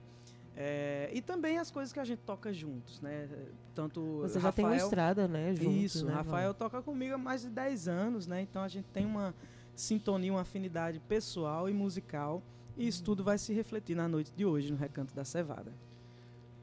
É, 0.57 1.11
e 1.13 1.21
também 1.21 1.59
as 1.59 1.71
coisas 1.71 1.93
que 1.93 1.99
a 2.01 2.05
gente 2.05 2.21
toca 2.21 2.53
juntos, 2.53 3.01
né? 3.01 3.29
Tanto 3.75 4.21
Você 4.23 4.39
já 4.39 4.53
tem 4.53 4.65
uma 4.65 4.71
Rafael- 4.71 4.87
estrada, 4.87 5.27
né, 5.29 5.53
juntos, 5.55 5.75
Isso, 5.83 6.07
né? 6.07 6.15
Rafael 6.15 6.55
toca 6.55 6.81
comigo 6.81 7.15
há 7.15 7.19
mais 7.19 7.43
de 7.43 7.51
10 7.51 7.89
anos, 7.89 8.27
né? 8.29 8.41
Então 8.41 8.63
a 8.63 8.69
gente 8.69 8.87
tem 8.87 9.05
uma 9.05 9.35
sintonia, 9.75 10.33
uma 10.33 10.43
afinidade 10.43 11.01
pessoal 11.01 11.69
e 11.69 11.73
musical. 11.73 12.41
E 12.77 12.87
isso 12.87 13.03
tudo 13.05 13.23
vai 13.23 13.39
se 13.39 13.53
refletir 13.53 13.95
na 13.97 14.09
noite 14.09 14.33
de 14.37 14.45
hoje 14.45 14.71
no 14.73 14.77
Recanto 14.79 15.15
da 15.15 15.25
Cevada. 15.25 15.73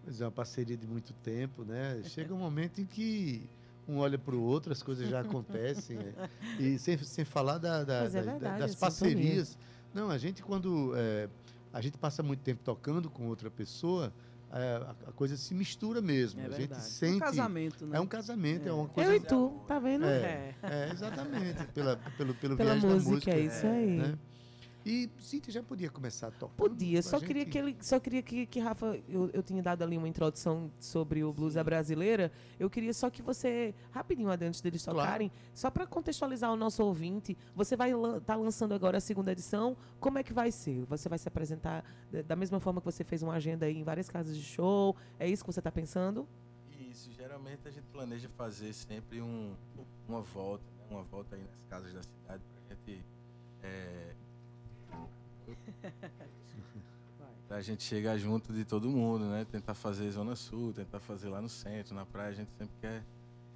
Mas 0.06 0.20
é 0.20 0.26
uma 0.26 0.32
parceria 0.32 0.76
de 0.76 0.88
muito 0.88 1.14
tempo, 1.24 1.64
né? 1.64 2.02
Chega 2.04 2.34
um 2.34 2.38
momento 2.38 2.82
em 2.82 2.86
que 2.86 3.50
um 3.88 3.98
olha 4.00 4.18
para 4.18 4.36
o 4.36 4.42
outro, 4.42 4.72
as 4.72 4.82
coisas 4.84 5.08
já 5.08 5.22
acontecem. 5.22 5.98
é. 5.98 6.30
E 6.62 6.78
sem, 6.80 6.98
sem 6.98 7.24
falar 7.24 7.58
da- 7.58 7.84
da- 7.84 8.04
é 8.06 8.10
da- 8.10 8.22
verdade, 8.22 8.60
das 8.60 8.84
a 8.84 8.90
sintonia. 8.92 9.16
parcerias. 9.16 9.58
Não, 9.94 10.10
a 10.10 10.18
gente 10.18 10.42
quando 10.44 10.94
é, 10.96 11.30
a 11.74 11.82
gente 11.82 11.98
passa 11.98 12.22
muito 12.24 12.40
tempo 12.42 12.62
tocando 12.64 13.10
com 13.10 13.28
outra 13.28 13.50
pessoa, 13.52 14.12
é, 14.52 14.58
a, 14.86 15.10
a 15.10 15.12
coisa 15.14 15.38
se 15.38 15.54
mistura 15.54 16.02
mesmo. 16.02 16.42
É 16.42 16.46
a 16.46 16.50
gente 16.50 16.58
verdade. 16.60 16.84
sente. 16.84 17.16
Um 17.16 17.20
casamento, 17.20 17.86
né? 17.86 17.98
É 17.98 18.02
um 18.02 18.08
casamento, 18.08 18.66
é, 18.66 18.70
É. 18.70 18.74
uma 18.74 18.84
Eu 18.84 18.90
coisa. 18.90 19.16
e 19.16 19.20
tu, 19.22 19.62
tá 19.68 19.80
vendo? 19.80 20.06
É, 20.06 20.56
é, 20.64 20.90
exatamente. 20.92 21.66
Pela, 21.74 21.96
pelo, 22.18 22.34
pelo 22.36 22.58
Pela 22.58 22.76
viés 22.76 22.84
música, 22.84 23.06
da 23.06 23.12
música. 23.12 23.32
é 23.32 23.40
isso 23.40 23.66
aí. 23.68 23.98
né? 23.98 24.18
E 24.84 25.10
Cíntia 25.20 25.54
já 25.54 25.62
podia 25.62 25.90
começar 25.90 26.28
a 26.28 26.32
tocar. 26.32 26.56
Podia, 26.56 27.04
só 27.04 27.20
queria 27.20 27.46
que 27.46 27.58
ele, 27.58 27.78
só 27.82 28.00
queria 28.00 28.22
que, 28.24 28.48
que 28.48 28.60
Rafa, 28.60 29.00
eu, 29.08 29.30
eu 29.32 29.44
tinha 29.44 29.62
dado 29.62 29.84
ali 29.84 29.96
uma 29.96 30.08
introdução 30.08 30.72
sobre 30.80 31.24
o 31.24 31.32
blues 31.32 31.54
brasileira. 31.54 32.32
Eu 32.60 32.68
queria 32.70 32.94
só 32.94 33.10
que 33.10 33.22
você, 33.22 33.76
rapidinho 33.92 34.30
antes 34.30 34.60
deles 34.62 34.84
Claro. 34.84 35.00
tocarem, 35.00 35.32
só 35.54 35.70
para 35.70 35.86
contextualizar 35.86 36.52
o 36.52 36.56
nosso 36.56 36.84
ouvinte, 36.84 37.38
você 37.56 37.76
vai 37.76 37.92
estar 37.92 38.22
tá 38.22 38.36
lançando 38.36 38.74
agora 38.74 38.98
a 38.98 39.02
segunda 39.02 39.32
edição. 39.32 39.78
Como 40.00 40.18
é 40.18 40.24
que 40.24 40.34
vai 40.34 40.52
ser? 40.52 40.84
Você 40.86 41.08
vai 41.08 41.20
se 41.20 41.28
apresentar 41.28 41.86
da- 42.26 42.36
mesma 42.36 42.60
forma 42.60 42.82
que 42.82 42.86
você 42.86 43.04
fez 43.04 43.22
uma 43.22 43.34
agenda 43.34 43.68
aí 43.68 43.78
em 43.78 43.84
várias 43.84 44.10
casas 44.10 44.36
de 44.36 44.44
show? 44.44 44.96
É 45.20 45.30
isso 45.30 45.44
que 45.44 45.52
você 45.52 45.60
está 45.60 45.72
pensando? 45.72 46.28
Isso, 46.90 47.12
geralmente 47.12 47.68
a 47.68 47.72
gente 47.72 47.86
planeja 47.92 48.28
fazer 48.30 48.74
sempre 48.74 49.22
um, 49.22 49.56
uma 50.08 50.22
volta, 50.22 50.64
né? 50.78 50.86
uma 50.90 51.04
volta 51.04 51.36
aí 51.36 51.44
nas 51.44 51.62
casas 51.70 51.94
da 51.94 52.02
cidade 52.02 52.44
pra 52.68 52.76
gente. 52.76 53.06
É, 53.64 54.16
pra 57.48 57.62
gente 57.62 57.84
chegar 57.84 58.18
junto 58.18 58.54
de 58.54 58.64
todo 58.64 58.90
mundo, 58.90 59.26
né? 59.26 59.46
Tentar 59.46 59.74
fazer 59.74 60.10
Zona 60.12 60.36
Sul, 60.36 60.72
tentar 60.72 61.02
fazer 61.02 61.28
lá 61.28 61.42
no 61.42 61.50
centro, 61.50 61.94
na 61.94 62.06
praia, 62.06 62.30
a 62.30 62.34
gente 62.34 62.52
sempre 62.54 62.74
quer 62.80 63.04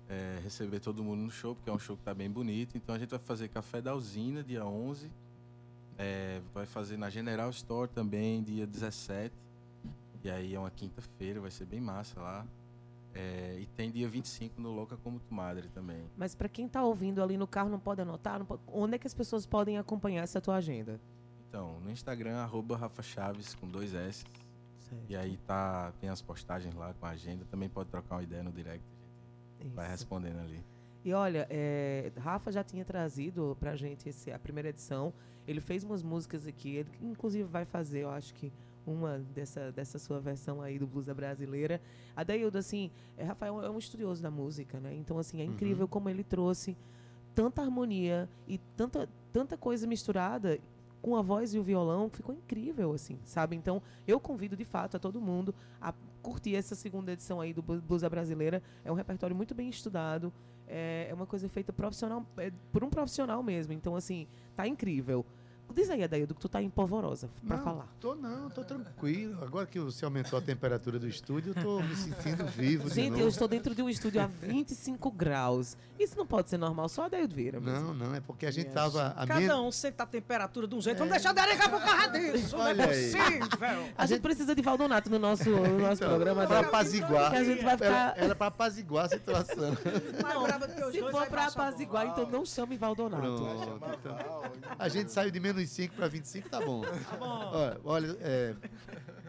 é, 0.09 0.39
receber 0.43 0.79
todo 0.79 1.03
mundo 1.03 1.21
no 1.21 1.31
show, 1.31 1.55
porque 1.55 1.69
é 1.69 1.73
um 1.73 1.79
show 1.79 1.95
que 1.95 2.03
tá 2.03 2.13
bem 2.13 2.29
bonito. 2.29 2.77
Então 2.77 2.93
a 2.93 2.99
gente 2.99 3.09
vai 3.09 3.19
fazer 3.19 3.47
Café 3.47 3.81
da 3.81 3.95
Usina, 3.95 4.43
dia 4.43 4.65
11. 4.65 5.09
É, 5.97 6.41
vai 6.53 6.65
fazer 6.65 6.97
na 6.97 7.09
General 7.09 7.49
Store 7.51 7.89
também, 7.89 8.43
dia 8.43 8.67
17. 8.67 9.33
E 10.23 10.29
aí 10.29 10.55
é 10.55 10.59
uma 10.59 10.71
quinta-feira, 10.71 11.39
vai 11.39 11.51
ser 11.51 11.65
bem 11.65 11.79
massa 11.79 12.19
lá. 12.19 12.45
É, 13.13 13.57
e 13.61 13.65
tem 13.65 13.89
dia 13.89 14.09
25 14.09 14.59
no 14.59 14.73
Louca 14.73 14.97
Como 14.97 15.21
Tu 15.21 15.33
Madre 15.33 15.69
também. 15.69 16.03
Mas 16.17 16.35
para 16.35 16.49
quem 16.49 16.67
tá 16.67 16.83
ouvindo 16.83 17.23
ali 17.23 17.37
no 17.37 17.47
carro, 17.47 17.69
não 17.69 17.79
pode 17.79 18.01
anotar? 18.01 18.39
Não 18.39 18.45
pode... 18.45 18.61
Onde 18.67 18.95
é 18.95 18.97
que 18.99 19.07
as 19.07 19.13
pessoas 19.13 19.45
podem 19.45 19.77
acompanhar 19.77 20.23
essa 20.23 20.41
tua 20.41 20.55
agenda? 20.57 20.99
Então, 21.55 21.79
no 21.79 21.89
Instagram, 21.89 22.35
arroba 22.35 22.75
Rafa 22.75 23.01
Chaves 23.01 23.55
com 23.55 23.65
dois 23.65 23.93
S. 23.93 24.25
E 25.07 25.15
aí 25.15 25.37
tá, 25.47 25.93
tem 26.01 26.09
as 26.09 26.21
postagens 26.21 26.75
lá 26.75 26.93
com 26.99 27.05
a 27.05 27.11
agenda. 27.11 27.45
Também 27.49 27.69
pode 27.69 27.89
trocar 27.89 28.15
uma 28.15 28.23
ideia 28.23 28.43
no 28.43 28.51
direct. 28.51 28.85
Vai 29.73 29.89
respondendo 29.89 30.39
ali. 30.39 30.61
E 31.05 31.13
olha, 31.13 31.47
é, 31.49 32.11
Rafa 32.17 32.51
já 32.51 32.61
tinha 32.61 32.83
trazido 32.83 33.55
pra 33.57 33.73
gente 33.77 34.09
esse, 34.09 34.33
a 34.33 34.37
primeira 34.37 34.67
edição. 34.67 35.13
Ele 35.47 35.61
fez 35.61 35.85
umas 35.85 36.03
músicas 36.03 36.45
aqui. 36.45 36.75
Ele 36.75 36.89
inclusive 37.01 37.45
vai 37.45 37.63
fazer, 37.63 38.01
eu 38.01 38.09
acho 38.09 38.33
que 38.33 38.51
uma 38.85 39.19
dessa, 39.33 39.71
dessa 39.71 39.97
sua 39.97 40.19
versão 40.19 40.61
aí 40.61 40.77
do 40.77 40.85
blues 40.85 41.07
brasileira. 41.07 41.79
A 42.17 42.25
Daildo, 42.25 42.57
assim, 42.57 42.91
é, 43.15 43.23
Rafael 43.23 43.63
é 43.63 43.69
um 43.69 43.79
estudioso 43.79 44.21
da 44.21 44.29
música, 44.29 44.77
né? 44.81 44.93
Então, 44.93 45.17
assim, 45.17 45.39
é 45.39 45.45
incrível 45.45 45.87
como 45.87 46.09
ele 46.09 46.23
trouxe 46.23 46.75
tanta 47.33 47.61
harmonia 47.61 48.27
e 48.45 48.57
tanta, 48.75 49.07
tanta 49.31 49.55
coisa 49.55 49.87
misturada 49.87 50.59
com 51.05 51.15
a 51.15 51.21
voz 51.21 51.53
e 51.53 51.59
o 51.59 51.61
violão, 51.63 52.09
ficou 52.09 52.33
incrível, 52.33 52.91
assim, 52.91 53.19
sabe? 53.23 53.55
Então, 53.55 53.79
eu 54.07 54.19
convido, 54.19 54.55
de 54.57 54.65
fato, 54.65 54.97
a 54.97 54.99
todo 54.99 55.21
mundo 55.21 55.53
a 55.79 55.93
curtir 56.23 56.55
essa 56.55 56.73
segunda 56.73 57.11
edição 57.11 57.39
aí 57.39 57.53
do 57.53 57.61
Blu- 57.61 57.79
Blusa 57.79 58.09
Brasileira. 58.09 58.59
É 58.83 58.91
um 58.91 58.95
repertório 58.95 59.35
muito 59.35 59.53
bem 59.53 59.69
estudado, 59.69 60.33
é, 60.67 61.05
é 61.07 61.13
uma 61.13 61.27
coisa 61.27 61.47
feita 61.47 61.71
profissional, 61.71 62.25
é, 62.37 62.51
por 62.71 62.83
um 62.83 62.89
profissional 62.89 63.43
mesmo. 63.43 63.71
Então, 63.71 63.95
assim, 63.95 64.25
tá 64.55 64.67
incrível. 64.67 65.23
Diz 65.73 65.89
aí, 65.89 66.03
Adaildo, 66.03 66.33
que 66.33 66.39
tu 66.39 66.47
tá 66.47 66.61
empolvorosa 66.61 67.29
pra 67.45 67.57
Não, 67.57 67.63
falar. 67.63 67.87
Tô 67.99 68.15
não, 68.15 68.49
tô 68.49 68.63
tranquilo. 68.63 69.43
Agora 69.43 69.65
que 69.65 69.77
você 69.79 70.05
aumentou 70.05 70.39
a 70.39 70.41
temperatura 70.41 70.97
do 70.97 71.05
estúdio, 71.07 71.53
eu 71.53 71.61
tô 71.61 71.81
me 71.81 71.93
sentindo 71.95 72.45
vivo 72.45 72.87
de 72.89 72.95
Gente, 72.95 73.09
novo. 73.11 73.21
eu 73.23 73.27
estou 73.27 73.45
dentro 73.47 73.75
de 73.75 73.81
um 73.81 73.89
estúdio 73.89 74.21
a 74.21 74.25
25 74.27 75.11
graus. 75.11 75.75
Isso 75.99 76.17
não 76.17 76.25
pode 76.25 76.49
ser 76.49 76.57
normal, 76.57 76.87
só 76.87 77.03
a 77.03 77.05
Adaildo 77.07 77.35
mesmo. 77.35 77.59
Não, 77.61 77.93
não, 77.93 78.15
é 78.15 78.21
porque 78.21 78.45
a 78.45 78.51
gente 78.51 78.69
tava 78.69 79.07
a 79.07 79.27
Cada 79.27 79.39
menos... 79.39 79.59
um 79.59 79.71
senta 79.71 80.03
a 80.03 80.05
temperatura 80.05 80.65
de 80.67 80.75
um 80.75 80.81
jeito. 80.81 80.97
Vamos 80.97 81.13
deixar 81.13 81.33
de 81.33 81.39
aregar 81.41 81.69
por 81.69 81.81
causa 81.81 82.07
disso. 82.09 82.55
Não 82.57 82.67
é 82.67 82.69
Olha 82.69 82.85
aí. 82.85 83.11
possível. 83.11 83.47
A 83.97 84.05
gente 84.05 84.21
precisa 84.21 84.55
de 84.55 84.61
Valdonato 84.61 85.09
no 85.09 85.19
nosso, 85.19 85.49
no 85.49 85.79
nosso 85.79 85.95
Então, 86.03 86.09
programa. 86.09 86.47
pra 86.47 86.61
né? 86.61 86.67
apaziguar. 86.67 87.31
Que 87.31 87.37
a 87.37 87.43
gente 87.43 87.63
vai 87.63 87.73
Era, 87.73 87.77
ficar... 87.77 88.13
era 88.17 88.35
pra 88.35 88.47
apaziguar 88.47 89.05
a 89.05 89.09
situação. 89.09 89.75
Não, 90.23 90.91
Se 90.91 90.99
for 91.11 91.27
pra 91.27 91.47
apaziguar, 91.47 92.07
então 92.07 92.29
não 92.29 92.45
chame 92.45 92.77
Valdonato. 92.77 93.21
Pronto, 93.21 93.79
então, 93.99 94.17
a 94.77 94.87
gente 94.89 95.11
saiu 95.11 95.31
de 95.31 95.39
menos 95.39 95.54
5 95.65 95.95
para 95.95 96.07
25, 96.07 96.49
tá 96.49 96.59
bom. 96.59 96.81
Tá 97.09 97.17
bom. 97.17 97.25
Olha, 97.25 97.79
olha, 97.83 98.17
é, 98.19 98.55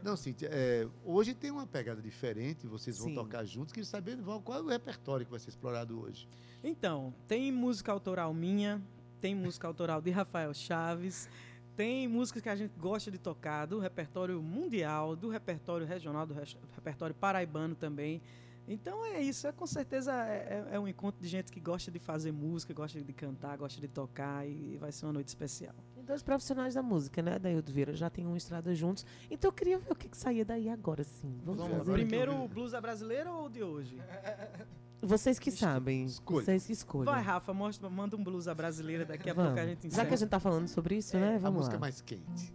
não, 0.03 0.17
Cíntia, 0.17 0.49
é, 0.53 0.87
hoje 1.05 1.35
tem 1.35 1.51
uma 1.51 1.67
pegada 1.67 2.01
diferente, 2.01 2.67
vocês 2.67 2.99
vão 2.99 3.09
Sim. 3.09 3.15
tocar 3.15 3.45
juntos, 3.45 3.73
queria 3.73 3.87
saber 3.87 4.17
qual 4.45 4.59
é 4.59 4.63
o 4.63 4.69
repertório 4.69 5.25
que 5.25 5.31
vai 5.31 5.41
ser 5.41 5.51
explorado 5.51 6.01
hoje. 6.01 6.29
Então, 6.63 7.15
tem 7.29 7.53
música 7.53 7.93
autoral 7.93 8.33
minha, 8.33 8.81
tem 9.21 9.35
música 9.35 9.67
autoral 9.67 10.01
de 10.01 10.11
Rafael 10.11 10.53
Chaves, 10.55 11.29
tem 11.77 12.09
músicas 12.09 12.43
que 12.43 12.49
a 12.49 12.57
gente 12.57 12.73
gosta 12.79 13.11
de 13.11 13.19
tocar 13.19 13.67
do 13.67 13.79
repertório 13.79 14.43
mundial, 14.43 15.15
do 15.15 15.29
repertório 15.29 15.87
regional, 15.87 16.27
do 16.27 16.35
repertório 16.75 17.15
paraibano 17.15 17.75
também. 17.75 18.23
Então 18.69 19.05
é 19.05 19.21
isso, 19.21 19.47
é 19.47 19.53
com 19.53 19.67
certeza 19.67 20.13
é, 20.13 20.67
é- 20.73 20.75
é 20.77 20.81
um 20.81 20.89
encontro 20.89 21.21
de 21.21 21.29
gente 21.29 21.53
que 21.53 21.61
gosta 21.61 21.91
de 21.91 21.99
fazer 22.01 22.33
música, 22.33 22.75
gosta 22.75 23.01
de 23.01 23.13
cantar, 23.13 23.57
gosta 23.57 23.81
de 23.81 23.87
tocar 23.87 24.47
e 24.47 24.77
vai 24.79 24.91
ser 24.91 25.07
uma 25.07 25.13
noite 25.13 25.29
especial. 25.29 25.75
Tem 25.95 26.05
dois 26.05 26.23
profissionais 26.23 26.75
da 26.75 26.83
música, 26.83 27.23
né, 27.23 27.39
Daildo 27.39 27.73
Vieira? 27.73 27.95
Já 27.95 28.11
tem 28.11 28.27
uma 28.27 28.37
estrada 28.37 28.75
juntos. 28.75 29.07
Então 29.31 29.49
eu 29.49 29.53
queria 29.53 29.79
ver 29.79 29.93
o 29.93 29.95
que, 29.95 30.09
que 30.09 30.17
saía 30.17 30.45
daí 30.45 30.69
agora, 30.69 31.05
sim. 31.05 31.39
Vamos, 31.45 31.61
Vamos 31.63 31.79
fazer. 31.79 31.93
Primeiro 31.93 32.35
o 32.43 32.49
blues 32.49 32.73
é 32.75 32.81
brasileiro 32.81 33.31
ou 33.33 33.49
de 33.49 33.63
hoje? 33.63 33.97
Vocês 35.01 35.39
que 35.39 35.51
sabem. 35.53 36.07
Vocês 36.25 36.67
que 36.67 36.73
escolhem. 36.73 37.05
Vai, 37.05 37.23
Rafa, 37.23 37.53
mostra, 37.55 37.89
manda 37.89 38.17
um 38.17 38.25
blues 38.25 38.47
brasileira 38.47 39.05
daqui 39.05 39.31
a 39.31 39.35
Vamos. 39.35 39.51
pouco 39.53 39.63
a 39.63 39.67
gente 39.69 39.83
Já 39.83 39.89
encerra. 39.89 40.07
que 40.09 40.15
a 40.15 40.17
gente 40.17 40.29
tá 40.31 40.41
falando 40.41 40.67
sobre 40.67 40.97
isso, 40.97 41.17
né? 41.17 41.37
a 41.37 41.39
Vamos 41.39 41.59
música 41.59 41.75
lá. 41.77 41.81
mais 41.81 42.01
quente. 42.01 42.53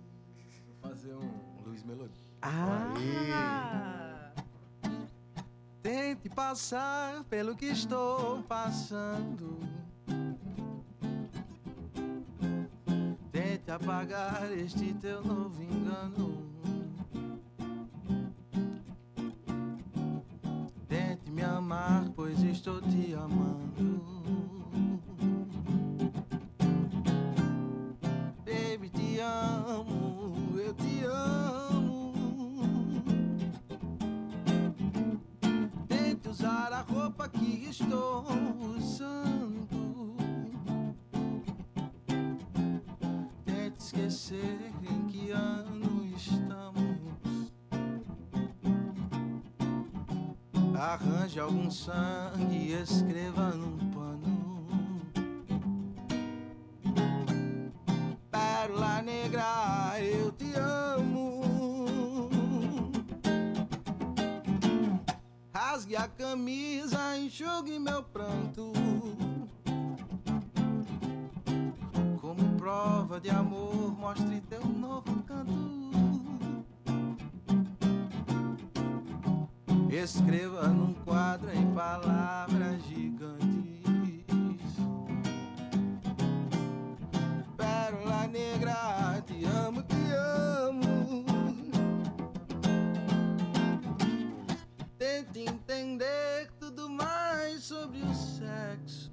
Vou 0.67 0.89
fazer 0.91 1.13
um 1.13 1.61
Luiz 1.65 1.83
Melodia. 1.83 2.25
Ah! 2.41 4.09
Tente 5.81 6.29
passar 6.29 7.23
pelo 7.23 7.55
que 7.55 7.65
estou 7.65 8.43
passando. 8.43 9.57
Tente 13.31 13.71
apagar 13.71 14.51
este 14.55 14.93
teu 14.93 15.23
novo 15.23 15.59
engano. 15.63 16.37
Tente 20.87 21.31
me 21.31 21.41
amar, 21.41 22.11
pois 22.15 22.43
estou 22.43 22.79
te 22.81 23.15
amando. 23.15 24.01
Baby, 28.45 28.89
te 28.89 29.19
amo, 29.19 30.59
eu 30.59 30.73
te 30.75 31.05
amo. 31.05 31.60
Usar 36.31 36.71
a 36.71 36.81
roupa 36.81 37.27
que 37.27 37.67
estou 37.69 38.25
usando. 38.77 40.15
Tente 43.43 43.83
esquecer 43.83 44.71
em 44.81 45.07
que 45.07 45.31
ano 45.31 46.05
estamos. 46.15 46.71
Arranje 50.79 51.39
algum 51.39 51.69
sangue 51.69 52.55
e 52.55 52.73
escreva 52.81 53.49
num 53.49 53.77
pano. 53.91 54.40
Camisa, 66.31 67.17
enxugue 67.17 67.77
meu 67.77 68.01
pranto. 68.03 68.71
Como 72.21 72.55
prova 72.57 73.19
de 73.19 73.29
amor, 73.29 73.91
mostre 73.99 74.39
teu 74.49 74.65
novo 74.65 75.21
canto. 75.23 75.51
Escreva 79.91 80.69
num 80.69 80.93
quadro 81.03 81.51
em 81.51 81.69
palavras 81.73 82.81
gigantes. 82.83 83.43
Pérola 87.57 88.27
negra, 88.27 89.21
te 89.27 89.43
amo, 89.43 89.83
te 89.83 90.13
amo. 90.13 90.70
Sobre 97.61 97.99
o 97.99 98.13
sexo. 98.15 99.11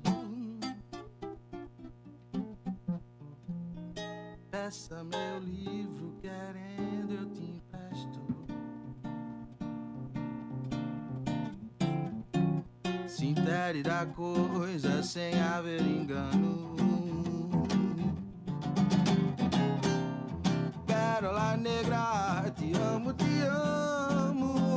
Peça 4.50 5.04
meu 5.04 5.38
livro, 5.38 6.14
querendo 6.18 7.12
eu 7.12 7.26
te 7.30 7.42
empresto. 7.42 8.20
Se 13.06 13.26
intere 13.26 13.82
da 13.82 14.06
coisa 14.06 15.02
sem 15.02 15.38
haver 15.38 15.82
engano. 15.82 16.74
Pérola 20.86 21.54
negra, 21.58 22.50
te 22.56 22.72
amo, 22.72 23.12
te 23.12 23.42
amo. 23.42 24.67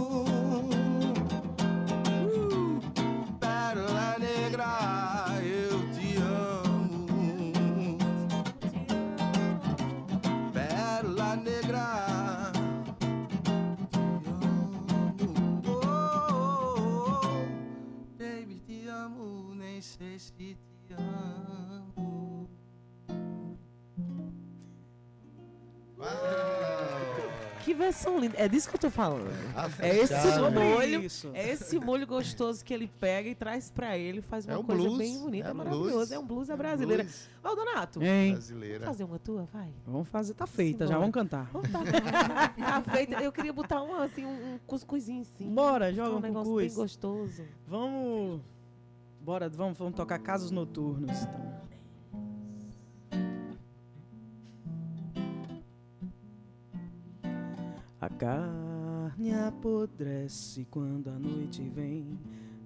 Que 27.71 27.77
versão 27.77 28.19
linda. 28.19 28.35
É 28.37 28.49
disso 28.49 28.69
que 28.69 28.75
eu 28.75 28.79
tô 28.81 28.89
falando. 28.89 29.29
Rafa 29.53 29.85
É 29.85 29.97
esse 29.97 30.13
molho. 30.51 31.01
Isso. 31.03 31.31
É 31.33 31.51
esse 31.51 31.79
molho 31.79 32.05
gostoso 32.05 32.65
que 32.65 32.73
ele 32.73 32.91
pega 32.99 33.29
e 33.29 33.35
traz 33.35 33.71
pra 33.71 33.97
ele, 33.97 34.21
faz 34.21 34.45
uma 34.45 34.55
É 34.55 34.57
um 34.57 34.63
coisa 34.63 34.81
blues, 34.83 34.97
bem 34.97 35.17
bonita, 35.19 35.47
é 35.47 35.51
um 35.51 35.55
maravilhoso. 35.55 35.89
blues. 35.93 36.11
É 36.11 36.19
um 36.19 36.25
blues 36.25 36.49
É 36.49 36.53
é 36.53 36.55
brasileira. 36.57 37.03
blues. 37.03 37.29
Valdonato, 37.41 38.03
Hein? 38.03 38.31
Brasileira. 38.33 38.85
fazer 38.85 39.03
uma 39.05 39.17
tua, 39.19 39.47
vai. 39.53 39.73
Vamos 39.87 40.07
fazer, 40.09 40.33
tá 40.33 40.45
feita, 40.45 40.79
já 40.85 40.95
Simbora. 40.95 40.99
vamos 40.99 41.13
cantar. 41.13 41.49
Vamos 41.53 41.69
tá, 41.71 41.79
tá 42.83 42.91
feita. 42.91 43.23
Eu 43.23 43.31
queria 43.31 43.53
botar 43.53 43.81
um, 43.81 43.95
assim, 43.95 44.25
um, 44.25 44.55
um 44.55 44.59
cuscuzinho 44.67 45.21
assim. 45.21 45.47
Bora, 45.49 45.93
joga 45.93 46.11
um 46.13 46.17
um 46.17 46.19
negócio 46.19 46.51
cuscuz. 46.51 46.73
bem 46.73 46.83
gostoso. 46.83 47.43
Vamos. 47.67 48.41
Bora, 49.21 49.47
vamos, 49.49 49.77
vamos 49.77 49.95
tocar 49.95 50.19
casos 50.19 50.51
noturnos. 50.51 51.09
Então. 51.21 51.61
A 58.01 58.09
carne 58.09 59.31
apodrece 59.31 60.65
quando 60.71 61.07
a 61.11 61.19
noite 61.19 61.61
vem. 61.69 62.19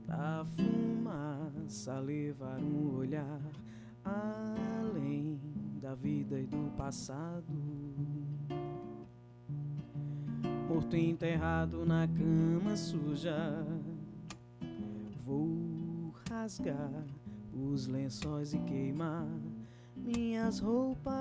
Da 0.08 0.46
fumaça 0.46 2.00
levar 2.00 2.58
um 2.58 2.96
olhar 2.96 3.42
além 4.06 5.38
da 5.82 5.94
vida 5.94 6.40
e 6.40 6.46
do 6.46 6.72
passado. 6.78 7.52
Morto 10.70 10.96
enterrado 10.96 11.86
na 11.86 12.08
cama 12.08 12.78
suja. 12.78 13.36
Vou 15.26 16.14
rasgar 16.30 17.04
os 17.52 17.88
lençóis 17.88 18.54
e 18.54 18.60
queimar 18.60 19.28
minhas 19.98 20.60
roupas 20.60 21.14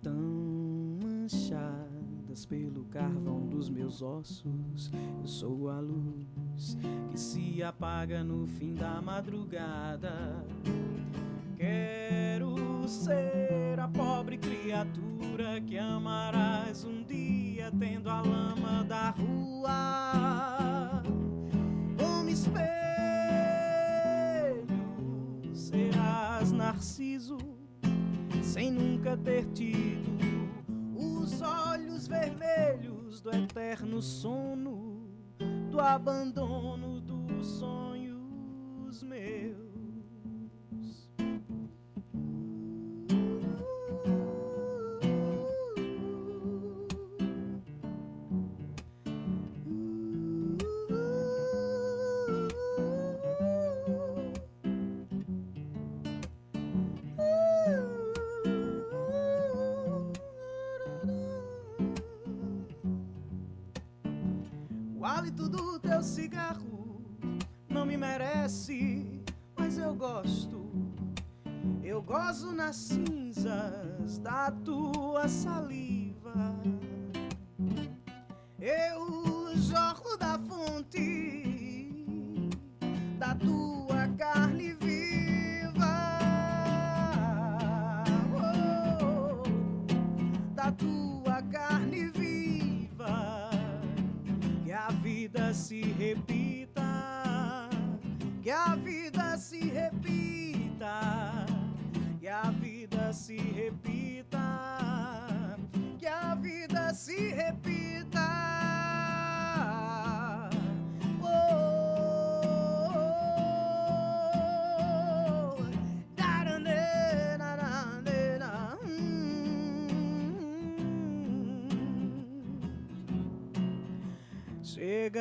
tão 0.00 0.98
manchadas 1.02 1.91
pelo 2.32 2.86
carvão 2.86 3.46
dos 3.46 3.68
meus 3.68 4.00
ossos. 4.00 4.90
Eu 5.20 5.26
sou 5.26 5.68
a 5.68 5.78
luz 5.80 6.78
que 7.10 7.20
se 7.20 7.62
apaga 7.62 8.24
no 8.24 8.46
fim 8.46 8.72
da 8.72 9.02
madrugada. 9.02 10.42
Quero 11.58 12.88
ser 12.88 13.78
a 13.78 13.86
pobre 13.86 14.38
criatura 14.38 15.60
que 15.60 15.76
amarás 15.76 16.84
um 16.86 17.04
dia 17.04 17.70
tendo 17.78 18.08
a 18.08 18.22
lama 18.22 18.82
da 18.84 19.10
rua 19.10 21.02
como 21.98 22.30
espelho 22.30 22.62
serás 25.52 26.50
narciso 26.50 27.36
sem 28.42 28.70
nunca 28.70 29.18
ter 29.18 29.44
tido 29.52 30.31
os 31.32 31.40
olhos 31.40 32.06
vermelhos 32.06 33.22
do 33.22 33.30
eterno 33.30 34.02
sono 34.02 35.08
do 35.70 35.80
abandono 35.80 37.00
dos 37.00 37.46
sonhos 37.58 39.02
meus 39.02 39.71
merece, 68.12 69.22
mas 69.56 69.78
eu 69.78 69.94
gosto. 69.94 70.70
Eu 71.82 72.02
gozo 72.02 72.52
nas 72.52 72.76
cinzas 72.76 74.18
da 74.18 74.50
tua 74.50 75.26
saliva. 75.28 76.54
Eu 78.60 79.11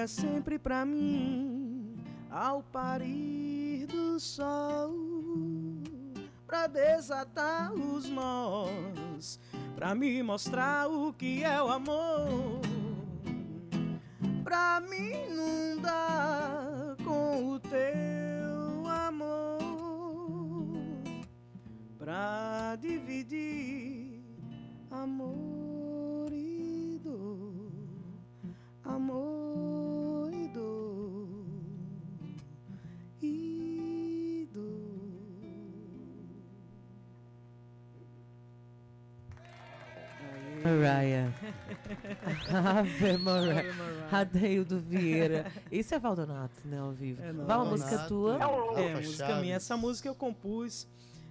Chega 0.02 0.08
sempre 0.08 0.58
pra 0.58 0.84
mim 0.84 1.96
ao 2.32 2.64
parir 2.64 3.86
do 3.86 4.20
sol, 4.20 4.96
pra 6.48 6.66
desatar 6.66 7.72
os 7.72 8.10
nós, 8.10 9.40
pra 9.76 9.94
me 9.94 10.24
mostrar 10.24 10.90
o 10.90 11.14
que 11.14 11.44
é 11.44 11.62
o 11.62 11.68
amor, 11.68 12.62
pra 14.44 14.80
me 14.80 15.28
inundar 15.28 16.96
com 17.04 17.52
o 17.52 17.60
teu 17.60 18.88
amor, 18.88 19.60
pra 22.00 22.76
dividir 22.78 24.24
amor 24.90 25.71
Mariah. 40.80 41.32
Ave 42.80 43.18
Mariah. 43.18 43.60
Ave 43.60 43.72
Mariah. 43.74 44.08
Adeildo 44.12 44.80
Vieira. 44.80 45.52
Isso 45.72 45.94
é 45.96 46.00
Valdonato, 46.00 46.56
né, 46.66 46.80
ao 46.80 46.92
vivo. 46.92 47.22
É, 47.22 47.32
não. 47.34 47.46
Vai 47.46 47.58
uma 47.58 47.66
música 47.66 47.98
tua. 48.08 48.38
É, 48.78 48.96
música 48.96 49.36
minha. 49.42 49.56
Essa 49.56 49.76
música 49.78 50.08
eu 50.08 50.16
compus 50.16 50.88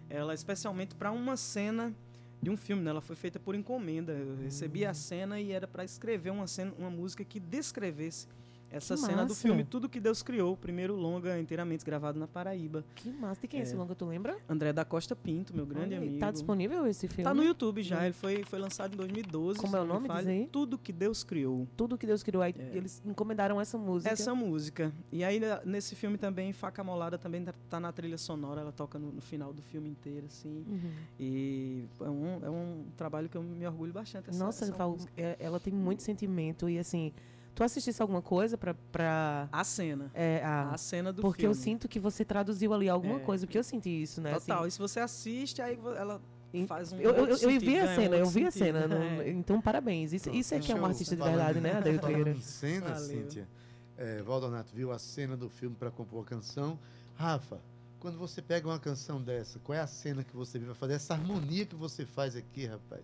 ela 0.08 0.34
especialmente 0.34 0.94
para 0.94 1.12
uma 1.12 1.36
cena 1.36 1.94
de 2.42 2.50
um 2.50 2.56
filme, 2.56 2.82
né? 2.82 2.90
Ela 2.90 3.00
foi 3.00 3.14
feita 3.14 3.38
por 3.38 3.54
encomenda. 3.54 4.12
Eu 4.12 4.36
recebi 4.42 4.84
Hum. 4.86 4.90
a 4.90 4.94
cena 4.94 5.40
e 5.40 5.52
era 5.52 5.68
para 5.68 5.84
escrever 5.84 6.30
uma 6.30 6.46
cena, 6.46 6.72
uma 6.78 6.90
música 6.90 7.24
que 7.24 7.38
descrevesse 7.38 8.26
essa 8.70 8.94
Que 8.94 9.00
cena 9.00 9.24
do 9.24 9.28
massa. 9.30 9.42
filme 9.42 9.64
Tudo 9.64 9.88
que 9.88 9.98
Deus 10.00 10.22
criou, 10.22 10.52
o 10.52 10.56
primeiro 10.56 10.94
longa 10.96 11.38
inteiramente 11.38 11.84
gravado 11.84 12.18
na 12.18 12.26
Paraíba. 12.26 12.84
Que 12.94 13.10
massa. 13.10 13.40
De 13.40 13.48
quem 13.48 13.60
é 13.60 13.62
esse 13.62 13.74
É. 13.74 13.76
longa, 13.76 13.94
tu 13.94 14.04
lembra? 14.06 14.36
André 14.48 14.72
da 14.72 14.84
Costa 14.84 15.14
Pinto, 15.16 15.54
meu 15.54 15.66
grande 15.66 15.94
Olha 15.94 15.98
amigo. 15.98 16.18
Tá 16.18 16.30
disponível 16.30 16.86
esse 16.86 17.08
filme? 17.08 17.24
Tá 17.24 17.34
no 17.34 17.42
YouTube 17.42 17.82
já, 17.82 18.04
ele 18.04 18.12
foi, 18.14 18.44
foi 18.44 18.58
lançado 18.58 18.94
em 18.94 18.96
2012. 18.96 19.58
Como 19.60 19.76
é 19.76 19.80
o 19.80 19.84
nome? 19.84 20.08
Diz 20.08 20.26
aí. 20.26 20.48
Tudo 20.50 20.78
que 20.78 20.92
Deus 20.92 21.22
criou. 21.24 21.66
Tudo 21.76 21.96
que 21.98 22.06
Deus 22.06 22.22
criou. 22.22 22.42
Aí 22.42 22.54
eles 22.72 23.02
encomendaram 23.04 23.60
essa 23.60 23.76
música. 23.78 24.12
Essa 24.12 24.34
música. 24.34 24.92
E 25.12 25.22
aí, 25.24 25.40
nesse 25.64 25.94
filme 25.96 26.16
também, 26.18 26.52
Faca 26.52 26.82
Molada 26.84 27.18
também 27.18 27.44
tá- 27.44 27.54
tá 27.68 27.80
na 27.80 27.92
trilha 27.92 28.18
sonora, 28.18 28.60
ela 28.60 28.72
toca 28.72 28.98
no, 28.98 29.10
no 29.12 29.20
final 29.20 29.52
do 29.52 29.62
filme 29.62 29.88
inteiro, 29.88 30.26
assim. 30.26 30.64
Uhum. 30.68 30.92
E 31.18 31.84
é 32.00 32.08
um, 32.08 32.38
é 32.44 32.50
um 32.50 32.84
trabalho 32.96 33.28
que 33.28 33.36
eu 33.36 33.42
me 33.42 33.66
orgulho 33.66 33.92
bastante. 33.92 34.30
Essa, 34.30 34.38
Nossa, 34.44 34.64
essa 34.64 34.86
música. 34.86 35.12
é- 35.16 35.36
ela 35.40 35.58
tem 35.60 35.72
muito 35.72 36.02
sentimento. 36.02 36.68
E 36.68 36.78
assim, 36.78 37.12
tu 37.54 37.62
assistisse 37.64 38.00
alguma 38.00 38.22
coisa 38.22 38.56
pra. 38.56 38.74
pra... 38.92 39.48
A 39.52 39.64
cena. 39.64 40.10
É, 40.14 40.42
a, 40.44 40.70
A 40.72 40.78
cena 40.78 41.12
do 41.12 41.22
Porque 41.22 41.42
filme. 41.42 41.54
eu 41.56 41.60
sinto 41.60 41.88
que 41.88 41.98
você 42.00 42.24
traduziu 42.24 42.72
ali 42.72 42.88
alguma 42.88 43.16
É. 43.16 43.20
coisa, 43.20 43.46
porque 43.46 43.58
eu 43.58 43.64
senti 43.64 44.02
isso, 44.02 44.20
né? 44.20 44.32
Total. 44.34 44.60
assim. 44.60 44.68
E 44.68 44.70
se 44.72 44.78
você 44.78 45.00
assiste, 45.00 45.60
aí 45.62 45.78
ela 45.96 46.20
faz 46.66 46.92
um 46.92 46.96
Eu, 46.96 47.10
eu, 47.12 47.20
outro 47.20 47.30
eu 47.32 47.36
sentido, 47.36 47.60
vi 47.60 47.78
a 47.78 47.84
um 47.84 47.86
cena, 47.86 48.16
eu 48.16 48.24
outro 48.24 48.30
vi 48.40 48.46
a 48.46 48.50
sentido. 48.50 48.78
cena. 48.80 48.88
não- 48.88 49.02
É. 49.20 49.30
Então, 49.30 49.60
parabéns. 49.60 50.12
Isso, 50.12 50.30
isso 50.30 50.54
é 50.54 50.58
que 50.58 50.72
é 50.72 50.74
um 50.74 50.84
artista 50.84 51.14
de 51.14 51.20
Falando- 51.22 51.36
verdade, 51.36 51.60
né, 51.60 51.70
falando 51.98 52.14
Vieira? 52.14 52.30
em 52.30 52.40
cena, 52.40 52.86
Valeu. 52.94 53.06
Cíntia, 53.06 53.48
é, 53.96 54.22
Valdonato 54.22 54.72
viu 54.74 54.90
a 54.92 54.98
cena 54.98 55.36
do 55.36 55.48
filme 55.48 55.76
para 55.76 55.90
compor 55.90 56.22
a 56.22 56.26
canção. 56.28 56.78
Rafa, 57.14 57.60
quando 58.00 58.18
você 58.18 58.40
pega 58.42 58.66
uma 58.66 58.78
canção 58.78 59.20
dessa, 59.22 59.58
qual 59.60 59.76
é 59.76 59.80
a 59.80 59.86
cena 59.86 60.24
que 60.24 60.34
você 60.34 60.58
vai 60.58 60.74
fazer? 60.74 60.94
Essa 60.94 61.14
harmonia 61.14 61.64
que 61.66 61.76
você 61.76 62.04
faz 62.06 62.34
aqui, 62.34 62.66
rapaz. 62.66 63.02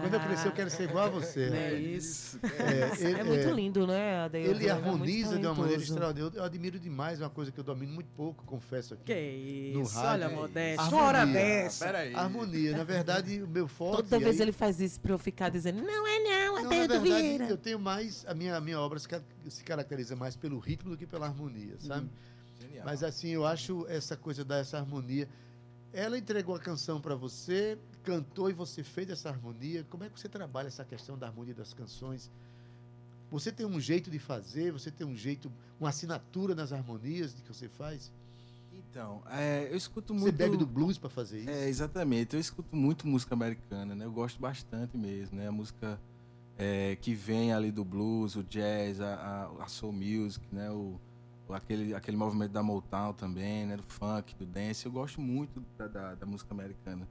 Quando 0.00 0.14
eu 0.14 0.20
crescer, 0.20 0.48
eu 0.48 0.52
quero 0.52 0.70
ser 0.70 0.84
igual 0.84 1.04
a 1.04 1.08
você. 1.10 1.44
É 1.44 1.64
rapaz. 1.68 1.84
isso. 1.84 2.40
É 3.18 3.22
muito 3.22 3.50
lindo, 3.50 3.86
né, 3.86 4.24
Adeildo? 4.24 4.50
Ele 4.52 4.64
Ele 4.64 4.70
é 4.70 4.74
muito 4.74 4.86
harmoniza 4.88 5.38
de 5.38 5.46
uma 5.46 5.54
maneira 5.54 5.82
extraordinária. 5.82 6.34
Eu, 6.34 6.40
eu 6.40 6.44
admiro 6.44 6.78
demais, 6.80 7.20
é 7.20 7.24
uma 7.24 7.30
coisa 7.30 7.52
que 7.52 7.60
eu 7.60 7.64
domino 7.64 7.92
muito 7.92 8.08
pouco, 8.16 8.42
confesso 8.44 8.94
aqui. 8.94 9.04
Que 9.04 9.72
no 9.74 9.82
isso, 9.82 9.94
rádio. 9.96 10.26
olha, 10.26 10.28
uma 10.88 11.02
hora 11.02 11.26
dessa. 11.26 11.84
Peraí. 11.84 12.14
Harmonia. 12.14 12.74
Na 12.76 12.84
verdade, 12.84 13.42
o 13.42 13.46
meu 13.48 13.68
forte... 13.68 14.04
Toda 14.04 14.18
vez 14.18 14.36
aí- 14.36 14.42
ele 14.46 14.52
faz 14.52 14.80
isso 14.80 14.98
pra 14.98 15.12
eu 15.12 15.18
ficar 15.18 15.50
dizendo, 15.50 15.82
não 15.82 16.06
é 16.06 16.18
não, 16.20 16.54
Não, 16.56 16.62
na 16.62 16.68
Adeildo 16.68 17.00
verdade, 17.00 17.22
Vieira. 17.22 17.44
eu 17.44 17.58
tenho 17.58 17.78
mais... 17.78 18.24
A 18.26 18.32
minha, 18.34 18.56
a 18.56 18.60
minha 18.62 18.80
obra 18.80 18.98
se, 18.98 19.06
ca- 19.06 19.20
se 19.48 19.62
caracteriza 19.62 20.16
mais 20.16 20.34
pelo 20.36 20.58
ritmo 20.58 20.90
do 20.90 20.96
que 20.96 21.06
pela 21.06 21.26
harmonia, 21.26 21.74
sabe? 21.80 22.00
Genial. 22.06 22.35
Mas 22.86 23.02
assim, 23.02 23.30
eu 23.30 23.44
acho 23.44 23.84
essa 23.88 24.16
coisa 24.16 24.44
dessa 24.44 24.78
harmonia. 24.78 25.28
Ela 25.92 26.16
entregou 26.16 26.54
a 26.54 26.60
canção 26.60 27.00
para 27.00 27.16
você, 27.16 27.76
cantou 28.04 28.48
e 28.48 28.52
você 28.52 28.84
fez 28.84 29.10
essa 29.10 29.28
harmonia. 29.28 29.84
Como 29.90 30.04
é 30.04 30.08
que 30.08 30.20
você 30.20 30.28
trabalha 30.28 30.68
essa 30.68 30.84
questão 30.84 31.18
da 31.18 31.26
harmonia 31.26 31.52
das 31.52 31.74
canções? 31.74 32.30
Você 33.28 33.50
tem 33.50 33.66
um 33.66 33.80
jeito 33.80 34.08
de 34.08 34.20
fazer, 34.20 34.70
você 34.70 34.88
tem 34.88 35.04
um 35.04 35.16
jeito, 35.16 35.50
uma 35.80 35.88
assinatura 35.88 36.54
nas 36.54 36.72
harmonias 36.72 37.34
que 37.34 37.52
você 37.52 37.68
faz? 37.68 38.12
Então, 38.72 39.20
é, 39.30 39.66
eu 39.68 39.76
escuto 39.76 40.14
Você 40.14 40.20
muito. 40.26 40.36
bebe 40.36 40.56
do 40.56 40.64
blues 40.64 40.96
para 40.96 41.10
fazer 41.10 41.40
isso? 41.40 41.50
É, 41.50 41.68
exatamente. 41.68 42.34
Eu 42.34 42.40
escuto 42.40 42.76
muito 42.76 43.04
música 43.04 43.34
americana, 43.34 43.96
né? 43.96 44.04
Eu 44.04 44.12
gosto 44.12 44.40
bastante 44.40 44.96
mesmo, 44.96 45.36
né? 45.36 45.48
A 45.48 45.52
música 45.52 46.00
é, 46.56 46.94
que 47.00 47.16
vem 47.16 47.52
ali 47.52 47.72
do 47.72 47.84
blues, 47.84 48.36
o 48.36 48.44
jazz, 48.44 49.00
a, 49.00 49.14
a, 49.58 49.64
a 49.64 49.66
soul 49.66 49.92
music, 49.92 50.46
né? 50.54 50.70
O- 50.70 51.00
aquele, 51.54 51.94
aquele 51.94 52.16
movimento 52.16 52.52
da 52.52 52.62
Motown 52.62 53.12
também, 53.12 53.66
né? 53.66 53.76
Do 53.76 53.84
funk, 53.84 54.34
do 54.34 54.46
dance. 54.46 54.86
Eu 54.86 54.92
gosto 54.92 55.20
muito 55.20 55.62
da, 55.78 55.86
da, 55.86 56.14
da 56.14 56.26
música 56.26 56.52
americana. 56.52 57.08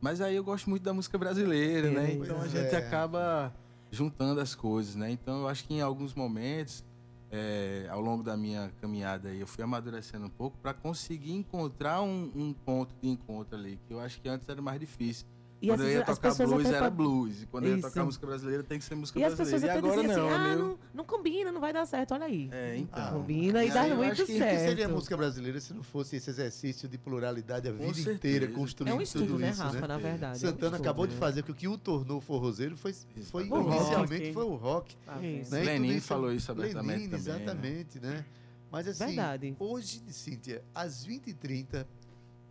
Mas 0.00 0.20
aí 0.20 0.36
eu 0.36 0.44
gosto 0.44 0.68
muito 0.68 0.82
da 0.82 0.92
música 0.92 1.16
brasileira, 1.16 1.90
né? 1.90 2.14
Pois 2.16 2.28
Então 2.28 2.42
a 2.42 2.46
é. 2.46 2.48
gente 2.48 2.76
acaba 2.76 3.54
juntando 3.90 4.40
as 4.40 4.54
coisas, 4.54 4.94
né? 4.94 5.10
Então 5.10 5.40
eu 5.40 5.48
acho 5.48 5.64
que 5.64 5.74
em 5.74 5.80
alguns 5.80 6.14
momentos, 6.14 6.84
é, 7.30 7.86
ao 7.90 8.00
longo 8.00 8.22
da 8.22 8.36
minha 8.36 8.70
caminhada 8.80 9.28
aí, 9.28 9.40
eu 9.40 9.46
fui 9.46 9.64
amadurecendo 9.64 10.26
um 10.26 10.30
pouco 10.30 10.58
para 10.58 10.74
conseguir 10.74 11.32
encontrar 11.32 12.02
um, 12.02 12.30
um 12.34 12.52
ponto 12.52 12.94
de 13.00 13.08
encontro 13.08 13.56
ali, 13.56 13.78
que 13.86 13.94
eu 13.94 14.00
acho 14.00 14.20
que 14.20 14.28
antes 14.28 14.48
era 14.48 14.60
mais 14.60 14.78
difícil. 14.78 15.26
E 15.64 15.66
quando 15.68 15.80
eu 15.80 15.86
as- 15.86 15.92
ia 15.92 16.00
as 16.00 16.06
tocar 16.06 16.28
pessoas 16.30 16.48
blues, 16.50 16.66
até 16.66 16.76
era 16.76 16.90
blues. 16.90 17.42
E 17.42 17.46
quando 17.46 17.64
eu 17.66 17.76
ia 17.76 17.82
tocar 17.82 18.04
música 18.04 18.26
brasileira, 18.26 18.62
tem 18.62 18.78
que 18.78 18.84
ser 18.84 18.94
música 18.94 19.18
E 19.18 19.24
as 19.24 19.30
pessoas 19.34 19.48
brasileira. 19.62 19.78
até 19.78 19.86
E 19.86 19.90
agora 19.90 20.08
diziam 20.08 20.26
não, 20.28 20.34
assim, 20.34 20.44
é 20.44 20.52
ah, 20.52 20.56
não, 20.56 20.78
não 20.94 21.04
combina, 21.04 21.52
não 21.52 21.60
vai 21.60 21.72
dar 21.72 21.86
certo, 21.86 22.14
olha 22.14 22.26
aí. 22.26 22.48
É, 22.52 22.76
então. 22.76 23.12
Combina 23.12 23.64
e, 23.64 23.68
E 23.68 23.72
dá 23.72 23.80
aí 23.82 23.90
eu 23.90 23.96
muito 23.96 24.12
acho 24.12 24.26
que, 24.26 24.38
certo. 24.38 24.50
que 24.60 24.68
seria 24.68 24.88
música 24.88 25.16
brasileira 25.16 25.60
se 25.60 25.72
não 25.74 25.82
fosse 25.82 26.16
esse 26.16 26.30
exercício 26.30 26.88
de 26.88 26.98
pluralidade 26.98 27.68
a 27.68 27.72
Com 27.72 27.78
vida 27.78 27.94
certeza. 27.94 28.14
inteira 28.16 28.48
construindo 28.48 28.92
É 28.92 28.96
um 28.96 29.02
estudo, 29.02 29.26
tudo 29.26 29.38
né, 29.38 29.50
isso, 29.50 29.62
Rafa, 29.62 29.80
né? 29.80 29.86
na 29.86 29.98
verdade. 29.98 30.32
é 30.34 30.36
um 30.36 30.50
Santana 30.50 30.66
estudo, 30.76 30.82
acabou 30.82 31.06
de 31.06 31.14
né? 31.14 31.20
fazer 31.20 31.42
que 31.42 31.50
o 31.50 31.54
que 31.54 31.68
o 31.68 31.78
tornou 31.78 32.20
forrozeiro 32.20 32.76
foi, 32.76 32.92
foi 33.30 33.48
O 33.48 33.60
rock. 33.62 33.76
inicialmente 33.76 34.32
foi 34.32 34.44
o 34.44 34.54
rock. 34.54 34.96
Tá 35.06 35.16
né? 35.16 35.40
E 35.40 35.44
tudo 35.44 35.54
Lenin 35.56 36.00
falou 36.00 36.32
isso 36.32 36.50
abertamente 36.52 37.08
Lenin, 37.08 37.08
também, 37.08 37.08
né? 37.08 37.16
exatamente, 37.40 38.00
né? 38.00 38.24
Mas 38.70 38.88
assim, 38.88 39.06
Verdade. 39.06 39.56
hoje, 39.58 40.02
Cíntia, 40.08 40.64
às 40.74 41.06
20h30 41.06 41.86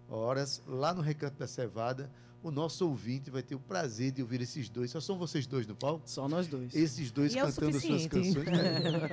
horas, 0.10 0.62
lá 0.68 0.94
no 0.94 1.02
Recanto 1.02 1.38
da 1.38 1.48
Cevada, 1.48 2.10
o 2.44 2.52
nosso 2.52 2.86
ouvinte 2.88 3.32
vai 3.32 3.42
ter 3.42 3.56
o 3.56 3.60
prazer 3.60 4.12
de 4.12 4.22
ouvir 4.22 4.42
esses 4.42 4.68
dois. 4.70 4.92
Só 4.92 5.00
são 5.00 5.18
vocês 5.18 5.48
dois 5.48 5.66
no 5.66 5.74
palco? 5.76 6.04
Só 6.06 6.28
nós 6.28 6.46
dois. 6.48 6.76
Esses 6.76 7.10
dois 7.12 7.34
E 7.34 7.40
é 7.40 7.44
o 7.44 7.48
cantando 7.48 7.72
suas 7.80 7.84
suficiente. 8.04 8.10
canções. 8.10 8.48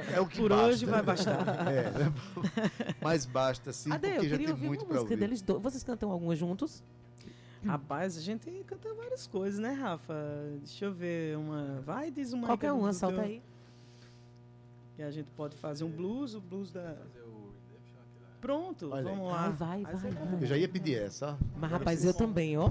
É, 0.08 0.14
é 0.16 0.20
o 0.20 0.26
que 0.26 0.38
Por 0.38 0.50
basta. 0.50 0.66
hoje 0.66 0.84
vai 0.86 1.02
bastar. 1.02 1.40
É, 1.70 1.90
né? 1.90 2.12
Mas 3.00 3.24
basta, 3.26 3.72
sim, 3.72 3.90
porque 3.90 4.28
já 4.28 4.36
tem 4.36 4.50
ouvir 4.50 4.66
muito 4.66 4.84
para 4.84 5.00
ouvir. 5.00 5.16
deles 5.16 5.40
dois. 5.40 5.62
Vocês 5.62 5.82
cantam 5.84 6.10
algumas 6.10 6.38
juntos? 6.38 6.82
Rapaz, 7.64 8.16
a 8.16 8.20
gente 8.22 8.50
canta 8.66 8.92
várias 8.94 9.26
coisas, 9.26 9.60
né, 9.60 9.72
Rafa? 9.72 10.14
Deixa 10.64 10.86
eu 10.86 10.92
ver 10.94 11.36
uma. 11.36 11.80
Vai, 11.82 12.10
diz 12.10 12.32
uma. 12.32 12.46
Qualquer 12.46 12.66
que 12.66 12.70
é 12.70 12.72
uma, 12.72 12.92
teu- 12.92 13.20
aí. 13.20 13.42
Que 14.96 15.02
a 15.02 15.10
gente 15.10 15.28
pode 15.36 15.56
fazer 15.56 15.84
um 15.84 15.90
blues, 15.90 16.34
o 16.34 16.40
blues 16.40 16.70
da. 16.70 16.96
Pronto, 18.40 18.90
Olha 18.90 18.98
aí. 19.00 19.04
vamos 19.16 19.30
lá. 19.32 19.44
Ai, 19.44 19.52
vai, 19.52 19.76
Aí 19.78 19.82
vai, 19.84 19.94
você 19.96 20.10
vai. 20.10 20.42
Eu 20.42 20.46
já 20.46 20.56
ia 20.56 20.68
pedir 20.68 20.94
essa, 21.02 21.32
ó. 21.32 21.36
Mas, 21.58 21.70
rapaz, 21.70 22.04
eu 22.04 22.14
também, 22.14 22.56
ó. 22.56 22.70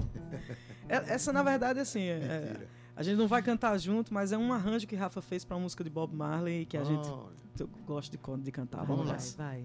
É- 0.88 1.14
Essa, 1.14 1.32
na 1.32 1.42
verdade, 1.42 1.78
assim, 1.78 2.02
é- 2.02 2.66
a 2.96 3.02
gente 3.02 3.16
não 3.16 3.28
vai 3.28 3.42
cantar 3.42 3.78
junto, 3.78 4.12
mas 4.12 4.32
é 4.32 4.38
um 4.38 4.52
arranjo 4.52 4.86
que 4.86 4.96
Rafa 4.96 5.22
fez 5.22 5.44
pra 5.44 5.56
uma 5.56 5.62
música 5.62 5.84
de 5.84 5.90
Bob 5.90 6.14
Marley 6.14 6.66
que 6.66 6.76
a 6.76 6.82
gente 6.84 7.08
Olha. 7.08 7.30
eu 7.60 7.68
gosto 7.86 8.10
de, 8.10 8.42
de 8.42 8.52
cantar. 8.52 8.78
Vai, 8.78 8.86
Vamos 8.86 9.06
lá. 9.06 9.16
vai, 9.16 9.58
vai. 9.60 9.64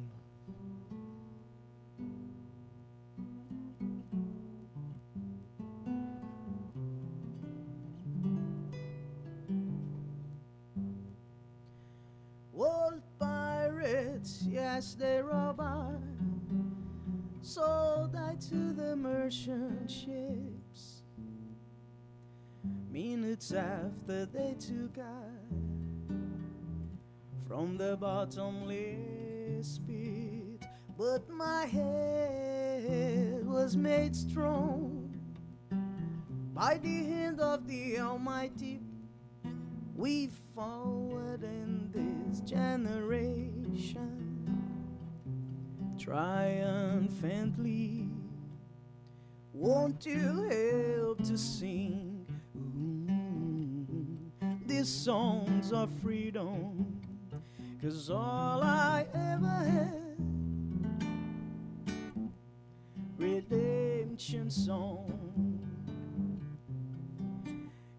Yes, 14.48 14.96
they 14.96 15.22
rob 15.22 15.62
I, 15.62 15.92
sold 17.42 18.16
I 18.16 18.36
to 18.50 18.74
the 18.74 18.96
merchant 18.96 19.90
ships. 19.90 21.04
Minutes 22.90 23.52
after 23.52 24.26
they 24.26 24.56
took 24.60 24.98
I 24.98 25.30
from 27.48 27.78
the 27.78 27.98
bottomless 27.98 29.80
pit, 29.86 30.66
but 30.98 31.30
my 31.30 31.66
head 31.66 33.46
was 33.46 33.78
made 33.78 34.16
strong 34.16 35.14
by 36.54 36.80
the 36.80 37.04
hand 37.04 37.40
of 37.42 37.68
the 37.68 38.00
Almighty. 38.00 38.80
We 39.96 40.30
forward 40.56 41.44
in 41.44 41.92
this 41.94 42.40
generation 42.42 43.55
triumphantly. 45.98 48.10
Won't 49.54 50.06
you 50.06 50.50
help 50.50 51.24
to 51.24 51.38
sing 51.38 52.26
these 54.66 54.90
songs 54.90 55.72
of 55.72 55.90
freedom? 56.02 57.00
Cause 57.82 58.10
all 58.10 58.62
I 58.64 59.06
ever 59.14 59.48
had, 59.48 60.18
redemption 63.18 64.50
song. 64.50 65.12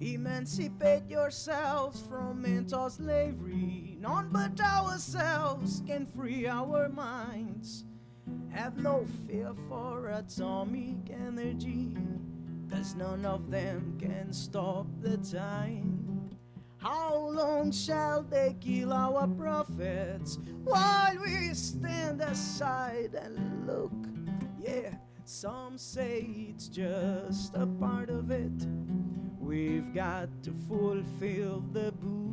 Emancipate 0.00 1.08
yourselves 1.08 2.02
from 2.08 2.42
mental 2.42 2.90
slavery. 2.90 3.85
None 4.06 4.28
but 4.30 4.60
ourselves 4.60 5.82
can 5.84 6.06
free 6.06 6.46
our 6.46 6.88
minds. 6.88 7.84
Have 8.50 8.78
no 8.78 9.04
fear 9.26 9.52
for 9.68 10.10
atomic 10.10 11.10
energy, 11.10 11.88
cause 12.70 12.94
none 12.94 13.26
of 13.26 13.50
them 13.50 13.98
can 14.00 14.32
stop 14.32 14.86
the 15.00 15.16
time. 15.16 16.30
How 16.76 17.16
long 17.16 17.72
shall 17.72 18.22
they 18.22 18.54
kill 18.60 18.92
our 18.92 19.26
prophets 19.26 20.38
while 20.62 21.18
we 21.18 21.52
stand 21.52 22.20
aside 22.20 23.16
and 23.20 23.66
look? 23.66 23.90
Yeah, 24.56 24.94
some 25.24 25.78
say 25.78 26.46
it's 26.50 26.68
just 26.68 27.56
a 27.56 27.66
part 27.66 28.10
of 28.10 28.30
it. 28.30 28.68
We've 29.40 29.92
got 29.92 30.28
to 30.44 30.52
fulfill 30.68 31.64
the 31.72 31.90
book. 31.90 32.25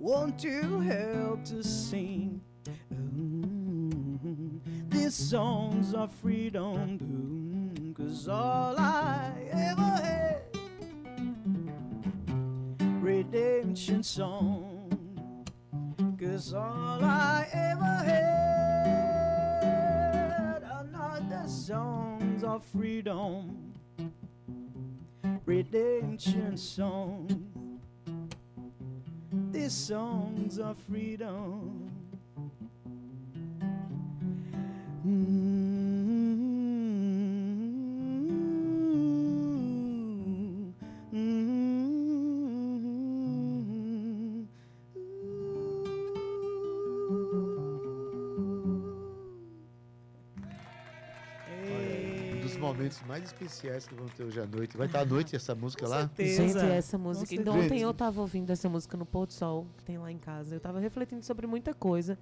Won't 0.00 0.42
you 0.42 0.80
help 0.80 1.44
to 1.44 1.62
sing 1.62 2.40
these 4.88 5.14
songs 5.14 5.92
of 5.92 6.10
freedom? 6.22 7.92
Cause 7.94 8.26
all 8.26 8.78
I 8.78 9.30
ever 9.52 9.82
had, 9.82 10.40
redemption 13.02 14.02
song. 14.02 14.90
Cause 16.18 16.54
all 16.54 17.04
I 17.04 17.46
ever 17.52 18.02
had 18.08 18.24
are 20.64 20.86
not 20.90 21.28
the 21.28 21.46
songs 21.46 22.42
of 22.42 22.64
freedom 22.64 23.74
redemption 25.44 26.56
song. 26.56 27.59
These 29.52 29.72
songs 29.72 30.58
of 30.60 30.76
freedom. 30.88 31.89
Momentos 52.80 53.02
mais 53.06 53.24
especiais 53.24 53.86
que 53.86 53.94
vão 53.94 54.06
ter 54.08 54.24
hoje 54.24 54.40
à 54.40 54.46
noite. 54.46 54.76
Vai 54.76 54.86
estar 54.86 55.00
à 55.00 55.04
noite 55.04 55.36
essa 55.36 55.54
música 55.54 55.86
lá? 55.86 56.10
Gente, 56.18 56.58
essa 56.58 56.96
música. 56.98 57.34
Então, 57.34 57.58
ontem 57.58 57.80
eu 57.80 57.92
tava 57.94 58.20
ouvindo 58.20 58.50
essa 58.50 58.68
música 58.68 58.96
no 58.96 59.04
Pôr 59.06 59.26
do 59.26 59.32
Sol, 59.32 59.66
que 59.76 59.84
tem 59.84 59.98
lá 59.98 60.10
em 60.10 60.18
casa. 60.18 60.54
Eu 60.56 60.60
tava 60.60 60.78
refletindo 60.80 61.24
sobre 61.24 61.46
muita 61.46 61.72
coisa. 61.74 62.18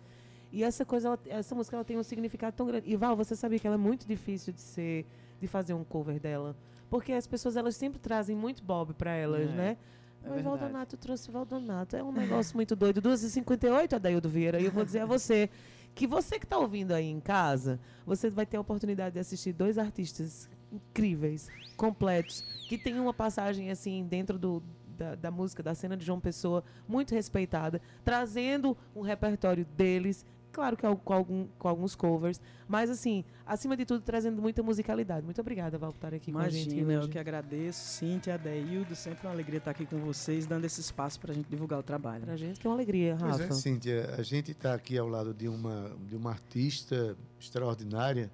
E 0.52 0.64
essa 0.64 0.84
coisa, 0.84 1.08
ela- 1.08 1.18
essa 1.26 1.54
música, 1.54 1.76
ela 1.76 1.84
tem 1.84 1.98
um 1.98 2.02
significado 2.02 2.56
tão 2.56 2.66
grande. 2.66 2.90
E 2.90 2.96
Val, 2.96 3.14
você 3.16 3.36
sabia 3.36 3.58
que 3.58 3.66
ela 3.66 3.76
é 3.76 3.78
muito 3.78 4.06
difícil 4.06 4.52
de 4.52 4.60
ser, 4.60 5.06
de 5.40 5.46
fazer 5.46 5.74
um 5.74 5.84
cover 5.84 6.18
dela, 6.18 6.56
porque 6.88 7.12
as 7.12 7.26
pessoas 7.26 7.56
elas 7.56 7.76
sempre 7.76 7.98
trazem 7.98 8.34
muito 8.34 8.62
Bob 8.64 8.94
pra 8.94 9.12
elas, 9.12 9.50
É, 9.50 9.52
né? 9.52 9.76
é 10.24 10.28
Mas. 10.30 10.42
Valdonato 10.42 10.96
trouxe 10.96 11.30
Valdonato. 11.30 11.94
É 11.96 12.02
um 12.02 12.10
negócio 12.12 12.56
muito 12.56 12.74
doido. 12.74 13.00
2h58, 13.02 13.92
Adaildo 13.96 14.28
Vieira. 14.28 14.58
E 14.58 14.64
eu 14.64 14.72
vou 14.72 14.84
dizer 14.84 15.00
a 15.00 15.06
você 15.06 15.50
que 15.98 16.06
você 16.06 16.38
que 16.38 16.46
está 16.46 16.56
ouvindo 16.56 16.92
aí 16.92 17.06
em 17.06 17.18
casa, 17.18 17.80
você 18.06 18.30
vai 18.30 18.46
ter 18.46 18.56
a 18.56 18.60
oportunidade 18.60 19.14
de 19.14 19.18
assistir 19.18 19.52
dois 19.52 19.76
artistas 19.76 20.48
incríveis, 20.70 21.48
completos, 21.76 22.44
que 22.68 22.78
tem 22.78 23.00
uma 23.00 23.12
passagem 23.12 23.68
assim 23.68 24.06
dentro 24.08 24.38
do, 24.38 24.62
da, 24.96 25.16
da 25.16 25.30
música, 25.32 25.60
da 25.60 25.74
cena 25.74 25.96
de 25.96 26.06
João 26.06 26.20
Pessoa, 26.20 26.62
muito 26.86 27.16
respeitada, 27.16 27.82
trazendo 28.04 28.76
um 28.94 29.00
repertório 29.00 29.64
deles. 29.76 30.24
Claro 30.50 30.76
que 30.76 30.84
al- 30.86 30.96
com, 30.96 31.12
algum, 31.12 31.46
com 31.58 31.68
alguns 31.68 31.94
covers, 31.94 32.40
mas 32.66 32.88
assim, 32.90 33.22
acima 33.46 33.76
de 33.76 33.84
tudo, 33.84 34.00
trazendo 34.02 34.40
muita 34.40 34.62
musicalidade. 34.62 35.24
Muito 35.24 35.40
obrigada, 35.40 35.76
Val, 35.78 35.92
por 35.92 35.98
estar 35.98 36.14
aqui 36.14 36.32
com 36.32 36.38
a 36.38 36.48
gente. 36.48 36.70
Imagina, 36.74 36.92
eu 37.04 37.08
que 37.08 37.18
agradeço. 37.18 37.78
Cíntia, 37.78 38.34
Adeildo, 38.34 38.96
sempre 38.96 39.26
uma 39.26 39.32
alegria 39.32 39.58
estar 39.58 39.70
aqui 39.72 39.84
com 39.86 39.98
vocês, 39.98 40.46
dando 40.46 40.64
esse 40.64 40.80
espaço 40.80 41.20
para 41.20 41.32
a 41.32 41.34
gente 41.34 41.48
divulgar 41.48 41.78
o 41.78 41.82
trabalho. 41.82 42.24
Pra 42.24 42.36
gente 42.36 42.58
que 42.58 42.66
é 42.66 42.70
uma 42.70 42.76
alegria, 42.76 43.16
Pois 43.20 43.32
Rafa. 43.38 43.44
é, 43.44 43.52
Cíntia, 43.52 44.14
a 44.18 44.22
gente 44.22 44.50
está 44.52 44.74
aqui 44.74 44.96
ao 44.98 45.06
lado 45.06 45.32
de 45.34 45.46
uma, 45.48 45.92
de 46.08 46.16
uma 46.16 46.30
artista 46.30 47.16
extraordinária, 47.38 48.30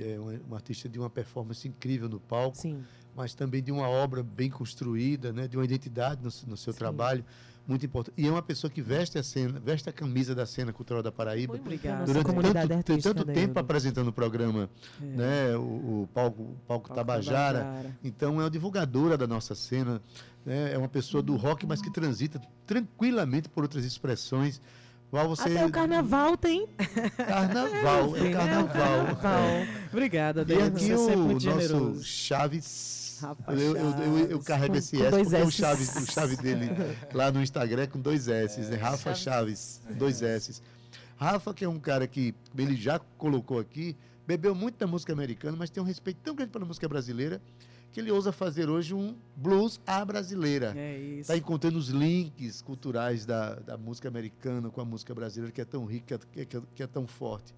é 0.00 0.18
uma, 0.20 0.56
artista 0.56 0.88
de 0.88 0.98
uma 0.98 1.10
performance 1.10 1.66
incrível 1.66 2.08
no 2.08 2.20
palco, 2.20 2.56
Sim. 2.56 2.82
mas 3.16 3.34
também 3.34 3.62
de 3.62 3.72
uma 3.72 3.88
obra 3.88 4.22
bem 4.22 4.48
construída, 4.50 5.32
né, 5.32 5.48
de 5.48 5.56
uma 5.56 5.64
identidade 5.64 6.22
no, 6.22 6.30
no 6.50 6.56
seu 6.56 6.72
trabalho 6.72 7.24
muito 7.68 7.84
importante. 7.84 8.14
E 8.16 8.26
é 8.26 8.30
uma 8.30 8.40
pessoa 8.42 8.70
que 8.70 8.80
veste 8.80 9.18
a 9.18 9.22
cena, 9.22 9.60
veste 9.60 9.88
a 9.88 9.92
camisa 9.92 10.34
da 10.34 10.46
cena 10.46 10.72
cultural 10.72 11.02
da 11.02 11.12
Paraíba 11.12 11.52
Muito 11.52 11.62
obrigada. 11.66 12.04
durante 12.06 12.26
Nossa 12.32 12.42
tanto, 12.42 12.66
tem 12.68 12.76
artística 12.78 13.14
tanto 13.14 13.26
da 13.26 13.32
tempo 13.34 13.50
Euro. 13.50 13.60
apresentando 13.60 14.08
o 14.08 14.12
programa, 14.12 14.70
É. 15.00 15.04
né, 15.04 15.56
o, 15.56 15.60
o 15.60 16.08
palco, 16.14 16.42
o 16.42 16.56
palco 16.66 16.92
Tabajara. 16.94 17.58
Tabajara. 17.60 17.96
Então 18.02 18.40
é 18.40 18.44
uma 18.44 18.50
divulgadora 18.50 19.18
da 19.18 19.26
nossa 19.26 19.54
cena, 19.54 20.00
né, 20.46 20.72
é 20.72 20.78
uma 20.78 20.88
pessoa 20.88 21.22
do 21.22 21.36
rock, 21.36 21.66
mas 21.66 21.82
que 21.82 21.90
transita 21.92 22.40
tranquilamente 22.66 23.48
por 23.50 23.62
outras 23.62 23.84
expressões. 23.84 24.60
Você 25.10 25.42
Até 25.48 25.64
o 25.64 25.70
carnaval 25.70 26.36
tem. 26.36 26.66
Carnaval, 27.16 28.14
é 28.16 28.18
Sim, 28.18 28.24
né? 28.26 28.32
carnaval. 28.32 28.66
Carnaval. 29.16 29.66
Obrigada, 29.90 30.40
E 30.40 30.42
Adeildo. 30.42 30.76
aqui 30.76 30.86
Você 30.94 31.12
é 31.12 31.16
o 31.16 31.24
nosso 31.24 31.40
generoso. 31.40 32.04
Chaves. 32.04 33.07
Rafa 33.20 33.52
Eu, 33.52 33.76
eu, 33.76 33.90
eu, 33.90 34.18
eu 34.18 34.28
Chaves. 34.28 34.44
carrego 34.46 34.72
Com- 34.72 34.78
esse 34.78 34.96
S 35.02 35.10
porque 35.10 35.36
o 35.36 35.48
Ss. 35.48 35.52
Chaves, 35.52 35.96
o 35.96 36.06
chave 36.12 36.36
dele 36.36 36.66
lá 37.14 37.30
no 37.30 37.42
Instagram 37.42 37.82
é 37.82 37.86
com 37.86 38.00
dois 38.00 38.28
S, 38.28 38.60
né? 38.60 38.76
Rafa 38.76 39.14
Chaves, 39.14 39.80
dois 39.96 40.22
S. 40.22 40.60
Rafa, 41.16 41.52
que 41.52 41.64
é 41.64 41.68
um 41.68 41.78
cara 41.80 42.06
que 42.06 42.34
ele 42.56 42.76
já 42.76 42.98
colocou 43.16 43.58
aqui, 43.58 43.96
bebeu 44.26 44.54
muito 44.54 44.78
da 44.78 44.86
música 44.86 45.12
americana, 45.12 45.56
mas 45.56 45.68
tem 45.70 45.82
um 45.82 45.86
respeito 45.86 46.18
tão 46.22 46.34
grande 46.34 46.52
pela 46.52 46.64
música 46.64 46.88
brasileira 46.88 47.40
que 47.90 47.98
ele 48.00 48.10
ousa 48.10 48.30
fazer 48.30 48.68
hoje 48.68 48.92
um 48.94 49.16
blues 49.34 49.80
à 49.86 50.04
brasileira. 50.04 50.74
É 50.76 50.98
isso. 50.98 51.20
Está 51.22 51.36
encontrando 51.36 51.78
os 51.78 51.88
links 51.88 52.60
culturais 52.60 53.24
da, 53.24 53.54
da 53.54 53.76
música 53.78 54.06
americana 54.08 54.68
com 54.70 54.80
a 54.80 54.84
música 54.84 55.14
brasileira, 55.14 55.50
que 55.50 55.60
é 55.60 55.64
tão 55.64 55.84
rica, 55.86 56.20
que 56.30 56.42
é, 56.42 56.44
que 56.44 56.56
é- 56.58 56.62
que 56.74 56.82
é 56.82 56.86
tão 56.86 57.06
forte. 57.06 57.54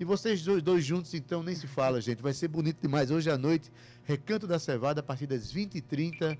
E 0.00 0.04
vocês 0.04 0.42
dois, 0.62 0.84
juntos, 0.84 1.12
então, 1.14 1.42
nem 1.42 1.54
se 1.56 1.66
fala, 1.66 2.00
gente. 2.00 2.22
Vai 2.22 2.32
ser 2.32 2.46
bonito 2.48 2.80
demais. 2.80 3.10
Hoje 3.10 3.28
à 3.30 3.36
noite, 3.36 3.70
Recanto 4.04 4.46
da 4.46 4.58
Cevada, 4.58 5.00
a 5.00 5.02
partir 5.02 5.26
das 5.26 5.52
20h30. 5.52 6.36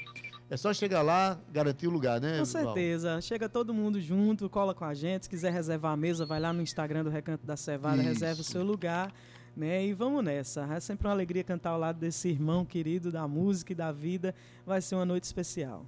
É 0.50 0.56
só 0.56 0.72
chegar 0.72 1.02
lá, 1.02 1.38
garantir 1.52 1.86
o 1.86 1.90
lugar, 1.90 2.20
né, 2.20 2.38
Com 2.38 2.44
Val? 2.44 2.46
certeza. 2.46 3.20
Chega 3.20 3.48
todo 3.48 3.74
mundo 3.74 4.00
junto, 4.00 4.48
cola 4.48 4.74
com 4.74 4.84
a 4.84 4.94
gente. 4.94 5.24
Se 5.24 5.28
quiser 5.28 5.52
reservar 5.52 5.92
a 5.92 5.96
mesa, 5.96 6.24
vai 6.24 6.40
lá 6.40 6.52
no 6.52 6.62
Instagram 6.62 7.04
do 7.04 7.10
Recanto 7.10 7.44
da 7.44 7.56
Cevada, 7.56 7.96
Isso. 7.98 8.08
reserva 8.08 8.40
o 8.40 8.44
seu 8.44 8.62
lugar. 8.64 9.12
Né? 9.56 9.86
E 9.86 9.92
vamos 9.92 10.24
nessa. 10.24 10.62
É 10.72 10.78
sempre 10.78 11.08
uma 11.08 11.12
alegria 11.12 11.42
cantar 11.42 11.70
ao 11.70 11.78
lado 11.80 11.98
desse 11.98 12.28
irmão 12.28 12.64
querido 12.64 13.10
da 13.10 13.26
música 13.26 13.72
e 13.72 13.74
da 13.74 13.90
vida. 13.90 14.32
Vai 14.64 14.80
ser 14.80 14.94
uma 14.94 15.04
noite 15.04 15.24
especial. 15.24 15.84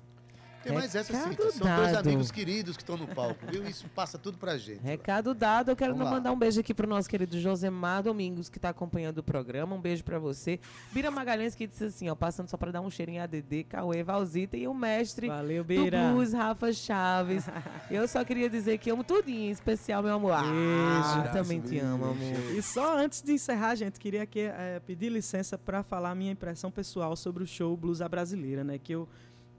Tem 0.63 0.73
mais 0.73 0.95
essa, 0.95 1.13
Recado 1.13 1.31
Cíntia. 1.31 1.51
São 1.53 1.77
dois 1.77 1.93
dado. 1.93 2.07
amigos 2.09 2.31
queridos 2.31 2.77
que 2.77 2.83
estão 2.83 2.97
no 2.97 3.07
palco, 3.09 3.47
viu? 3.51 3.67
Isso 3.67 3.89
passa 3.95 4.19
tudo 4.19 4.37
pra 4.39 4.59
gente. 4.59 4.81
Recado 4.83 5.35
dado, 5.35 5.71
eu 5.71 5.77
quero 5.77 5.93
Vamos 5.93 6.07
lá. 6.07 6.17
mandar 6.17 6.33
um 6.33 6.39
beijo 6.39 6.61
aqui 6.61 6.75
pro 6.75 6.87
nosso 6.87 7.09
querido 7.09 7.39
Josemar 7.41 8.03
Domingos, 8.03 8.49
que 8.49 8.59
está 8.59 8.69
acompanhando 8.69 9.19
o 9.19 9.23
programa. 9.23 9.75
Um 9.75 9.81
beijo 9.81 10.05
para 10.05 10.19
você. 10.19 10.61
Bira 10.93 11.11
Magalhães, 11.11 11.55
que 11.55 11.67
disse 11.67 11.85
assim, 11.85 12.09
ó, 12.09 12.15
passando 12.15 12.49
só 12.49 12.57
para 12.57 12.71
dar 12.73 12.81
um 12.81 12.91
cheirinho 12.91 13.17
em 13.17 13.21
ADD, 13.21 13.65
Cauê, 13.69 14.03
Valzita 14.03 14.57
e 14.57 14.69
o 14.69 14.75
mestre 14.75 15.29
Valeu, 15.29 15.63
do 15.65 15.67
Bira. 15.67 16.11
blues, 16.13 16.33
Rafa 16.33 16.73
Chaves. 16.73 17.45
eu 17.91 18.07
só 18.07 18.25
queria 18.25 18.49
dizer 18.51 18.79
que 18.79 18.91
amo 18.91 19.03
tudinho, 19.03 19.49
em 19.49 19.51
especial 19.51 20.03
meu 20.03 20.15
amor. 20.15 20.33
Ah, 20.33 21.23
Beijo. 21.23 21.33
também 21.33 21.61
te 21.61 21.79
amo, 21.79 22.05
amor. 22.05 22.17
E 22.55 22.63
só 22.63 22.99
antes 22.99 23.23
de 23.23 23.33
encerrar, 23.33 23.75
gente, 23.75 23.99
queria 23.99 24.23
aqui, 24.23 24.41
eh, 24.41 24.81
pedir 24.87 25.09
licença 25.11 25.57
para 25.57 25.83
falar 25.83 26.11
a 26.11 26.15
minha 26.15 26.33
impressão 26.33 26.71
pessoal 26.71 27.17
sobre 27.17 27.43
o 27.43 27.47
show 27.47 27.77
Blues 27.77 28.01
à 28.01 28.09
Brasileira, 28.09 28.63
né? 28.63 28.79
Que 28.79 28.93
eu 28.93 29.09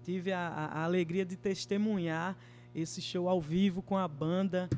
tive 0.03 0.31
a, 0.31 0.47
a- 0.47 0.83
alegria 0.83 1.25
de 1.25 1.35
testemunhar 1.35 2.35
esse 2.73 3.01
show 3.01 3.27
ao 3.27 3.39
vivo 3.41 3.81
com 3.81 3.97
a 3.97 4.07
banda. 4.07 4.69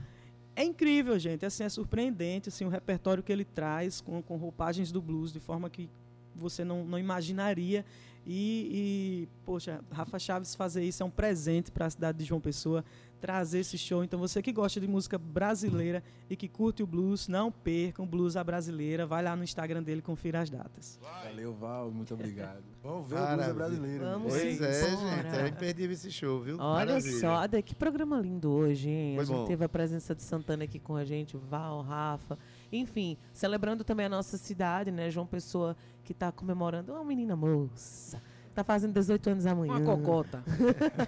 É 0.55 0.63
incrível, 0.63 1.17
gente. 1.17 1.45
Assim, 1.45 1.63
é 1.63 1.69
surpreendente 1.69 2.49
assim, 2.49 2.65
o 2.65 2.69
repertório 2.69 3.23
que 3.23 3.31
ele 3.31 3.45
traz 3.45 4.01
com, 4.01 4.21
com 4.21 4.35
roupagens 4.37 4.91
do 4.91 5.01
blues, 5.01 5.31
de 5.33 5.39
forma 5.39 5.69
que 5.69 5.89
você 6.35 6.63
não, 6.63 6.83
não 6.85 6.97
imaginaria. 6.99 7.85
E, 8.25 8.69
e, 8.71 9.29
poxa, 9.45 9.81
Rafa 9.91 10.17
Chaves 10.17 10.55
fazer 10.55 10.83
isso 10.83 11.03
é 11.03 11.05
um 11.05 11.09
presente 11.09 11.71
para 11.71 11.85
a 11.85 11.89
cidade 11.89 12.19
de 12.19 12.23
João 12.23 12.39
Pessoa, 12.39 12.83
trazer 13.23 13.59
esse 13.59 13.77
show. 13.77 14.03
Então, 14.03 14.19
você 14.19 14.41
que 14.41 14.51
gosta 14.51 14.81
de 14.81 14.85
música 14.87 15.17
brasileira 15.17 16.03
e 16.29 16.35
que 16.35 16.49
curte 16.49 16.83
o 16.83 16.85
blues, 16.85 17.29
não 17.29 17.49
percam 17.49 18.03
o 18.03 18.05
Blues 18.05 18.35
à 18.35 18.43
Brasileira. 18.43 19.05
Vai 19.05 19.23
lá 19.23 19.33
no 19.33 19.45
Instagram 19.45 19.81
dele 19.81 19.99
e 19.99 20.01
confira 20.01 20.41
as 20.41 20.49
datas. 20.49 20.99
Valeu, 21.01 21.53
Val, 21.53 21.89
muito 21.89 22.13
obrigado. 22.15 22.61
Vamos 22.83 23.07
ver 23.09 23.15
o 23.15 23.19
Maravilha. 23.19 23.45
blues 23.45 23.55
brasileiro. 23.55 24.03
Vamos 24.03 24.33
Pois 24.33 24.57
sim, 24.57 24.63
é, 24.65 24.91
bora. 24.97 25.23
gente. 25.23 25.35
É 25.39 25.47
imperdível 25.47 25.93
esse 25.93 26.11
show, 26.11 26.41
viu? 26.41 26.57
Olha 26.59 26.85
Maravilha. 26.85 27.19
só, 27.21 27.47
que 27.61 27.73
programa 27.73 28.19
lindo 28.19 28.51
hoje, 28.51 28.89
hein? 28.89 29.15
Foi 29.15 29.23
a 29.23 29.25
gente 29.27 29.37
bom. 29.37 29.45
teve 29.45 29.63
a 29.63 29.69
presença 29.69 30.13
de 30.13 30.21
Santana 30.21 30.65
aqui 30.65 30.77
com 30.77 30.97
a 30.97 31.05
gente, 31.05 31.37
o 31.37 31.39
Val, 31.39 31.81
Rafa. 31.81 32.37
Enfim, 32.73 33.15
celebrando 33.31 33.85
também 33.85 34.05
a 34.05 34.09
nossa 34.09 34.37
cidade, 34.37 34.91
né? 34.91 35.09
João 35.09 35.25
Pessoa, 35.25 35.77
que 36.03 36.11
está 36.11 36.29
comemorando. 36.29 36.91
Uma 36.91 37.05
menina 37.05 37.37
moça. 37.37 38.21
Tá 38.53 38.63
fazendo 38.63 38.93
18 38.93 39.29
anos 39.31 39.45
amanhã. 39.47 39.73
Uma 39.73 39.97
cocota. 39.97 40.43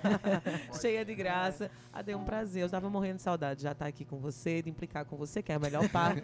Cheia 0.81 1.05
de 1.05 1.13
graça. 1.13 1.69
Ade, 1.93 2.11
é 2.11 2.17
um 2.17 2.23
prazer. 2.23 2.63
Eu 2.63 2.65
estava 2.65 2.89
morrendo 2.89 3.17
de 3.17 3.21
saudade 3.21 3.57
de 3.57 3.63
já 3.63 3.71
estar 3.71 3.85
aqui 3.85 4.03
com 4.03 4.17
você, 4.17 4.63
de 4.63 4.69
implicar 4.69 5.05
com 5.05 5.15
você, 5.15 5.43
que 5.43 5.51
é 5.51 5.55
a 5.55 5.59
melhor 5.59 5.87
parte. 5.89 6.23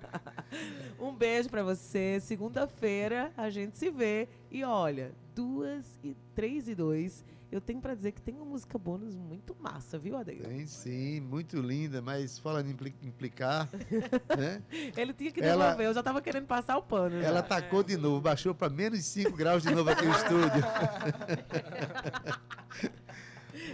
um 1.00 1.14
beijo 1.14 1.48
pra 1.48 1.62
você. 1.62 2.20
Segunda-feira 2.20 3.32
a 3.34 3.48
gente 3.48 3.78
se 3.78 3.90
vê. 3.90 4.28
E 4.50 4.62
olha, 4.62 5.12
duas 5.34 5.98
e 6.04 6.14
três 6.34 6.68
e 6.68 6.74
dois. 6.74 7.24
Eu 7.52 7.60
tenho 7.60 7.80
pra 7.80 7.96
dizer 7.96 8.12
que 8.12 8.22
tem 8.22 8.36
uma 8.36 8.44
música 8.44 8.78
bônus 8.78 9.16
muito 9.16 9.56
massa, 9.60 9.98
viu, 9.98 10.16
Adeildo? 10.16 10.48
Tem 10.48 10.64
sim, 10.66 11.20
muito 11.20 11.60
linda, 11.60 12.00
mas 12.00 12.38
falando 12.38 12.68
em 12.68 12.70
impli- 12.70 12.94
implicar, 13.02 13.68
né? 14.38 14.62
Ele 14.96 15.12
tinha 15.12 15.32
que 15.32 15.40
Ela- 15.42 15.64
devolver, 15.64 15.86
eu 15.88 15.94
já 15.94 16.00
tava 16.02 16.22
querendo 16.22 16.46
passar 16.46 16.78
o 16.78 16.82
pano. 16.82 17.20
já. 17.20 17.26
Ela 17.26 17.42
tacou 17.42 17.82
de 17.82 17.96
novo, 17.96 18.20
baixou 18.20 18.54
para 18.54 18.70
menos 18.70 19.04
5 19.04 19.36
graus 19.36 19.64
de 19.64 19.74
novo 19.74 19.90
aqui 19.90 20.04
no 20.04 20.12
estúdio. 20.12 20.62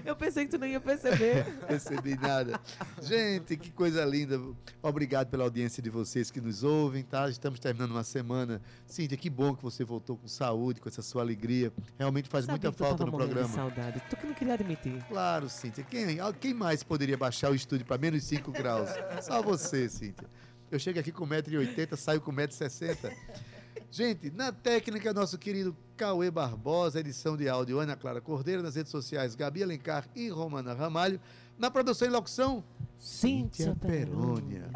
Eu 0.07 0.15
pensei 0.15 0.45
que 0.45 0.53
tu 0.53 0.59
não 0.59 0.67
ia 0.67 0.81
perceber. 0.81 1.45
Percebi 1.67 2.17
nada. 2.17 2.61
Gente, 3.03 3.57
que 3.57 3.73
coisa 3.73 4.05
linda. 4.05 4.41
Obrigado 4.81 5.29
pela 5.29 5.43
audiência 5.43 5.83
de 5.83 5.91
vocês 5.91 6.31
que 6.31 6.41
nos 6.41 6.63
ouvem, 6.63 7.03
tá? 7.03 7.29
Estamos 7.29 7.59
terminando 7.59 7.91
uma 7.91 8.05
semana. 8.05 8.63
Cíntia, 8.87 9.19
que 9.19 9.29
bom 9.29 9.55
que 9.57 9.63
você 9.65 9.83
voltou 9.83 10.17
com 10.17 10.29
saúde, 10.29 10.81
com 10.81 10.89
essa 10.89 11.03
sua 11.03 11.23
alegria. 11.23 11.73
Realmente 11.99 12.29
faz 12.29 12.45
Sabia 12.45 12.71
muita 12.71 12.73
falta 12.73 13.05
no 13.05 13.11
morrendo 13.11 13.31
de 13.31 13.35
programa. 13.41 13.55
saudade. 13.55 14.01
Tu 14.09 14.17
que 14.17 14.27
não 14.27 14.35
queria 14.35 14.55
admitir. 14.55 15.05
Claro, 15.09 15.49
Cíntia. 15.49 15.83
Quem, 15.83 16.19
quem 16.39 16.55
mais 16.55 16.85
poderia 16.85 17.17
baixar 17.17 17.51
o 17.51 17.55
estúdio 17.55 17.85
para 17.85 17.99
menos 17.99 18.23
5 18.23 18.53
graus? 18.53 18.89
Só 19.23 19.43
você, 19.43 19.89
Cíntia. 19.89 20.29
Eu 20.71 20.79
chego 20.79 21.01
aqui 21.01 21.11
com 21.11 21.27
1,80m, 21.27 21.97
saio 21.97 22.21
com 22.21 22.33
1,60m. 22.33 23.13
Gente, 23.91 24.31
na 24.31 24.53
técnica, 24.53 25.13
nosso 25.13 25.39
querido 25.39 25.77
Cauê 25.97 26.31
Barbosa, 26.31 27.01
edição 27.01 27.37
de 27.37 27.49
áudio 27.49 27.79
Ana 27.79 27.97
Clara 27.97 28.21
Cordeiro, 28.21 28.63
nas 28.63 28.75
redes 28.75 28.91
sociais 28.91 29.35
Gabi 29.35 29.63
Alencar 29.63 30.07
e 30.15 30.29
Romana 30.29 30.75
Ramalho. 30.75 31.21
Na 31.59 31.71
produção 31.71 32.07
e 32.07 32.11
locução, 32.11 32.63
Cíntia 32.99 33.75
Perônia. 33.81 34.69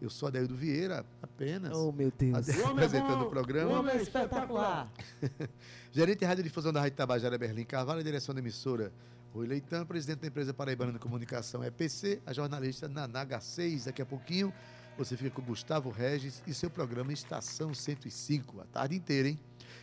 Eu 0.00 0.08
sou 0.08 0.28
Adaildo 0.28 0.54
Vieira, 0.54 1.04
apenas. 1.20 1.76
Oh, 1.76 1.90
meu 1.92 2.12
Deus. 2.16 2.48
Ade- 2.48 2.62
Apresentando 2.62 3.22
o 3.26 3.30
programa. 3.30 3.80
Homem 3.80 3.96
espetacular. 3.96 4.90
Gerente 5.92 6.20
de 6.20 6.24
Rádio 6.24 6.44
Difusão 6.44 6.72
da 6.72 6.80
Rádio 6.80 6.96
Tabajara, 6.96 7.36
Berlim 7.36 7.64
Carvalho, 7.64 8.02
direção 8.02 8.34
da 8.34 8.40
emissora 8.40 8.92
Rui 9.34 9.46
Leitão, 9.46 9.84
presidente 9.84 10.20
da 10.20 10.28
empresa 10.28 10.54
Paraibana 10.54 10.92
de 10.92 10.98
Comunicação 11.00 11.62
EPC, 11.64 12.20
a 12.24 12.32
jornalista 12.32 12.88
Nanaga 12.88 13.40
6, 13.40 13.84
daqui 13.86 14.00
a 14.00 14.06
pouquinho. 14.06 14.52
Você 15.00 15.16
fica 15.16 15.30
com 15.30 15.40
Gustavo 15.40 15.88
Regis 15.88 16.42
e 16.46 16.52
seu 16.52 16.68
programa 16.68 17.10
Estação 17.10 17.72
105, 17.72 18.60
a 18.60 18.64
tarde 18.66 18.94
inteira, 18.94 19.30
hein? 19.30 19.40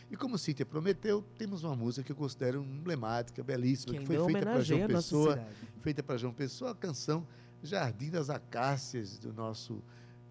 E 0.08 0.16
como 0.16 0.38
Cíntia 0.38 0.64
prometeu, 0.64 1.24
temos 1.36 1.64
uma 1.64 1.74
música 1.74 2.04
que 2.04 2.12
eu 2.12 2.16
considero 2.16 2.62
emblemática, 2.62 3.42
belíssima, 3.42 3.94
Que 3.94 3.98
que 3.98 4.06
foi 4.06 4.24
feita 4.26 4.46
para 4.46 4.60
João 4.60 4.86
Pessoa, 4.86 5.48
feita 5.82 6.02
para 6.04 6.16
João 6.16 6.32
Pessoa, 6.32 6.70
a 6.70 6.74
canção 6.76 7.26
Jardim 7.64 8.10
das 8.10 8.30
Acácias, 8.30 9.18
do 9.18 9.32
nosso 9.32 9.82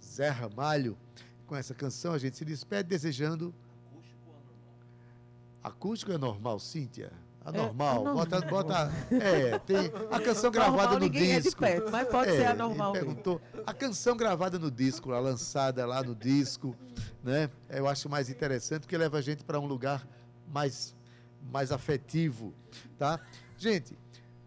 Zé 0.02 0.30
Ramalho. 0.30 0.98
Com 1.46 1.54
essa 1.58 1.74
canção 1.74 2.14
a 2.14 2.18
gente 2.18 2.38
se 2.38 2.46
despede 2.46 2.88
desejando. 2.88 3.54
Acústico 5.62 6.14
é 6.14 6.18
normal, 6.18 6.60
Cíntia? 6.60 7.12
Anormal. 7.48 7.96
É, 8.08 8.10
é 8.10 8.14
bota, 8.14 8.40
normal. 8.42 8.64
bota. 8.64 8.92
É, 9.12 9.60
tem 9.60 9.78
a 10.12 10.20
canção 10.22 10.52
gravada 10.52 10.92
Normal, 10.92 11.00
no 11.00 11.06
é 11.06 11.10
de 11.10 11.42
disco. 11.42 11.60
perto, 11.62 11.90
mas 11.92 12.08
pode 12.10 12.32
ser 12.32 12.42
É, 12.42 12.48
anormal 12.48 12.94
ele 12.96 13.06
mesmo. 13.06 13.16
perguntou. 13.24 13.42
A 13.66 13.74
canção 13.74 14.18
gravada 14.18 14.60
no 14.60 14.70
disco, 14.70 15.10
lá, 15.10 15.20
lançada 15.20 15.86
lá 15.86 16.04
no 16.04 16.14
disco, 16.14 16.76
né? 17.24 17.50
Eu 17.70 17.88
acho 17.88 18.10
mais 18.10 18.30
interessante 18.30 18.82
porque 18.82 18.98
leva 18.98 19.18
a 19.18 19.22
gente 19.22 19.44
para 19.46 19.60
um 19.60 19.66
lugar 19.66 20.06
mais, 20.52 20.94
mais 21.52 21.72
afetivo, 21.72 22.54
tá? 22.98 23.20
Gente, 23.58 23.98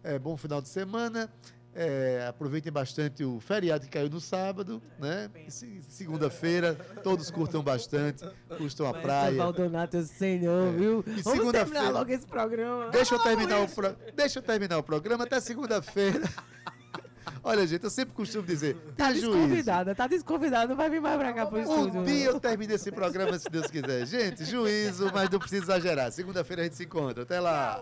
é, 0.03 0.19
bom 0.19 0.37
final 0.37 0.61
de 0.61 0.69
semana. 0.69 1.27
É, 1.73 2.25
aproveitem 2.27 2.69
bastante 2.71 3.23
o 3.23 3.39
feriado 3.39 3.85
que 3.85 3.91
caiu 3.91 4.09
no 4.09 4.19
sábado, 4.19 4.81
né? 4.99 5.29
Se- 5.47 5.81
Segunda-feira, 5.87 6.73
todos 7.01 7.31
curtam 7.31 7.63
bastante, 7.63 8.25
curtam 8.57 8.87
a 8.87 8.93
praia. 8.93 9.37
Valdonato, 9.37 10.01
senhor, 10.03 10.73
viu? 10.73 11.01
E 11.07 11.21
Vamos 11.21 11.49
terminar 11.51 11.89
logo 11.91 12.11
esse 12.11 12.25
programa. 12.27 12.89
Deixa 12.89 13.15
eu 13.15 13.19
terminar 13.19 13.59
o 13.61 13.69
pro... 13.69 13.95
Deixa 14.13 14.39
eu 14.39 14.43
terminar 14.43 14.77
o 14.79 14.83
programa 14.83 15.23
até 15.23 15.39
segunda-feira. 15.39 16.21
Olha, 17.43 17.65
gente, 17.65 17.83
eu 17.83 17.89
sempre 17.89 18.13
costumo 18.13 18.43
dizer, 18.45 18.75
Tá 18.97 19.11
desconvidada, 19.11 19.95
tá 19.95 20.07
desconvidada, 20.07 20.67
não 20.67 20.75
vai 20.75 20.89
vir 20.89 20.99
mais 21.01 21.17
pra 21.17 21.31
cá 21.33 21.45
pro 21.45 21.59
estúdio. 21.59 22.01
Um 22.01 22.03
dia 22.03 22.25
eu 22.25 22.39
termino 22.39 22.73
esse 22.73 22.91
programa, 22.91 23.37
se 23.39 23.49
Deus 23.49 23.67
quiser. 23.67 24.05
Gente, 24.05 24.43
juízo, 24.43 25.09
mas 25.13 25.29
não 25.29 25.39
precisa 25.39 25.63
exagerar. 25.63 26.11
Segunda-feira 26.11 26.63
a 26.63 26.65
gente 26.65 26.75
se 26.75 26.83
encontra. 26.83 27.23
Até 27.23 27.39
lá. 27.39 27.81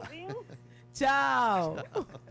Tchau. 0.94 1.76
Nada 1.76 1.90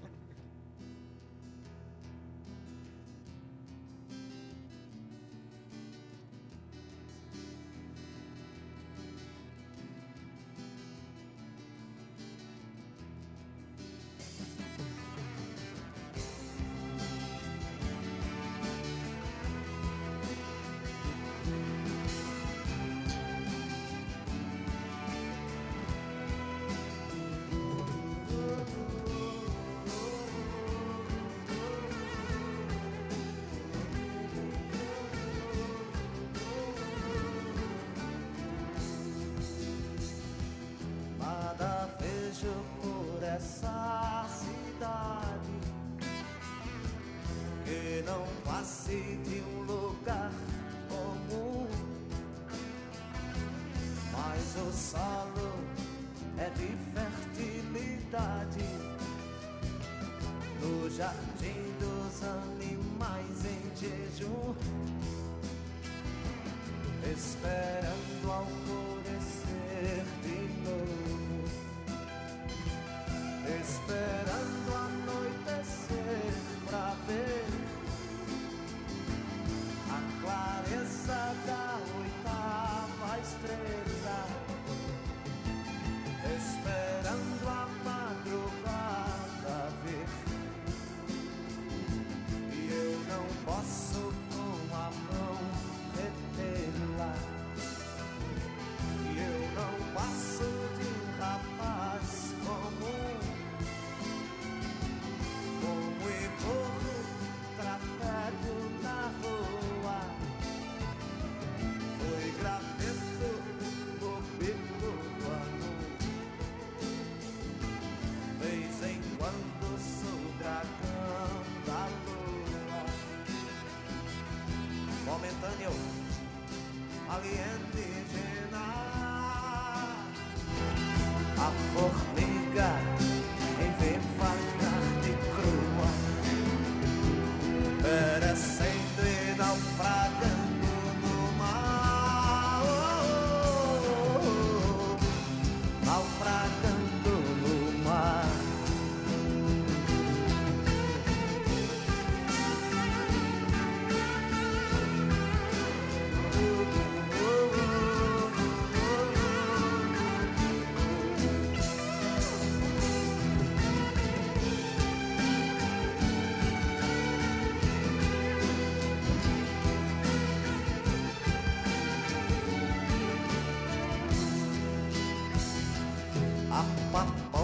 esperando 67.10 68.32
alvorecer 68.32 70.04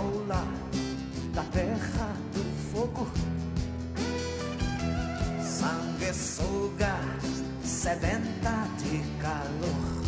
papoula 0.05 0.45
da 1.33 1.43
terra 1.45 2.15
do 2.33 2.45
fogo. 2.71 3.09
Sanguessuga, 5.43 6.97
sedenta 7.63 8.69
de 8.79 9.03
calor. 9.21 10.05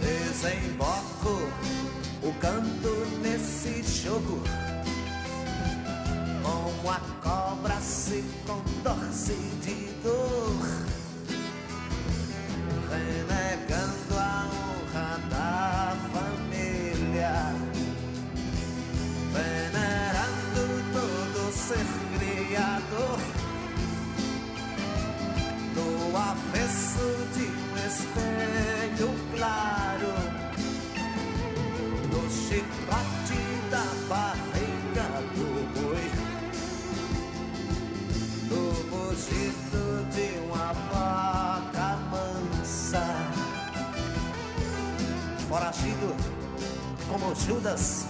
Desemboco 0.00 1.52
o 2.22 2.32
canto 2.40 3.06
nesse 3.22 3.82
jogo. 3.82 4.42
Como 6.42 6.90
a 6.90 7.00
cobra 7.22 7.76
se 7.80 8.24
contorce 8.46 9.34
de 9.62 9.90
dor 10.02 10.90
renegando 12.90 13.99
ser 21.70 21.86
criador 22.18 23.18
do 25.72 26.16
avesso 26.16 27.06
de 27.32 27.46
um 27.46 27.76
espelho 27.86 29.10
claro, 29.36 30.12
do 32.10 32.22
chicote 32.28 33.42
da 33.70 33.86
barriga 34.08 35.06
do 35.36 35.48
boi, 35.76 36.10
do 38.48 38.62
mugido 38.90 39.84
de 40.10 40.28
uma 40.48 40.72
vaca 40.90 41.96
mansa, 42.10 43.06
foragido 45.48 46.16
como 47.08 47.32
Judas. 47.36 48.09